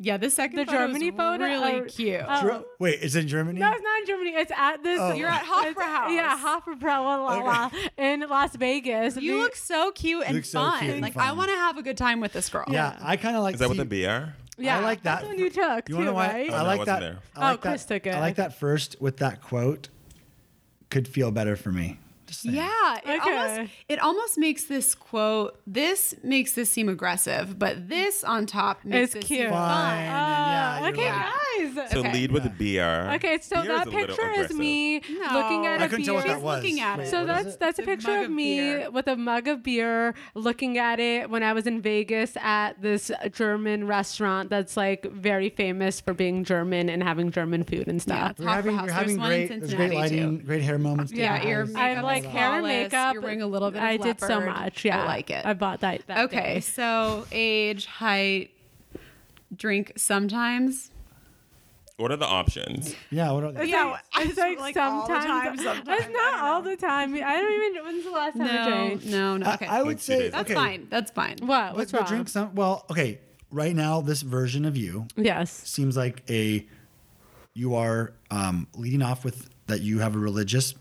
Yeah, 0.01 0.17
the 0.17 0.31
second 0.31 0.57
The 0.59 0.65
photo 0.67 0.79
is 0.79 0.93
Germany 0.93 1.11
photo? 1.11 1.45
really 1.45 1.75
or- 1.81 1.85
cute. 1.87 2.21
Oh. 2.27 2.41
Dr- 2.43 2.65
Wait, 2.79 3.01
is 3.03 3.17
it 3.17 3.23
in 3.23 3.29
Germany? 3.29 3.59
No, 3.59 3.69
it's 3.73 3.83
not 3.83 4.01
in 4.01 4.07
Germany. 4.07 4.31
It's 4.37 4.53
at 4.57 4.83
this. 4.85 5.01
Oh. 5.01 5.13
You're 5.13 5.29
at 5.29 5.43
Hofbrauhaus. 5.45 6.15
Yeah, 6.15 6.39
Hofbrauhaus 6.39 7.73
in 7.97 8.21
Las 8.29 8.55
Vegas. 8.57 9.17
you 9.17 9.33
The- 9.33 9.39
look 9.43 9.57
so 9.57 9.91
cute 9.91 10.23
and 10.25 10.37
look 10.37 10.45
so 10.45 10.61
fun. 10.61 10.79
cute 10.81 10.93
and 10.93 11.03
like 11.03 11.15
fun. 11.15 11.27
I 11.29 11.33
want 11.33 11.51
to 11.51 11.57
have 11.57 11.79
a 11.79 11.83
good 11.83 11.97
time 11.97 12.21
with 12.21 12.33
this 12.33 12.49
girl. 12.49 12.65
Yeah, 12.69 12.97
I 13.01 13.17
kind 13.17 13.37
of 13.37 13.43
like. 13.43 13.55
Is 13.55 13.61
that 13.61 13.71
see- 13.71 13.79
with 13.79 13.89
the 13.91 14.05
BR? 14.07 14.35
Yeah, 14.61 14.79
I 14.79 14.83
like 14.83 15.03
that. 15.03 15.21
That's 15.21 15.23
the 15.23 15.29
one 15.29 15.39
you 15.39 15.51
took 15.51 15.89
You 15.89 15.95
too, 15.95 15.95
wanna 15.97 16.05
know 16.07 16.13
why? 16.15 16.27
right? 16.29 16.51
Oh, 16.51 16.55
I 16.55 16.63
like 16.63 16.79
wasn't 16.81 16.87
that. 16.87 17.01
there. 17.01 17.19
I 17.37 17.51
like 17.51 17.59
Oh, 17.59 17.63
Chris 17.71 17.85
that. 17.85 17.95
took 17.95 18.07
it. 18.07 18.15
I 18.15 18.21
like 18.21 18.37
that 18.37 18.59
first 18.59 18.97
with 19.01 19.17
that 19.19 19.41
quote. 19.43 19.89
Could 20.91 21.07
feel 21.09 21.31
better 21.31 21.55
for 21.57 21.71
me. 21.71 21.99
Just 22.29 22.43
saying. 22.43 22.55
Yeah, 22.57 22.97
it 23.05 23.21
Okay. 23.21 23.37
almost 23.37 23.71
it 23.89 23.99
almost 24.01 24.39
makes 24.39 24.65
this 24.65 24.95
quote. 24.95 25.59
This 25.67 26.15
makes 26.23 26.53
this 26.53 26.71
seem 26.71 26.89
aggressive, 26.89 27.59
but 27.59 27.89
this 27.89 28.23
on 28.23 28.47
top 28.47 28.85
makes 28.85 29.15
It's 29.15 29.25
it 29.25 29.27
cute. 29.29 29.41
seem 29.41 29.51
fun. 29.51 29.95
and 29.97 30.05
yeah, 30.07 30.77
uh, 30.77 30.79
you're 30.81 30.89
okay, 30.95 31.11
like- 31.11 31.33
guys. 31.75 31.91
So 31.91 31.99
Okay. 32.01 32.13
lead 32.13 32.33
with 32.33 32.43
the 32.45 32.51
BR. 32.51 33.15
Okay, 33.17 33.39
so 33.41 33.57
BR 33.57 33.61
is 33.63 33.67
that 33.69 33.89
picture 33.91 34.31
is 34.33 34.53
me 34.55 35.01
No. 35.01 35.33
looking 35.33 35.67
at 35.67 35.81
I 35.81 35.85
a 35.85 35.89
couldn't 35.89 36.05
tell 36.05 36.15
what 36.15 36.25
beer. 36.25 36.35
that 36.35 36.43
was. 36.43 36.63
looking 36.63 36.81
at 36.81 36.99
Wait, 36.99 37.07
it. 37.07 37.11
So 37.11 37.25
what 37.25 37.29
is 37.39 37.45
that's 37.45 37.55
it? 37.55 37.61
that's 37.61 37.79
a 37.79 37.83
It's 37.83 37.87
picture 37.87 38.17
of 38.19 38.25
of 38.25 38.31
me 38.31 38.57
beer. 38.61 38.91
with 38.91 39.07
a 39.09 39.17
mug 39.17 39.49
of 39.49 39.63
beer, 39.63 40.15
looking 40.35 40.79
at 40.79 41.01
it 41.01 41.31
when 41.31 41.43
I 41.43 41.53
was 41.53 41.67
in 41.67 41.81
Vegas 41.81 42.37
at 42.41 42.81
this 42.83 43.11
German 43.33 43.87
restaurant 43.87 44.51
that's 44.51 44.77
like 44.77 45.05
very 45.13 45.49
famous 45.51 46.01
for 46.01 46.15
being 46.15 46.45
German 46.45 46.89
and 46.89 47.03
having 47.03 47.31
German 47.31 47.65
food 47.65 47.89
and 47.89 48.01
stuff. 48.01 48.33
it's 48.33 48.41
We're 48.41 48.49
having, 48.49 48.77
Hofbrauhaus. 48.77 48.87
we're 48.87 48.93
having 48.93 49.19
one 49.19 49.33
in 49.33 49.47
great, 49.61 49.77
great 49.77 49.95
lighting, 49.95 50.39
too. 50.41 50.45
great 50.47 50.63
hair 50.63 50.79
moments. 50.79 51.13
Yeah, 51.13 51.39
today, 51.39 51.51
your 51.51 51.65
guys. 51.65 51.75
I 51.77 51.89
makeup 51.89 52.05
like 52.05 52.25
hair 52.25 52.53
and 52.55 52.67
makeup. 52.67 53.13
You're 53.15 53.23
wearing 53.23 53.43
a 53.43 53.47
little 53.47 53.71
bit 53.71 53.79
of 53.79 53.85
I 53.85 53.97
did 53.97 54.21
so 54.21 54.41
much. 54.41 54.85
Yeah, 54.85 55.03
I 55.03 55.07
like 55.07 55.31
it. 55.31 55.45
I 55.45 55.55
bought 55.55 55.81
that. 55.81 56.07
that 56.07 56.25
okay, 56.27 56.55
day. 56.55 56.61
so 56.61 57.27
age, 57.33 57.87
height, 57.87 58.51
drink 59.55 59.93
sometimes. 59.97 60.91
What 61.99 62.13
are 62.13 62.17
the 62.17 62.27
options? 62.27 62.95
Yeah, 63.11 63.33
what 63.33 63.43
are, 63.43 63.51
the 63.53 63.67
Yeah, 63.67 63.97
It's 64.19 64.39
like, 64.39 64.59
like 64.61 64.77
all 64.77 65.07
the 65.09 65.15
sometimes. 65.15 65.27
time, 65.27 65.59
sometimes. 65.59 66.01
It's 66.01 66.15
not 66.15 66.41
all 66.45 66.63
the 66.63 66.77
time. 66.77 67.13
I 67.15 67.19
don't 67.19 67.53
even. 67.77 67.85
When's 67.85 68.05
the 68.05 68.11
last 68.13 68.37
time 68.39 68.43
I 68.47 68.55
No, 68.55 68.65
drank? 68.65 69.05
no, 69.05 69.37
no. 69.37 69.53
Okay, 69.55 69.67
I 69.67 69.83
would 69.83 69.89
Like 69.89 69.99
say 70.01 70.29
that's 70.29 70.43
okay, 70.43 70.55
fine. 70.55 70.87
That's 70.91 71.11
fine. 71.11 71.39
What? 71.41 71.75
What's 71.75 71.93
Let's 71.93 71.93
go 71.93 72.09
drink 72.09 72.29
some. 72.29 72.55
Well, 72.55 72.85
okay. 72.91 73.19
Right 73.51 73.75
now, 73.75 74.01
this 74.01 74.23
version 74.23 74.65
of 74.65 74.77
you 74.77 75.09
Yes. 75.17 75.51
seems 75.51 75.97
like 75.97 76.23
a 76.31 76.65
you 77.55 77.75
are 77.75 78.13
um, 78.31 78.69
leading 78.77 79.03
off 79.03 79.25
with 79.25 79.49
that 79.67 79.81
you 79.81 79.99
have 79.99 80.15
a 80.15 80.19
religious 80.19 80.75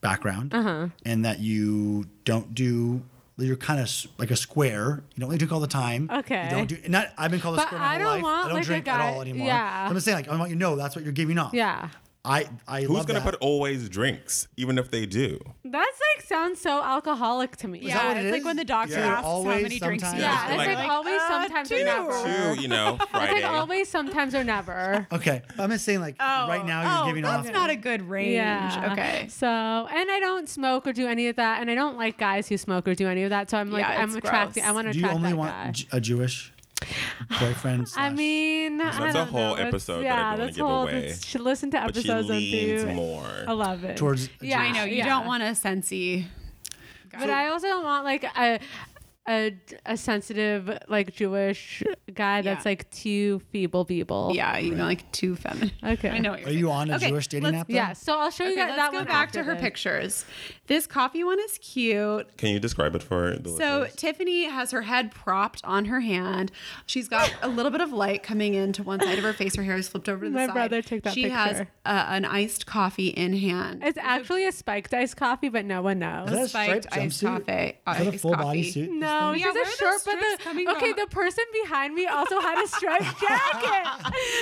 background 0.00 0.54
Uh-huh. 0.54 0.88
and 1.04 1.24
that 1.24 1.40
you 1.40 2.04
don't 2.24 2.54
do 2.54 3.02
you're 3.46 3.56
kind 3.56 3.80
of 3.80 3.90
like 4.18 4.30
a 4.30 4.36
square 4.36 5.02
you 5.14 5.20
don't 5.20 5.28
really 5.28 5.38
drink 5.38 5.52
all 5.52 5.60
the 5.60 5.66
time 5.66 6.08
Okay. 6.12 6.44
you 6.44 6.50
don't 6.50 6.66
do 6.68 6.76
not 6.88 7.08
i've 7.18 7.30
been 7.30 7.40
called 7.40 7.54
a 7.54 7.58
But 7.58 7.66
square 7.66 7.80
my 7.80 7.86
I 7.86 7.90
whole 7.94 7.98
don't 8.04 8.14
life 8.14 8.22
want, 8.22 8.44
i 8.44 8.48
don't 8.48 8.54
like, 8.56 8.62
a 8.64 8.66
drink 8.66 8.88
at 8.88 9.00
all 9.14 9.20
anymore 9.22 9.46
yeah. 9.46 9.86
i'm 9.88 9.94
just 9.94 10.04
saying 10.04 10.16
like 10.16 10.28
i 10.28 10.36
want 10.36 10.50
you 10.50 10.56
to 10.56 10.60
know 10.60 10.76
that's 10.76 10.94
what 10.94 11.04
you're 11.04 11.12
giving 11.12 11.38
off 11.38 11.52
Yeah. 11.54 11.88
I 12.24 12.46
i 12.68 12.80
Who's 12.82 12.90
love 12.90 13.06
gonna 13.06 13.20
that. 13.20 13.24
put 13.32 13.34
always 13.40 13.88
drinks, 13.88 14.46
even 14.58 14.76
if 14.78 14.90
they 14.90 15.06
do? 15.06 15.40
That's 15.64 16.00
like 16.16 16.24
sounds 16.26 16.60
so 16.60 16.82
alcoholic 16.82 17.56
to 17.58 17.68
me. 17.68 17.78
that 17.80 17.86
yeah, 17.86 18.08
what 18.08 18.16
it 18.18 18.26
it's 18.26 18.32
like 18.34 18.44
when 18.44 18.56
the 18.56 18.64
doctor 18.64 18.94
Yeah. 18.94 19.06
asks 19.06 19.22
how 19.22 19.28
Always, 19.28 19.62
many 19.62 19.78
drinks 19.78 20.02
you 20.04 20.10
sometimes. 20.10 20.22
Yeah, 20.22 20.28
have. 20.36 20.50
it's 20.50 20.58
Like- 20.58 20.76
like, 20.76 20.88
always, 20.90 21.20
uh, 21.20 21.28
sometimes, 21.28 21.68
two. 21.70 21.74
or 21.76 21.84
never. 21.84 22.54
Two, 22.54 22.60
you 22.62 22.68
know, 22.68 22.98
It's 23.00 23.12
like 23.14 23.44
always, 23.44 23.88
sometimes, 23.88 24.34
or 24.34 24.44
never. 24.44 25.06
okay 25.12 25.42
i'm 25.58 25.70
just 25.70 25.84
saying 25.84 26.00
like 26.00 26.16
Oh, 26.20 26.48
right 26.48 26.64
now 26.66 26.82
you're 26.82 27.04
oh, 27.04 27.06
giving 27.06 27.22
that's 27.22 27.48
off 27.48 27.54
not 27.54 27.70
a 27.70 27.76
good 27.76 28.02
range. 28.02 28.32
Yeah. 28.34 28.90
Okay. 28.92 29.26
So, 29.28 29.46
and 29.46 30.10
I 30.10 30.18
don't 30.20 30.48
smoke 30.48 30.86
or 30.86 30.92
do 30.92 31.06
any 31.08 31.28
of 31.28 31.36
that, 31.36 31.60
and 31.62 31.70
I 31.70 31.74
don't 31.74 31.96
like 31.96 32.18
guys 32.18 32.48
who 32.48 32.58
smoke 32.58 32.86
or 32.86 32.94
do 32.94 33.08
any 33.08 33.22
of 33.24 33.30
that. 33.30 33.48
So 33.50 33.56
I'm 33.56 33.70
like, 33.70 33.80
Yeah, 33.82 33.98
I'm 34.02 34.08
it's 34.10 34.16
attracted. 34.16 34.60
gross. 34.60 34.68
I 34.68 34.72
want 34.72 34.86
to 34.86 34.90
attract. 34.90 35.14
do 35.14 35.18
you 35.20 35.24
only 35.26 35.32
want 35.32 35.52
guy. 35.52 35.70
J- 35.70 35.86
a 35.92 36.00
jewish 36.00 36.52
boyfriend 37.38 37.86
I 37.96 38.10
mean, 38.10 38.80
I 38.80 38.84
That's 38.84 38.98
a 38.98 39.12
don't 39.18 39.28
whole 39.28 39.40
know. 39.40 39.52
It's- 39.54 39.68
episode 39.68 40.02
that 40.02 40.02
I 40.02 40.04
yeah, 40.04 40.16
don't 40.16 40.24
wanna 40.30 40.44
that's 40.44 40.56
give 40.56 40.66
whole, 40.66 40.82
away. 40.82 40.96
it's- 40.98 41.24
Should 41.24 41.40
listen 41.42 41.70
to 41.72 41.82
but 41.84 41.94
she 41.94 42.00
episodes 42.00 42.30
of 42.30 42.36
leans 42.36 42.84
more. 42.96 43.44
I 43.46 43.52
love 43.52 43.84
it. 43.84 43.96
towards 43.96 44.26
a 44.26 44.30
Yeah, 44.40 44.60
I 44.60 44.72
know 44.72 44.84
you 44.84 44.96
yeah. 44.96 45.06
don't 45.08 45.26
want 45.26 45.42
a 45.42 45.46
sensey. 45.46 46.26
But 47.12 47.28
I 47.28 47.48
also 47.48 47.66
don't 47.66 47.84
want 47.84 48.04
like 48.04 48.22
a 48.24 48.60
a, 49.30 49.56
a 49.86 49.96
sensitive 49.96 50.76
like 50.88 51.14
Jewish 51.14 51.82
guy 52.12 52.42
that's 52.42 52.64
Yeah. 52.64 52.70
like 52.70 52.90
too 52.90 53.40
feeble 53.52 53.84
feeble. 53.84 54.32
Yeah, 54.34 54.58
you 54.58 54.74
know, 54.74 54.84
like 54.84 55.10
too 55.12 55.36
feminine. 55.36 55.70
Okay. 55.84 56.10
I 56.10 56.18
know. 56.18 56.32
What 56.32 56.40
you're 56.40 56.48
are 56.48 56.50
saying. 56.50 56.58
you 56.58 56.70
on 56.70 56.90
a 56.90 56.96
Okay, 56.96 57.08
jewish 57.08 57.28
dating 57.28 57.44
let's- 57.44 57.56
app 57.58 57.68
though? 57.68 57.74
Yeah. 57.74 57.92
So 57.92 58.18
I'll 58.18 58.30
show 58.30 58.44
you 58.44 58.50
Okay, 58.52 58.60
guys 58.60 58.68
let's 58.70 58.78
that 58.80 58.90
go 58.92 58.98
one 58.98 59.06
back 59.06 59.28
after 59.28 59.38
to 59.40 59.44
her 59.44 59.54
this. 59.54 59.62
pictures. 59.62 60.24
This 60.66 60.86
coffee 60.86 61.24
one 61.24 61.38
is 61.40 61.58
cute. 61.58 62.36
Can 62.36 62.50
you 62.50 62.60
describe 62.60 62.94
it 62.94 63.02
for 63.02 63.36
the 63.36 63.50
So 63.50 63.54
listeners? 63.80 63.94
Tiffany 63.96 64.44
has 64.44 64.70
her 64.72 64.82
head 64.82 65.10
propped 65.12 65.60
on 65.64 65.86
her 65.86 66.00
hand. 66.00 66.52
She's 66.86 67.08
got 67.08 67.32
a 67.42 67.48
little 67.48 67.70
bit 67.72 67.80
of 67.80 67.92
light 67.92 68.22
coming 68.22 68.54
into 68.54 68.82
one 68.82 69.00
side 69.00 69.18
of 69.18 69.24
her 69.24 69.32
face. 69.32 69.56
Her 69.56 69.62
hair 69.62 69.76
is 69.76 69.88
flipped 69.88 70.08
over 70.08 70.24
to 70.24 70.30
the 70.30 70.36
My 70.36 70.46
side. 70.46 70.54
brother 70.54 70.82
took 70.82 71.02
that 71.04 71.14
She 71.14 71.28
has 71.28 71.58
picture. 71.58 71.70
uh, 71.86 72.06
an 72.08 72.24
iced 72.24 72.66
coffee 72.66 73.08
in 73.08 73.32
hand. 73.34 73.82
It's 73.84 73.98
actually 73.98 74.46
a 74.46 74.52
spiked 74.52 74.92
iced 74.94 75.16
coffee, 75.16 75.48
but 75.48 75.64
no 75.64 75.82
one 75.82 75.98
knows. 75.98 76.28
Is 76.30 76.34
that 76.36 76.44
a 76.44 76.48
spiked 76.48 76.86
iced 76.92 77.22
jumpsuit? 77.22 77.26
coffee. 77.26 77.52
Is 77.52 77.74
that 77.86 78.06
a 78.06 78.08
iced 78.12 78.22
full 78.22 78.32
coffee. 78.32 78.42
body 78.44 78.62
suit? 78.70 78.90
No, 78.90 79.06
No, 79.20 79.32
Yeah, 79.32 79.46
she's 79.46 79.56
a 79.56 79.60
are 79.60 79.64
short, 79.66 80.00
but 80.04 80.18
the 80.20 80.70
okay, 80.72 80.92
from? 80.92 81.00
the 81.00 81.06
person 81.10 81.44
behind 81.62 81.94
me 81.94 82.06
also 82.06 82.40
had 82.40 82.62
a 82.62 82.68
striped 82.68 83.04
jacket. 83.20 83.84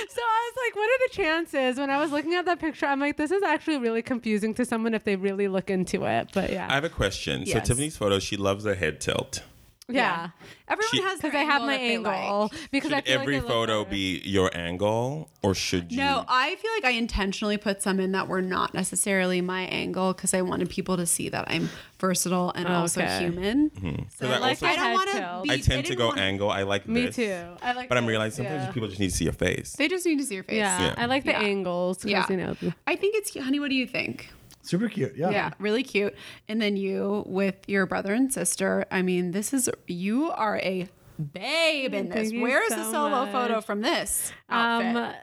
so 0.09 0.21
I 0.21 0.51
was 0.51 0.55
like, 0.65 0.75
what 0.75 0.89
are 0.89 1.07
the 1.07 1.13
chances? 1.13 1.77
When 1.77 1.89
I 1.89 1.99
was 1.99 2.11
looking 2.11 2.33
at 2.35 2.45
that 2.45 2.59
picture, 2.59 2.85
I'm 2.85 2.99
like, 2.99 3.17
this 3.17 3.31
is 3.31 3.43
actually 3.43 3.77
really 3.77 4.01
confusing 4.01 4.53
to 4.55 4.65
someone 4.65 4.93
if 4.93 5.03
they 5.03 5.15
really 5.15 5.47
look 5.47 5.69
into 5.69 6.05
it. 6.05 6.29
But 6.33 6.51
yeah, 6.51 6.67
I 6.69 6.73
have 6.75 6.83
a 6.83 6.89
question. 6.89 7.45
So 7.45 7.59
Tiffany's 7.59 7.97
photo, 7.97 8.19
she 8.19 8.37
loves 8.37 8.65
her 8.65 8.75
head 8.75 8.99
tilt. 9.01 9.43
Yeah, 9.89 10.29
Everyone 10.67 10.91
She- 10.91 11.01
has 11.01 11.19
because 11.19 11.33
I 11.35 11.39
have 11.43 11.61
my 11.63 11.73
angle. 11.75 12.49
like. 12.51 12.69
Because 12.71 12.91
I 12.93 12.97
Should 12.97 13.05
feel 13.05 13.21
every 13.21 13.35
like 13.35 13.43
I 13.43 13.47
look 13.47 13.53
photo 13.53 13.83
better. 13.83 13.89
be 13.95 14.21
your 14.23 14.51
angle, 14.55 15.29
or 15.41 15.55
should 15.55 15.91
you? 15.91 15.97
No, 15.97 16.25
I 16.27 16.55
feel 16.55 16.71
like 16.75 16.85
I 16.85 16.91
intentionally 16.97 17.57
put 17.57 17.81
some 17.81 17.99
in 17.99 18.11
that 18.11 18.27
were 18.27 18.41
not 18.41 18.73
necessarily 18.73 19.41
my 19.41 19.63
angle 19.63 20.13
because 20.13 20.33
I 20.33 20.41
wanted 20.43 20.69
people 20.69 20.95
to 20.97 21.05
see 21.07 21.29
that 21.29 21.45
I'm 21.49 21.69
versatile 21.99 22.51
and 22.55 22.67
also 22.67 23.01
Okay. 23.01 23.19
human. 23.19 23.69
Mm-hmm. 23.71 23.95
'Cause 23.95 24.05
So 24.19 24.27
I 24.27 24.37
like, 24.37 24.41
also- 24.51 24.65
I 24.65 24.69
Head 24.69 24.75
don't 24.77 24.93
want 24.93 25.09
tilt. 25.09 25.45
to. 25.45 25.51
I 25.51 25.57
tend 25.57 25.85
to 25.87 25.95
go 25.95 26.11
angle. 26.13 26.49
I 26.51 26.63
like 26.63 26.87
Me 26.87 27.07
this. 27.07 27.15
too. 27.15 27.43
I 27.61 27.73
like. 27.73 27.89
But 27.89 27.97
I'm 27.97 28.05
realizing 28.05 28.45
sometimes 28.45 28.65
yeah. 28.67 28.71
people 28.71 28.87
just 28.89 28.99
need 28.99 29.09
to 29.09 29.15
see 29.15 29.23
your 29.25 29.33
face. 29.33 29.73
They 29.73 29.87
just 29.87 30.05
need 30.05 30.19
to 30.19 30.25
see 30.25 30.35
your 30.35 30.43
face. 30.43 30.57
Yeah, 30.57 30.79
Yeah. 30.81 30.93
I 30.97 31.05
like 31.07 31.23
the 31.23 31.31
Yeah. 31.31 31.39
angles. 31.41 31.97
'cause, 31.97 32.11
Yeah. 32.11 32.25
you 32.29 32.37
know. 32.37 32.55
I 32.85 32.95
think 32.95 33.15
it's. 33.15 33.35
Honey, 33.37 33.59
what 33.59 33.69
do 33.69 33.75
you 33.75 33.87
think? 33.87 34.29
Super 34.61 34.89
cute. 34.89 35.15
Yeah. 35.15 35.29
Yeah, 35.29 35.51
really 35.59 35.83
cute. 35.83 36.15
And 36.47 36.61
then 36.61 36.77
you 36.77 37.23
with 37.27 37.55
your 37.67 37.85
brother 37.85 38.13
and 38.13 38.31
sister. 38.33 38.85
I 38.91 39.01
mean, 39.01 39.31
this 39.31 39.53
is 39.53 39.69
you 39.87 40.31
are 40.31 40.57
a 40.57 40.87
babe 41.33 41.93
in 41.93 42.09
this. 42.09 42.15
Thank 42.15 42.33
you 42.33 42.41
Where 42.41 42.63
is 42.63 42.69
the 42.69 42.83
so 42.85 42.91
solo 42.91 43.25
photo 43.31 43.61
from 43.61 43.81
this 43.81 44.31
outfit? 44.49 44.95
Um, 44.95 45.13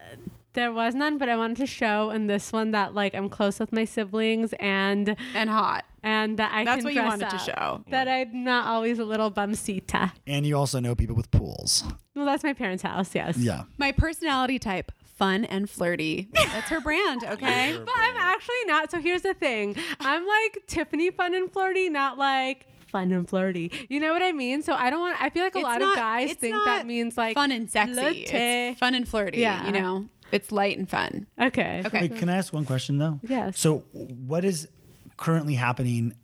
there 0.53 0.73
was 0.73 0.95
none, 0.95 1.19
but 1.19 1.29
I 1.29 1.37
wanted 1.37 1.59
to 1.59 1.67
show 1.67 2.11
in 2.11 2.27
this 2.29 2.51
one 2.51 2.71
that 2.71 2.95
like 2.95 3.15
I'm 3.15 3.29
close 3.29 3.61
with 3.61 3.73
my 3.73 3.85
siblings 3.85 4.55
and 4.59 5.15
and 5.35 5.51
hot. 5.51 5.85
and 6.03 6.39
that 6.39 6.51
I 6.53 6.65
That's 6.65 6.79
can 6.79 6.85
what 6.85 6.95
you 6.95 7.01
dress 7.01 7.11
wanted 7.11 7.31
to 7.31 7.39
show. 7.39 7.85
That 7.91 8.09
I'm 8.09 8.43
not 8.43 8.67
always 8.67 8.99
a 8.99 9.05
little 9.05 9.31
bumsita. 9.31 10.13
And 10.27 10.47
you 10.47 10.57
also 10.57 10.81
know 10.81 10.95
people 10.95 11.15
with 11.15 11.31
pools. 11.31 11.85
Well, 12.15 12.25
that's 12.25 12.43
my 12.43 12.55
parents' 12.55 12.83
house. 12.83 13.15
Yes. 13.15 13.37
Yeah. 13.37 13.65
My 13.77 13.93
personality 13.93 14.59
type: 14.59 14.93
fun 15.17 15.45
and 15.45 15.69
flirty. 15.69 16.29
That's 16.33 16.69
her 16.69 16.81
brand. 16.81 17.25
Okay. 17.25 17.77
But 17.79 17.95
I'm 17.97 18.17
actually 18.17 18.65
not. 18.67 18.91
So 18.91 19.01
here's 19.01 19.23
the 19.23 19.35
thing. 19.35 19.77
I'm 20.01 20.27
like 20.27 20.63
Tiffany 20.67 21.11
fun 21.11 21.35
and 21.35 21.53
flirty, 21.53 21.89
not 21.89 22.19
like 22.19 22.67
fun 22.89 23.11
and 23.13 23.29
flirty. 23.29 23.71
You 23.89 23.99
know 24.01 24.13
what 24.13 24.23
I 24.23 24.33
mean? 24.33 24.63
So 24.63 24.75
I 24.75 24.91
don't 24.91 25.01
want. 25.01 25.21
I 25.21 25.31
feel 25.31 25.43
like 25.43 25.55
a 25.55 25.59
It's 25.59 25.65
lot 25.65 25.81
not- 25.81 25.91
of 25.93 25.97
guys 25.97 26.33
think 26.35 26.55
that 26.67 26.87
means 26.87 27.17
like 27.17 27.35
fun 27.35 27.51
and 27.53 27.71
sexy. 27.71 27.95
flirty. 27.95 28.21
It's 28.25 28.79
fun 28.79 28.95
and 28.95 29.09
flirty. 29.09 29.39
Yeah. 29.39 29.67
You 29.67 29.73
know, 29.73 30.07
it's 30.33 30.53
light 30.53 30.79
and 30.79 30.89
fun. 30.89 31.27
Okay. 31.41 31.83
Okay. 31.87 32.03
Wait, 32.03 32.17
can 32.17 32.29
I 32.29 32.37
ask 32.37 32.53
one 32.53 32.65
question 32.65 32.99
though? 32.99 33.19
Yes. 33.27 33.59
So, 33.59 33.79
what 33.93 34.45
is 34.45 34.69
currently 35.17 35.55
happening 35.55 36.15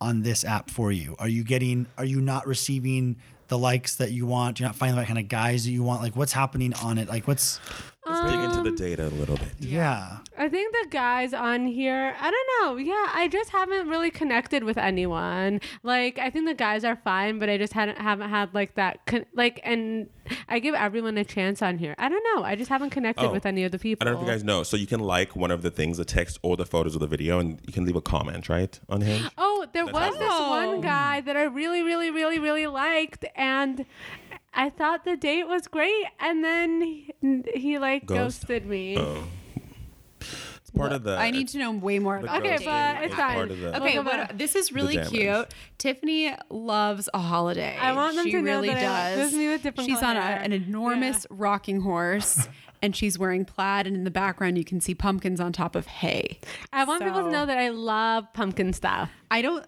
on 0.00 0.22
this 0.22 0.44
app 0.44 0.70
for 0.70 0.90
you? 0.90 1.14
Are 1.18 1.28
you 1.28 1.44
getting? 1.44 1.86
Are 1.98 2.04
you 2.04 2.20
not 2.20 2.46
receiving 2.46 3.16
the 3.48 3.58
likes 3.58 3.96
that 3.96 4.10
you 4.12 4.26
want? 4.26 4.58
You're 4.60 4.68
not 4.68 4.76
finding 4.76 4.94
the 4.96 5.00
right 5.02 5.06
kind 5.08 5.18
of 5.18 5.28
guys 5.28 5.64
that 5.64 5.70
you 5.70 5.82
want. 5.82 6.02
Like, 6.02 6.16
what's 6.16 6.32
happening 6.32 6.72
on 6.74 6.98
it? 6.98 7.08
Like, 7.08 7.26
what's? 7.28 7.60
Let's 8.22 8.32
dig 8.32 8.40
into 8.44 8.58
Um, 8.58 8.64
the 8.64 8.70
data 8.72 9.06
a 9.06 9.14
little 9.20 9.36
bit. 9.36 9.48
Yeah. 9.60 10.18
I 10.36 10.48
think 10.48 10.72
the 10.72 10.88
guys 10.90 11.32
on 11.34 11.66
here, 11.66 12.14
I 12.20 12.30
don't 12.30 12.48
know. 12.62 12.76
Yeah, 12.76 13.06
I 13.12 13.28
just 13.28 13.50
haven't 13.50 13.88
really 13.88 14.10
connected 14.10 14.62
with 14.64 14.78
anyone. 14.78 15.60
Like, 15.82 16.18
I 16.18 16.30
think 16.30 16.46
the 16.46 16.54
guys 16.54 16.84
are 16.84 16.96
fine, 16.96 17.38
but 17.38 17.48
I 17.48 17.58
just 17.58 17.72
hadn't 17.72 17.98
haven't 17.98 18.30
had 18.30 18.54
like 18.54 18.74
that. 18.76 19.04
Con- 19.06 19.26
like, 19.34 19.60
and 19.64 20.08
I 20.48 20.58
give 20.60 20.74
everyone 20.74 21.18
a 21.18 21.24
chance 21.24 21.60
on 21.62 21.78
here. 21.78 21.94
I 21.98 22.08
don't 22.08 22.22
know. 22.34 22.44
I 22.44 22.54
just 22.54 22.68
haven't 22.68 22.90
connected 22.90 23.26
Oh, 23.26 23.32
with 23.32 23.46
any 23.46 23.64
of 23.64 23.72
the 23.72 23.78
people. 23.78 24.06
I 24.06 24.10
don't 24.10 24.20
know 24.20 24.26
if 24.26 24.26
you 24.28 24.32
guys 24.32 24.44
know. 24.44 24.62
So 24.62 24.76
you 24.76 24.86
can 24.86 25.00
like 25.00 25.34
one 25.34 25.50
of 25.50 25.62
the 25.62 25.70
things, 25.70 25.96
the 25.98 26.04
text 26.04 26.38
or 26.42 26.56
the 26.56 26.66
photos 26.66 26.94
of 26.94 27.00
the 27.00 27.06
video, 27.08 27.38
and 27.40 27.60
you 27.66 27.72
can 27.72 27.84
leave 27.84 27.96
a 27.96 28.00
comment, 28.00 28.48
right? 28.48 28.78
On 28.88 29.00
Hinge. 29.00 29.28
Oh, 29.36 29.66
there 29.72 29.86
was 29.86 29.94
That's 29.94 30.18
this 30.18 30.28
one 30.28 30.80
guy 30.82 31.20
that 31.22 31.36
I 31.36 31.44
really, 31.44 31.82
really, 31.82 32.10
really, 32.10 32.38
really 32.38 32.66
liked, 32.68 33.24
and 33.34 33.84
I 34.54 34.70
thought 34.70 35.04
the 35.04 35.16
date 35.16 35.46
was 35.46 35.66
great, 35.68 36.04
and 36.18 36.42
then 36.44 36.80
he, 36.80 37.14
he 37.54 37.78
like 37.78 38.06
Ghost? 38.06 38.40
ghosted 38.42 38.66
me. 38.66 38.96
Oh. 38.98 39.24
It's 40.20 40.70
part 40.76 40.92
of 40.92 41.02
the. 41.04 41.16
I 41.16 41.30
need 41.30 41.48
to 41.48 41.58
know 41.58 41.72
way 41.72 41.98
more 41.98 42.18
the 42.18 42.24
about 42.24 42.42
Okay, 42.44 42.58
the 42.58 42.64
but 42.64 43.04
it's 43.04 43.14
fine. 43.14 43.34
part 43.34 43.50
of 43.50 43.58
the- 43.60 43.76
Okay, 43.80 43.96
Look 43.98 44.06
at 44.06 44.28
what, 44.30 44.38
this 44.38 44.54
is 44.56 44.72
really 44.72 44.96
damage. 44.96 45.10
cute. 45.10 45.54
Tiffany 45.78 46.34
loves 46.50 47.08
a 47.14 47.18
holiday. 47.18 47.76
I 47.80 47.92
want 47.92 48.16
them 48.16 48.26
she 48.26 48.32
to 48.32 48.38
know 48.38 48.42
really 48.42 48.68
that 48.68 48.78
I- 48.78 49.10
does. 49.14 49.16
this 49.16 49.32
is 49.32 49.38
me 49.38 49.48
with 49.48 49.62
different 49.62 49.88
she's 49.88 50.00
color 50.00 50.10
on 50.10 50.16
a, 50.16 50.22
hair. 50.22 50.40
an 50.42 50.52
enormous 50.52 51.26
rocking 51.30 51.80
horse, 51.82 52.48
and 52.82 52.94
she's 52.94 53.18
wearing 53.18 53.44
plaid, 53.44 53.86
and 53.86 53.96
in 53.96 54.04
the 54.04 54.10
background 54.10 54.58
you 54.58 54.64
can 54.64 54.80
see 54.80 54.94
pumpkins 54.94 55.40
on 55.40 55.52
top 55.52 55.74
of 55.76 55.86
hay. 55.86 56.38
I 56.72 56.84
want 56.84 57.02
people 57.02 57.20
to 57.20 57.26
So- 57.26 57.30
know 57.30 57.46
that 57.46 57.56
I 57.58 57.68
love 57.70 58.30
pumpkin 58.34 58.72
stuff. 58.72 59.10
I 59.30 59.40
don't. 59.42 59.64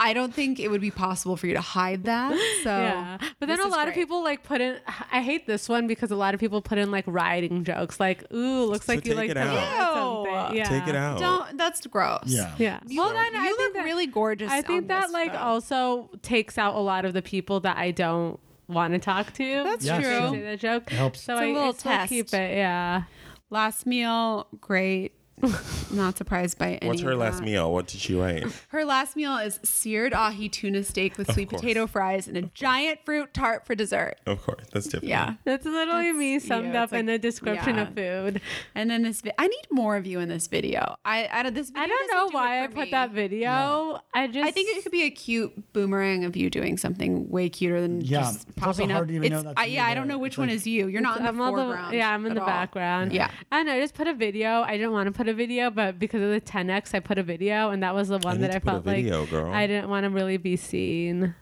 I 0.00 0.12
don't 0.12 0.32
think 0.32 0.60
it 0.60 0.68
would 0.70 0.80
be 0.80 0.90
possible 0.92 1.36
for 1.36 1.46
you 1.48 1.54
to 1.54 1.60
hide 1.60 2.04
that. 2.04 2.32
So 2.62 2.70
yeah, 2.70 3.18
but 3.40 3.46
then 3.48 3.60
a 3.60 3.66
is 3.66 3.72
lot 3.72 3.88
of 3.88 3.94
people 3.94 4.22
like 4.22 4.42
put 4.42 4.60
in. 4.60 4.78
I 5.12 5.22
hate 5.22 5.46
this 5.46 5.68
one 5.68 5.86
because 5.86 6.10
a 6.10 6.16
lot 6.16 6.34
of 6.34 6.40
people 6.40 6.60
put 6.62 6.76
in 6.78 6.90
like 6.90 7.04
riding 7.06 7.64
jokes, 7.64 7.98
like 8.00 8.24
"Ooh, 8.32 8.64
looks 8.64 8.86
So 8.86 8.94
like 8.94 9.04
you 9.06 9.12
take 9.12 9.18
like 9.18 9.30
it 9.30 9.34
to 9.34 9.40
out. 9.40 9.54
ride 9.56 9.78
Ew. 9.78 9.94
something." 9.94 10.56
Yeah, 10.58 10.68
Take 10.68 10.88
it 10.88 10.94
out. 10.96 11.18
don't. 11.18 11.56
That's 11.58 11.86
gross. 11.86 12.24
Yeah. 12.26 12.54
Yeah. 12.58 12.80
You, 12.86 13.00
well, 13.00 13.08
look- 13.08 13.16
then 13.16 13.36
I 13.36 13.44
you 13.44 13.56
think 13.56 13.58
look 13.58 13.74
that, 13.74 13.84
really 13.84 14.06
gorgeous. 14.06 14.50
I 14.50 14.62
think 14.62 14.82
on 14.82 14.86
that 14.88 15.02
this 15.06 15.12
like 15.12 15.32
photo. 15.32 15.42
also 15.44 16.10
takes 16.22 16.58
out 16.58 16.74
a 16.74 16.80
lot 16.80 17.04
of 17.04 17.12
the 17.12 17.22
people 17.22 17.60
that 17.60 17.76
I 17.76 17.90
don't 17.92 18.38
want 18.66 18.92
to 18.94 18.98
talk 18.98 19.32
to. 19.34 19.62
That's 19.64 19.84
Yeah, 19.84 20.00
true. 20.00 20.10
to 20.20 20.30
say 20.30 20.42
that 20.42 20.58
joke. 20.60 20.92
It 20.92 20.96
helps. 20.96 21.20
So 21.22 21.34
It's 21.34 21.40
a 21.42 21.44
I, 21.44 21.46
little 21.52 21.62
I 21.68 21.72
still 21.72 21.92
test. 21.92 22.08
keep 22.08 22.34
it. 22.34 22.56
Yeah. 22.56 23.02
Last 23.50 23.86
meal, 23.86 24.46
great. 24.60 25.12
Not 25.92 26.16
surprised 26.18 26.58
by 26.58 26.74
any. 26.74 26.88
What's 26.88 27.02
her 27.02 27.12
of 27.12 27.18
last 27.18 27.38
that. 27.38 27.44
meal? 27.44 27.72
What 27.72 27.86
did 27.86 28.00
she 28.00 28.14
write? 28.14 28.44
Her 28.68 28.84
last 28.84 29.16
meal 29.16 29.36
is 29.38 29.58
seared 29.62 30.12
ahi 30.12 30.48
tuna 30.48 30.82
steak 30.84 31.16
with 31.16 31.32
sweet 31.32 31.50
course. 31.50 31.60
potato 31.60 31.86
fries 31.86 32.28
and 32.28 32.36
a 32.36 32.42
giant 32.42 33.00
fruit 33.04 33.32
tart 33.32 33.66
for 33.66 33.74
dessert. 33.74 34.16
Of 34.26 34.42
course, 34.42 34.64
that's 34.72 34.88
Tiffany. 34.88 35.10
Yeah. 35.10 35.34
That's 35.44 35.64
literally 35.64 36.12
me 36.12 36.38
summed 36.38 36.72
yeah, 36.74 36.82
up 36.82 36.84
it's 36.86 36.92
like- 36.92 37.00
in 37.00 37.08
a 37.08 37.18
description 37.18 37.76
yeah. 37.76 37.82
of 37.82 37.94
food. 37.94 38.40
And 38.74 38.90
then 38.90 39.02
this, 39.02 39.20
vi- 39.20 39.32
I 39.38 39.46
need 39.46 39.66
more 39.70 39.96
of 39.96 40.06
you 40.06 40.20
in 40.20 40.28
this 40.28 40.46
video. 40.46 40.96
I 41.04 41.26
out 41.28 41.46
of 41.46 41.54
this. 41.54 41.70
Video 41.70 41.82
I 41.82 41.86
don't 41.86 42.08
doesn't 42.08 42.16
know 42.16 42.28
do 42.30 42.34
why 42.34 42.64
I 42.64 42.66
for 42.68 42.74
put 42.74 42.84
me. 42.86 42.90
that 42.90 43.10
video. 43.12 44.00
I 44.14 44.26
just 44.26 44.46
I 44.46 44.50
think 44.50 44.76
it 44.76 44.82
could 44.82 44.92
be 44.92 45.02
a 45.04 45.10
cute 45.10 45.72
boomerang 45.72 46.24
of 46.24 46.36
you 46.36 46.50
doing 46.50 46.76
something 46.76 47.28
way 47.30 47.48
cuter 47.48 47.80
than 47.80 48.00
Yeah, 48.02 48.20
just 48.20 48.48
it's 48.48 48.62
also 48.62 48.82
popping 48.82 48.90
hard 48.90 49.02
up. 49.04 49.08
to 49.08 49.14
even 49.14 49.30
know 49.32 49.38
It's- 49.38 49.54
that's 49.54 49.60
I, 49.60 49.66
you 49.66 49.74
yeah, 49.74 49.84
I 49.84 49.88
there. 49.88 49.94
don't 49.96 50.08
know 50.08 50.18
which 50.18 50.32
It's 50.34 50.38
one 50.38 50.48
like- 50.48 50.56
is 50.56 50.66
you. 50.66 50.88
You're 50.88 51.00
not 51.00 51.18
in 51.18 51.22
the 51.22 51.28
I'm 51.28 51.40
all 51.40 51.52
foreground. 51.54 51.94
yeah, 51.94 52.10
I'm 52.12 52.24
in 52.26 52.32
at 52.32 52.34
the 52.36 52.40
all. 52.42 52.46
background. 52.46 53.12
Yeah. 53.12 53.30
I 53.52 53.56
don't 53.58 53.66
know. 53.66 53.74
I 53.74 53.80
just 53.80 53.94
put 53.94 54.06
a 54.08 54.14
video. 54.14 54.62
I 54.62 54.76
didn't 54.76 54.92
want 54.92 55.06
to 55.06 55.12
put 55.12 55.27
a 55.28 55.34
video, 55.34 55.70
but 55.70 55.98
because 55.98 56.22
of 56.22 56.30
the 56.30 56.40
10x, 56.40 56.94
I 56.94 57.00
put 57.00 57.18
a 57.18 57.22
video, 57.22 57.70
and 57.70 57.82
that 57.82 57.94
was 57.94 58.08
the 58.08 58.18
one 58.18 58.40
need 58.40 58.50
that 58.50 58.56
I 58.56 58.58
felt 58.58 58.86
like 58.86 59.06
girl. 59.06 59.52
I 59.52 59.66
didn't 59.66 59.88
want 59.88 60.04
to 60.04 60.10
really 60.10 60.36
be 60.36 60.56
seen. 60.56 61.34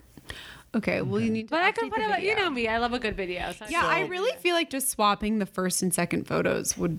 Okay, 0.74 1.00
well 1.00 1.20
you 1.20 1.30
need 1.30 1.48
to. 1.48 1.50
But 1.52 1.62
I 1.62 1.72
could 1.72 1.84
update 1.90 1.94
put 1.94 2.06
the 2.08 2.18
it. 2.18 2.22
You 2.24 2.36
know 2.36 2.50
me. 2.50 2.68
I 2.68 2.76
love 2.78 2.92
a 2.92 2.98
good 2.98 3.16
video. 3.16 3.52
So 3.52 3.64
Yeah, 3.68 3.82
I 3.86 4.00
really 4.06 4.36
feel 4.40 4.54
like 4.54 4.68
just 4.68 4.90
swapping 4.90 5.38
the 5.38 5.46
first 5.46 5.80
and 5.82 5.94
second 5.94 6.26
photos 6.26 6.76
would. 6.76 6.98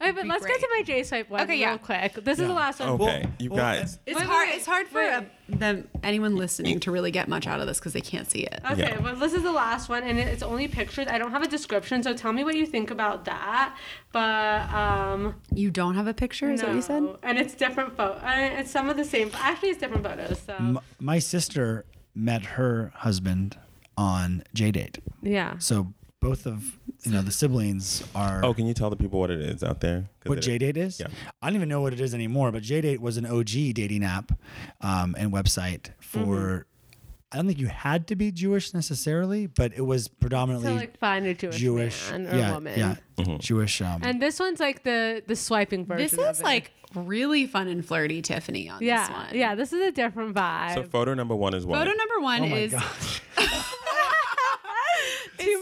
Okay, 0.00 0.12
but 0.12 0.22
be 0.22 0.28
let's 0.28 0.42
great. 0.44 0.60
get 0.60 0.60
to 0.60 0.68
my 0.76 0.82
J 0.84 1.02
swipe 1.02 1.28
one 1.30 1.40
Okay, 1.42 1.52
real 1.52 1.60
yeah. 1.60 1.76
quick. 1.78 2.14
This 2.24 2.38
is 2.38 2.46
the 2.46 2.52
last 2.54 2.78
one. 2.78 2.90
Okay, 2.90 3.04
Well- 3.24 3.32
you 3.40 3.50
well, 3.50 3.58
guys. 3.58 3.98
It's 4.06 4.16
Wait, 4.18 4.26
hard. 4.26 4.48
wait, 4.48 4.56
it's 4.56 4.66
hard 4.66 4.86
for 4.88 4.98
wait. 5.00 5.12
uh, 5.12 5.22
them 5.48 5.88
anyone 6.04 6.36
listening 6.36 6.78
to 6.80 6.92
really 6.92 7.10
get 7.10 7.26
much 7.26 7.48
out 7.48 7.58
of 7.60 7.66
this 7.66 7.80
because 7.80 7.92
they 7.94 8.00
can't 8.00 8.30
see 8.30 8.40
it. 8.42 8.60
Okay, 8.70 8.82
Yeah. 8.82 9.00
well, 9.00 9.16
this 9.16 9.32
is 9.32 9.42
the 9.42 9.50
last 9.52 9.88
one, 9.88 10.04
and 10.04 10.16
it's 10.18 10.42
only 10.44 10.68
pictures. 10.68 11.08
I 11.10 11.18
don't 11.18 11.32
have 11.32 11.42
a 11.42 11.48
description, 11.48 12.04
so 12.04 12.14
tell 12.14 12.32
me 12.32 12.44
what 12.44 12.54
you 12.54 12.64
think 12.66 12.92
about 12.92 13.24
that. 13.24 13.76
But 14.12 14.72
um, 14.72 15.34
You 15.52 15.70
don't 15.72 15.94
have 15.96 16.06
a 16.06 16.14
picture, 16.14 16.50
is 16.52 16.60
that 16.60 16.68
what 16.68 16.76
you 16.76 16.82
said? 16.82 17.02
no. 17.02 17.18
and 17.24 17.38
it's 17.38 17.54
different 17.54 17.96
photo. 17.96 18.14
Uh, 18.24 18.60
it's 18.60 18.70
some 18.70 18.88
of 18.88 18.96
the 18.96 19.04
same. 19.04 19.30
Actually, 19.34 19.70
it's 19.70 19.80
different 19.80 20.04
photos. 20.04 20.40
So 20.40 20.54
M- 20.54 20.78
my 21.00 21.18
sister 21.18 21.84
met 22.14 22.42
her 22.44 22.92
husband 22.96 23.56
on 23.96 24.42
J 24.54 24.70
Date. 24.70 24.98
yeah. 25.22 25.58
So 25.58 25.92
both 26.20 26.46
of 26.46 26.78
you 27.04 27.12
know 27.12 27.22
the 27.22 27.30
siblings 27.32 28.04
are. 28.14 28.44
Oh, 28.44 28.52
can 28.52 28.66
you 28.66 28.74
tell 28.74 28.90
the 28.90 28.96
people 28.96 29.20
what 29.20 29.30
it 29.30 29.40
is 29.40 29.62
out 29.64 29.80
there? 29.80 30.08
What 30.26 30.38
it- 30.38 30.42
J 30.42 30.58
Date 30.58 30.76
is? 30.76 31.00
Yeah. 31.00 31.06
I 31.40 31.46
don't 31.48 31.56
even 31.56 31.68
know 31.68 31.80
what 31.80 31.92
it 31.94 32.00
is 32.00 32.12
anymore. 32.14 32.52
But 32.52 32.62
J 32.62 32.80
Date 32.82 33.00
was 33.00 33.16
an 33.16 33.24
OG 33.26 33.72
dating 33.74 34.04
app 34.04 34.32
um, 34.80 35.14
and 35.18 35.32
website 35.32 35.90
for. 36.00 36.66
I 37.32 37.36
don't 37.36 37.46
think 37.46 37.58
you 37.60 37.68
had 37.68 38.08
to 38.08 38.16
be 38.16 38.32
Jewish 38.32 38.74
necessarily, 38.74 39.46
but 39.46 39.72
it 39.76 39.82
was 39.82 40.08
predominantly 40.08 40.68
So 40.68 40.74
like 40.74 40.98
find 40.98 41.26
a 41.26 41.34
Jewish, 41.34 41.56
Jewish. 41.58 42.10
man 42.10 42.26
or 42.26 42.36
yeah, 42.36 42.52
woman. 42.52 42.78
yeah, 42.78 42.96
Mm-hmm. 43.18 43.36
Jewish. 43.38 43.80
Um, 43.82 44.00
And 44.02 44.20
this 44.20 44.40
one's 44.40 44.58
like 44.60 44.82
the 44.82 45.22
the 45.26 45.36
swiping 45.36 45.84
version. 45.86 46.02
This 46.02 46.12
of 46.14 46.34
is 46.34 46.40
it. 46.40 46.44
like 46.44 46.72
really 46.94 47.46
fun 47.46 47.68
and 47.68 47.84
flirty, 47.86 48.20
Tiffany. 48.22 48.68
On 48.68 48.80
this 48.80 48.86
yeah, 48.88 49.12
one. 49.12 49.26
yeah. 49.34 49.54
This 49.54 49.72
is 49.72 49.80
a 49.80 49.92
different 49.92 50.34
vibe. 50.34 50.74
So 50.74 50.82
photo 50.82 51.14
number 51.14 51.36
one 51.36 51.54
is 51.54 51.64
what? 51.64 51.78
Photo 51.78 51.92
number 51.96 52.20
one 52.20 52.42
oh 52.42 52.46
my 52.48 52.56
is 52.56 52.72
gosh. 52.72 53.18
Too 53.20 53.24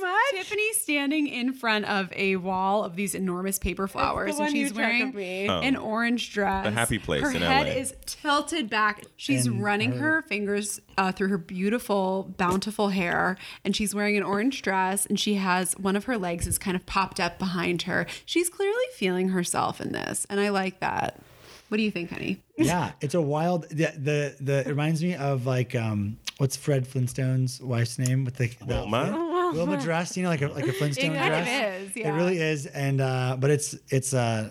much. 0.09 0.31
Tiffany 0.43 0.73
standing 0.75 1.27
in 1.27 1.53
front 1.53 1.85
of 1.87 2.13
a 2.15 2.37
wall 2.37 2.85
of 2.85 2.97
these 2.97 3.15
enormous 3.15 3.59
paper 3.59 3.87
flowers, 3.89 4.39
and 4.39 4.51
she's 4.51 4.73
wearing. 4.73 5.15
Oh. 5.49 5.61
an 5.61 5.77
orange 5.77 6.33
dress. 6.33 6.65
The 6.65 6.71
happy 6.71 6.99
place 6.99 7.23
Her 7.23 7.31
in 7.31 7.43
head 7.43 7.67
LA. 7.67 7.73
is 7.75 7.95
tilted 8.07 8.69
back. 8.71 9.05
She's 9.17 9.47
And 9.47 9.63
running 9.63 9.93
her- 9.93 9.99
her, 10.17 10.23
fingers 10.23 10.81
uh, 10.97 11.13
through 11.13 11.29
her 11.29 11.39
beautiful, 11.39 12.35
bountiful 12.37 12.89
hair, 12.91 13.37
and 13.65 13.75
she's 13.75 13.95
wearing 13.95 14.17
an 14.17 14.23
orange 14.23 14.63
dress. 14.63 15.07
And 15.07 15.19
she 15.19 15.35
has 15.35 15.73
one 15.75 15.97
of 15.97 16.05
her 16.05 16.17
legs 16.19 16.47
is 16.47 16.59
kind 16.59 16.77
of 16.77 16.87
popped 16.87 17.21
up 17.21 17.39
behind 17.39 17.83
her. 17.83 18.07
She's 18.25 18.49
clearly 18.49 18.85
feeling 18.95 19.31
herself 19.31 19.81
in 19.81 19.93
this, 19.93 20.27
and 20.31 20.41
I 20.41 20.49
like 20.51 20.81
that. 20.81 21.21
What 21.69 21.77
do 21.77 21.83
you 21.83 21.91
think, 21.91 22.11
honey? 22.11 22.41
yeah, 22.57 22.93
it's 23.03 23.15
a 23.15 23.21
wild. 23.21 23.69
The, 23.69 23.93
the 23.97 24.37
the 24.41 24.59
it 24.61 24.69
reminds 24.69 25.03
me 25.03 25.15
of 25.15 25.45
like 25.45 25.75
um 25.75 26.17
what's 26.39 26.57
Fred 26.57 26.87
Flintstone's 26.87 27.61
wife's 27.61 27.99
name 27.99 28.25
with 28.25 28.37
the, 28.37 28.49
the 28.61 28.65
Wilma? 28.65 29.28
Outfit? 29.49 29.67
Wilma 29.69 29.83
dress, 29.83 30.17
you 30.17 30.23
know, 30.23 30.29
like 30.29 30.43
a 30.43 30.49
like 30.49 30.67
a 30.67 30.73
Flintstone 30.79 31.15
kind 31.15 31.35
of 31.35 31.45
dress. 31.45 31.83
is, 31.83 31.97
yeah. 31.97 32.09
It 32.13 32.17
really 32.17 32.39
is, 32.39 32.67
and 32.67 33.01
uh, 33.01 33.37
but 33.39 33.51
it's 33.51 33.77
it's 33.91 34.15
uh 34.15 34.51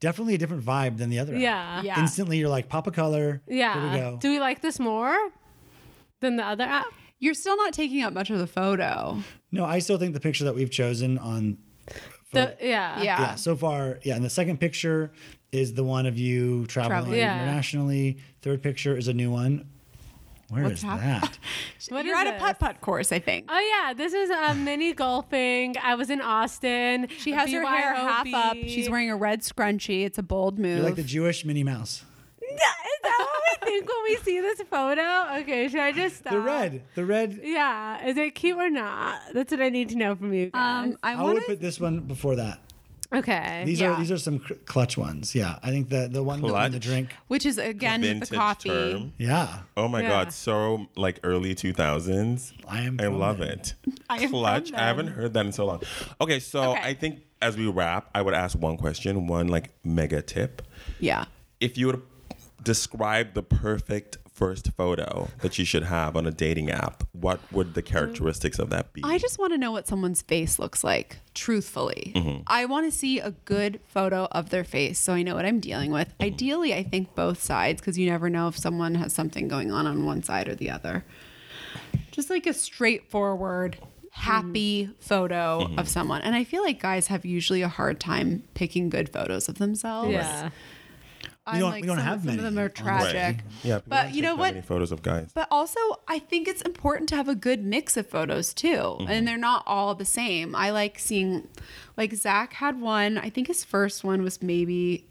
definitely 0.00 0.34
a 0.34 0.38
different 0.38 0.64
vibe 0.64 0.98
than 0.98 1.10
the 1.10 1.18
other. 1.18 1.34
app. 1.34 1.40
Yeah. 1.40 1.82
Yeah. 1.82 2.00
Instantly, 2.00 2.38
you're 2.38 2.48
like 2.48 2.68
pop 2.68 2.86
a 2.86 2.90
color. 2.90 3.42
Yeah. 3.48 3.74
Here 3.80 3.90
we 3.90 3.96
go. 3.98 4.18
Do 4.20 4.30
we 4.30 4.38
like 4.40 4.60
this 4.60 4.78
more 4.78 5.16
than 6.20 6.36
the 6.36 6.44
other 6.44 6.64
app? 6.64 6.86
You're 7.18 7.34
still 7.34 7.56
not 7.56 7.72
taking 7.72 8.02
up 8.02 8.12
much 8.12 8.28
of 8.30 8.38
the 8.38 8.46
photo. 8.46 9.18
no, 9.50 9.64
I 9.64 9.78
still 9.78 9.96
think 9.98 10.12
the 10.14 10.20
picture 10.20 10.44
that 10.44 10.54
we've 10.54 10.70
chosen 10.70 11.16
on 11.18 11.56
The, 12.32 12.56
yeah. 12.60 13.00
Yeah. 13.02 13.20
yeah 13.20 13.34
so 13.36 13.54
far 13.56 14.00
yeah 14.02 14.16
and 14.16 14.24
the 14.24 14.28
second 14.30 14.58
picture 14.58 15.12
is 15.52 15.72
the 15.74 15.84
one 15.84 16.04
of 16.04 16.18
you 16.18 16.66
traveling 16.66 16.90
Traveling. 16.90 17.18
Yeah. 17.20 17.40
internationally 17.42 18.18
third 18.42 18.60
picture 18.62 18.96
is 18.96 19.06
a 19.08 19.14
new 19.14 19.30
one 19.30 19.68
Where 20.54 20.64
is 20.64 20.82
What's 20.84 21.02
hap- 21.02 21.22
that 21.22 21.38
What 21.90 22.04
You're 22.04 22.14
is 22.14 22.20
at 22.20 22.26
a 22.28 22.30
this? 22.32 22.40
putt 22.42 22.58
putt 22.58 22.80
course, 22.80 23.12
I 23.12 23.18
think. 23.18 23.46
Oh 23.50 23.58
yeah, 23.86 23.92
this 23.94 24.12
is 24.12 24.30
a 24.30 24.54
mini 24.54 24.92
golfing. 24.92 25.76
I 25.82 25.94
was 25.96 26.08
in 26.10 26.20
Austin. 26.20 27.08
She 27.18 27.32
has 27.32 27.50
her 27.52 27.66
hair 27.66 27.94
half 27.94 28.26
up. 28.32 28.56
She's 28.56 28.88
wearing 28.88 29.10
a 29.10 29.16
red 29.16 29.40
scrunchie. 29.40 30.04
It's 30.04 30.18
a 30.18 30.22
bold 30.22 30.58
move. 30.58 30.76
you're 30.76 30.84
like 30.86 30.96
the 30.96 31.02
jewish 31.02 31.44
minnie 31.44 31.64
mouse 31.64 32.04
Is 32.42 32.58
that 32.58 33.18
what 33.18 33.60
we 33.60 33.66
think 33.70 33.88
when 33.88 34.02
we 34.04 34.16
see 34.16 34.40
this 34.40 34.60
photo? 34.70 35.40
Okay, 35.40 35.68
should 35.68 35.80
I 35.80 35.92
just 35.92 36.16
stop? 36.18 36.32
the 36.32 36.40
red 36.40 36.82
the 36.94 37.04
red 37.04 37.40
Yeah, 37.42 38.06
is 38.06 38.16
it 38.16 38.34
cute 38.34 38.56
or 38.58 38.70
not? 38.70 39.20
That's 39.34 39.50
what 39.50 39.60
I 39.60 39.68
need 39.70 39.88
to 39.90 39.96
know 39.96 40.14
from 40.14 40.32
you 40.32 40.50
guys. 40.50 40.86
um, 40.88 40.98
I 41.02 41.12
i 41.14 41.22
want 41.22 41.34
would 41.34 41.46
put 41.46 41.60
this 41.60 41.80
one 41.80 42.00
before 42.00 42.36
that 42.36 42.60
okay. 43.14 43.62
these 43.66 43.80
Yeah. 43.80 43.92
are 43.92 43.98
these 43.98 44.12
are 44.12 44.18
some 44.18 44.38
cr- 44.38 44.54
clutch 44.66 44.96
ones 44.98 45.34
yeah 45.34 45.58
i 45.62 45.70
think 45.70 45.88
the 45.88 46.08
the 46.10 46.22
one 46.22 46.40
with 46.42 46.72
the 46.72 46.78
drink 46.80 47.14
Which 47.28 47.46
is 47.46 47.58
again 47.58 48.00
with 48.00 48.28
the 48.28 48.36
coffee. 48.36 48.68
term. 48.68 49.12
yeah 49.18 49.60
Oh 49.76 49.88
my 49.88 50.02
Yeah. 50.02 50.08
god, 50.08 50.32
so 50.32 50.86
like 50.96 51.18
early 51.24 51.54
2000s. 51.54 52.52
I 52.68 52.80
am 52.82 53.00
I 53.00 53.06
love 53.08 53.38
them. 53.38 53.48
it. 53.58 53.74
I 54.08 54.18
am 54.24 54.30
Clutch. 54.30 54.72
I 54.72 54.80
haven't 54.90 55.08
heard 55.08 55.34
that 55.34 55.44
in 55.46 55.52
so 55.52 55.66
long. 55.66 55.80
Okay, 56.20 56.38
so 56.40 56.72
Okay. 56.72 56.80
I 56.90 56.94
think 56.94 57.22
as 57.42 57.56
we 57.56 57.66
wrap, 57.66 58.08
I 58.14 58.22
would 58.22 58.34
ask 58.34 58.56
one 58.58 58.76
question, 58.76 59.26
one 59.26 59.48
like 59.48 59.70
mega 59.84 60.22
tip. 60.22 60.62
Yeah. 61.00 61.24
If 61.60 61.76
you 61.76 61.86
would 61.88 62.02
describe 62.62 63.34
the 63.34 63.42
perfect 63.42 64.18
first 64.34 64.72
photo 64.76 65.28
that 65.42 65.58
you 65.58 65.64
should 65.64 65.84
have 65.84 66.16
on 66.16 66.26
a 66.26 66.30
dating 66.32 66.68
app, 66.70 67.04
what 67.12 67.38
would 67.52 67.74
the 67.74 67.82
characteristics 67.82 68.58
of 68.58 68.68
that 68.70 68.92
be? 68.92 69.00
I 69.04 69.16
just 69.18 69.38
want 69.38 69.52
to 69.52 69.58
know 69.58 69.70
what 69.70 69.86
someone's 69.86 70.22
face 70.22 70.58
looks 70.58 70.82
like, 70.82 71.18
truthfully. 71.34 72.12
Mm-hmm. 72.16 72.42
I 72.48 72.64
want 72.66 72.84
to 72.86 72.90
see 72.90 73.20
a 73.20 73.30
good 73.30 73.80
photo 73.86 74.26
of 74.32 74.50
their 74.50 74.64
face 74.64 74.98
so 74.98 75.12
I 75.14 75.22
know 75.22 75.36
what 75.36 75.46
I'm 75.46 75.60
dealing 75.60 75.92
with. 75.92 76.08
Mm-hmm. 76.08 76.22
Ideally, 76.24 76.74
I 76.74 76.82
think 76.82 77.14
both 77.14 77.40
sides 77.42 77.80
because 77.80 77.96
you 77.96 78.10
never 78.10 78.28
know 78.28 78.48
if 78.48 78.58
someone 78.58 78.96
has 78.96 79.12
something 79.12 79.46
going 79.46 79.70
on 79.70 79.86
on 79.86 80.04
one 80.04 80.22
side 80.24 80.48
or 80.48 80.54
the 80.56 80.70
other. 80.70 81.04
Just 82.10 82.28
like 82.28 82.46
a 82.46 82.52
straightforward, 82.54 83.78
happy 84.10 84.90
photo 85.00 85.60
Mm-hmm. 85.64 85.78
of 85.78 85.88
someone. 85.88 86.22
And 86.22 86.34
I 86.34 86.42
feel 86.44 86.62
like 86.62 86.80
guys 86.80 87.06
have 87.06 87.24
usually 87.24 87.62
a 87.62 87.68
hard 87.68 88.00
time 88.00 88.42
picking 88.54 88.88
good 88.88 89.08
photos 89.12 89.48
of 89.48 89.58
themselves. 89.58 90.10
yeah. 90.12 90.50
I'm 91.46 91.60
don't- 91.60 91.70
like, 91.72 91.82
we 91.82 91.88
don't 91.88 91.98
some, 91.98 92.06
have 92.06 92.18
some 92.20 92.26
many, 92.26 92.38
of 92.38 92.44
them 92.44 92.58
are 92.58 92.72
honestly. 92.80 93.12
tragic. 93.12 93.44
Yeah, 93.62 93.80
But 93.86 94.14
you 94.14 94.22
know 94.22 94.34
what? 94.34 94.54
Many 94.54 94.62
photos 94.66 94.90
of 94.92 95.02
guys. 95.02 95.30
But 95.34 95.46
also, 95.50 95.78
I 96.08 96.18
think 96.18 96.48
it's 96.48 96.62
important 96.62 97.08
to 97.10 97.16
have 97.16 97.28
a 97.28 97.34
good 97.34 97.62
mix 97.64 97.96
of 97.96 98.06
photos 98.08 98.54
too. 98.54 98.68
Mm-hmm. 98.68 99.08
And 99.10 99.28
they're 99.28 99.36
not 99.36 99.62
all 99.66 99.94
the 99.94 100.04
same. 100.06 100.54
I 100.56 100.70
like 100.70 100.98
seeing, 100.98 101.48
like, 101.96 102.14
Zach 102.14 102.54
had 102.54 102.80
one, 102.80 103.18
I 103.18 103.28
think 103.30 103.48
his 103.48 103.62
first 103.64 104.04
one 104.04 104.22
was 104.22 104.40
maybe 104.42 105.04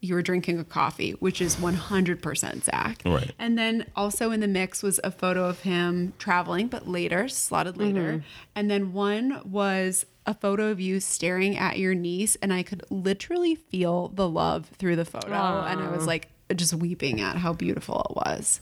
you 0.00 0.14
were 0.14 0.22
drinking 0.22 0.58
a 0.58 0.64
coffee, 0.64 1.12
which 1.12 1.40
is 1.40 1.56
100% 1.56 2.64
Zach. 2.64 3.00
Right. 3.06 3.32
And 3.38 3.56
then 3.56 3.86
also 3.96 4.32
in 4.32 4.40
the 4.40 4.48
mix 4.48 4.82
was 4.82 5.00
a 5.02 5.10
photo 5.10 5.46
of 5.48 5.60
him 5.60 6.12
traveling, 6.18 6.66
but 6.66 6.86
later, 6.86 7.26
slotted 7.28 7.78
later. 7.78 8.22
And 8.54 8.70
then 8.70 8.92
one 8.92 9.40
was 9.50 10.04
a 10.26 10.34
photo 10.34 10.68
of 10.70 10.80
you 10.80 11.00
staring 11.00 11.56
at 11.58 11.78
your 11.78 11.94
niece, 11.94 12.36
and 12.40 12.52
I 12.52 12.62
could 12.62 12.82
literally 12.90 13.54
feel 13.54 14.08
the 14.08 14.28
love 14.28 14.66
through 14.78 14.96
the 14.96 15.04
photo. 15.04 15.32
And 15.34 15.80
I 15.82 15.90
was 15.90 16.06
like, 16.06 16.28
just 16.54 16.74
weeping 16.74 17.20
at 17.20 17.36
how 17.36 17.52
beautiful 17.52 18.06
it 18.10 18.16
was. 18.16 18.60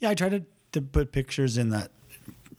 Yeah, 0.00 0.10
I 0.10 0.14
tried 0.14 0.30
to, 0.30 0.42
to 0.72 0.80
put 0.82 1.12
pictures 1.12 1.56
in 1.58 1.70
that 1.70 1.90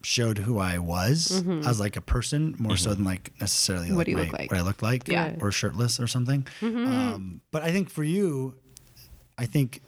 showed 0.03 0.39
who 0.39 0.57
I 0.57 0.79
was 0.79 1.43
as 1.67 1.79
like 1.79 1.95
a 1.95 2.01
person 2.01 2.55
more 2.57 2.75
so 2.75 2.93
than 2.93 3.03
like 3.05 3.31
necessarily 3.39 3.87
Mm-hmm. 3.89 3.95
What 3.97 3.99
like 3.99 4.05
do 4.05 4.11
you 4.11 4.17
my- 4.17 4.23
look 4.23 4.33
like? 4.39 4.51
what 4.51 4.59
I 4.59 4.63
looked 4.63 4.81
like 4.81 5.07
Yeah. 5.07 5.29
Mm-hmm. 5.29 5.43
or 5.45 5.51
shirtless 5.51 5.99
or 5.99 6.07
something. 6.07 6.47
Um, 6.61 7.41
but 7.51 7.61
I 7.63 7.71
think 7.71 7.89
for 7.89 8.03
you, 8.03 8.55
I 9.37 9.45
think 9.45 9.81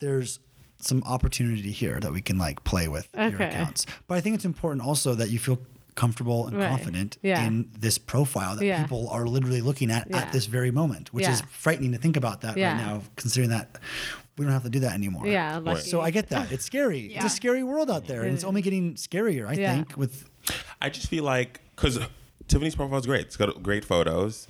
there's 0.00 0.40
some 0.78 1.02
opportunity 1.04 1.70
here 1.70 2.00
that 2.00 2.12
we 2.12 2.22
can 2.22 2.38
like 2.38 2.64
play 2.64 2.88
with 2.88 3.06
your 3.14 3.40
accounts. 3.42 3.86
But 4.08 4.16
I 4.16 4.20
think 4.20 4.34
it's 4.34 4.44
important 4.46 4.84
also 4.84 5.14
that 5.14 5.30
you 5.30 5.38
feel 5.38 5.58
comfortable 5.94 6.46
and 6.46 6.56
Right. 6.56 6.68
confident 6.68 7.18
Yeah. 7.22 7.42
in 7.44 7.68
this 7.78 7.98
profile 7.98 8.56
that 8.56 8.64
Yeah. 8.64 8.82
people 8.82 9.08
are 9.10 9.26
literally 9.26 9.60
looking 9.60 9.90
at 9.90 10.08
Yeah. 10.10 10.18
at 10.18 10.32
this 10.32 10.46
very 10.46 10.70
moment, 10.70 11.12
which 11.12 11.26
is 11.28 11.42
frightening 11.50 11.92
to 11.92 11.98
think 11.98 12.16
about 12.16 12.40
that 12.42 12.56
Yeah. 12.56 12.72
right 12.72 12.86
now, 12.86 13.02
considering 13.16 13.50
that 13.50 13.78
we 14.38 14.44
don't 14.44 14.52
have 14.54 14.62
to 14.62 14.70
do 14.70 14.80
that 14.80 14.92
anymore. 14.94 15.26
Yeah. 15.26 15.58
Lucky. 15.58 15.82
So 15.82 16.00
I 16.00 16.10
get 16.10 16.28
that. 16.30 16.50
It's 16.52 16.64
scary. 16.64 17.14
It's 17.14 17.24
a 17.24 17.28
scary 17.28 17.62
world 17.62 17.90
out 17.90 18.06
there, 18.06 18.22
and 18.22 18.32
it's 18.34 18.44
only 18.44 18.62
getting 18.62 18.94
scarier. 18.94 19.46
I 19.48 19.54
Yeah. 19.54 19.74
think 19.74 19.96
with 19.96 20.24
I 20.80 20.88
just 20.88 21.08
feel 21.08 21.24
like 21.24 21.60
because 21.76 21.98
Tiffany's 22.48 22.74
profile 22.74 22.98
is 22.98 23.06
great. 23.06 23.26
It's 23.26 23.36
got 23.36 23.62
great 23.62 23.84
photos. 23.84 24.48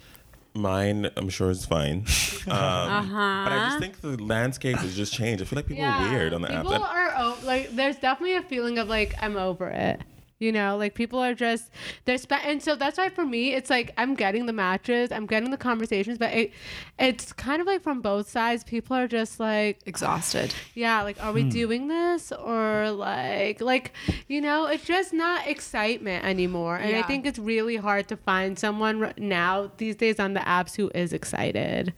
Mine, 0.55 1.11
I'm 1.16 1.28
sure, 1.28 1.51
is 1.51 1.64
fine. 1.64 2.05
Um, 2.47 2.53
Uh-huh. 2.57 3.45
But 3.45 3.53
I 3.53 3.66
just 3.68 3.78
think 3.80 4.01
the 4.01 4.16
landscape 4.22 4.78
has 4.78 4.97
just 4.97 5.12
changed. 5.12 5.43
I 5.43 5.47
feel 5.47 5.57
like 5.59 5.66
people 5.66 5.84
are 5.84 6.11
weird 6.11 6.32
on 6.32 6.41
the 6.43 6.51
app. 6.51 6.62
People 6.64 6.82
are 6.82 7.12
o- 7.18 7.36
like, 7.45 7.76
there's 7.76 7.97
definitely 7.97 8.34
a 8.36 8.43
feeling 8.43 8.78
of 8.78 8.88
like 8.88 9.14
I'm 9.20 9.36
over 9.36 9.68
it. 9.68 10.01
You 10.41 10.53
know, 10.53 10.78
like 10.78 10.95
people 10.95 11.18
are 11.18 11.34
just 11.34 11.70
they're 12.07 12.16
spe- 12.16 12.45
and 12.45 12.62
so 12.62 12.74
that's 12.74 12.97
why 12.97 13.11
for 13.11 13.26
me 13.26 13.53
it's 13.53 13.68
like 13.68 13.93
I'm 13.99 14.14
getting 14.14 14.47
the 14.47 14.55
matches, 14.55 15.12
I'm 15.12 15.26
getting 15.26 15.51
the 15.51 15.59
conversations, 15.59 16.16
but 16.16 16.32
it 16.32 16.53
it's 16.99 17.34
kind 17.34 17.61
of 17.61 17.66
like 17.66 17.82
from 17.82 18.01
both 18.01 18.28
sides. 18.28 18.64
People 18.64 18.97
are 18.97 19.07
just 19.07 19.38
like, 19.38 19.80
Exhausted. 19.84 20.55
yeah, 20.74 21.03
like 21.03 21.22
are 21.22 21.32
we 21.32 21.43
hmm. 21.43 21.51
doing 21.51 21.88
this 21.88 22.32
or 22.32 22.91
like 22.91 23.61
like 23.61 23.93
you 24.28 24.41
know, 24.41 24.64
it's 24.66 24.84
just 24.84 25.12
not 25.12 25.47
excitement 25.47 26.24
anymore. 26.24 26.76
And 26.76 26.97
I 26.97 27.03
think 27.03 27.26
it's 27.26 27.38
really 27.38 27.76
hard 27.76 28.09
to 28.09 28.16
find 28.16 28.59
someone 28.59 29.12
now 29.18 29.70
these 29.76 29.95
days 29.95 30.18
on 30.18 30.32
the 30.32 30.41
apps 30.41 30.74
who 30.74 30.91
is 30.95 31.12
excited. 31.12 31.93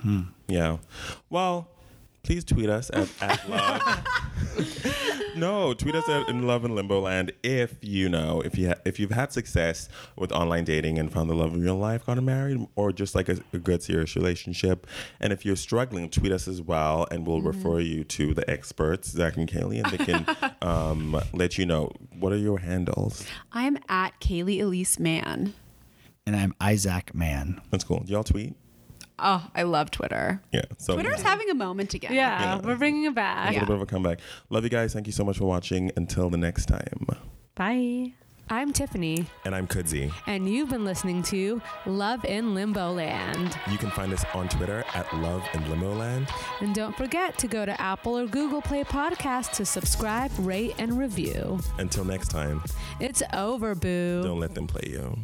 Hmm. 0.00 0.22
Yeah. 0.48 0.78
Well, 1.30 1.68
please 2.24 2.42
tweet 2.44 2.68
us 2.68 2.90
at, 2.92 3.08
at 3.22 3.48
love. 3.48 4.04
no, 5.36 5.74
tweet 5.74 5.94
us 5.94 6.08
at 6.08 6.28
in 6.28 6.46
love 6.46 6.64
in 6.64 6.74
limbo 6.74 7.00
land 7.00 7.32
if 7.42 7.76
you 7.82 8.08
know 8.08 8.40
if 8.40 8.56
you 8.56 8.68
ha- 8.68 8.80
if 8.84 8.98
you've 8.98 9.10
had 9.10 9.32
success 9.32 9.88
with 10.16 10.32
online 10.32 10.64
dating 10.64 10.98
and 10.98 11.12
found 11.12 11.28
the 11.30 11.34
love 11.34 11.54
of 11.54 11.62
your 11.62 11.74
life, 11.74 12.06
gotten 12.06 12.24
married, 12.24 12.66
or 12.76 12.92
just 12.92 13.14
like 13.14 13.28
a, 13.28 13.38
a 13.52 13.58
good 13.58 13.82
serious 13.82 14.16
relationship. 14.16 14.86
And 15.20 15.32
if 15.32 15.44
you're 15.44 15.56
struggling, 15.56 16.08
tweet 16.10 16.32
us 16.32 16.48
as 16.48 16.60
well, 16.62 17.06
and 17.10 17.26
we'll 17.26 17.42
refer 17.42 17.80
you 17.80 18.04
to 18.04 18.32
the 18.34 18.48
experts, 18.50 19.10
Zach 19.10 19.36
and 19.36 19.48
Kaylee, 19.48 19.82
and 19.84 19.92
they 19.98 20.04
can 20.04 20.54
um, 20.62 21.20
let 21.32 21.58
you 21.58 21.66
know 21.66 21.92
what 22.18 22.32
are 22.32 22.36
your 22.38 22.58
handles. 22.60 23.26
I 23.52 23.64
am 23.64 23.78
at 23.88 24.20
Kaylee 24.20 24.60
Elise 24.62 24.98
Mann. 24.98 25.54
and 26.26 26.34
I'm 26.36 26.54
Isaac 26.60 27.14
Mann. 27.14 27.60
That's 27.70 27.84
cool. 27.84 28.00
Do 28.04 28.12
y'all 28.12 28.24
tweet? 28.24 28.54
Oh, 29.18 29.46
I 29.54 29.62
love 29.62 29.90
Twitter. 29.90 30.42
Yeah. 30.52 30.62
So 30.78 30.94
Twitter's 30.94 31.22
having 31.22 31.48
a 31.50 31.54
moment 31.54 31.94
again. 31.94 32.12
Yeah, 32.12 32.60
we're 32.60 32.76
bringing 32.76 33.04
it 33.04 33.14
back. 33.14 33.50
a 33.50 33.52
little 33.52 33.66
bit 33.66 33.76
of 33.76 33.82
a 33.82 33.86
comeback. 33.86 34.18
Love 34.50 34.64
you 34.64 34.70
guys. 34.70 34.92
Thank 34.92 35.06
you 35.06 35.12
so 35.12 35.24
much 35.24 35.38
for 35.38 35.44
watching. 35.44 35.90
Until 35.96 36.30
the 36.30 36.36
next 36.38 36.66
time. 36.66 37.06
Bye. 37.54 38.14
I'm 38.50 38.74
Tiffany, 38.74 39.24
And 39.46 39.54
I'm 39.54 39.66
Kudzi. 39.66 40.12
and 40.26 40.46
you've 40.46 40.68
been 40.68 40.84
listening 40.84 41.22
to 41.24 41.62
Love 41.86 42.26
in 42.26 42.54
Limbo 42.54 42.92
Land. 42.92 43.58
You 43.70 43.78
can 43.78 43.88
find 43.92 44.12
us 44.12 44.22
on 44.34 44.50
Twitter 44.50 44.84
at 44.92 45.10
Love 45.16 45.42
in 45.54 45.66
Limbo 45.70 45.94
Land. 45.94 46.28
And 46.60 46.74
don't 46.74 46.94
forget 46.94 47.38
to 47.38 47.46
go 47.48 47.64
to 47.64 47.80
Apple 47.80 48.18
or 48.18 48.26
Google 48.26 48.60
Play 48.60 48.84
Podcast 48.84 49.52
to 49.52 49.64
subscribe, 49.64 50.30
rate, 50.38 50.74
and 50.78 50.98
review. 50.98 51.58
Until 51.78 52.04
next 52.04 52.28
time, 52.28 52.62
It's 53.00 53.22
over, 53.32 53.74
boo. 53.74 54.22
don't 54.22 54.40
let 54.40 54.54
them 54.54 54.66
play 54.66 54.90
you. 54.92 55.16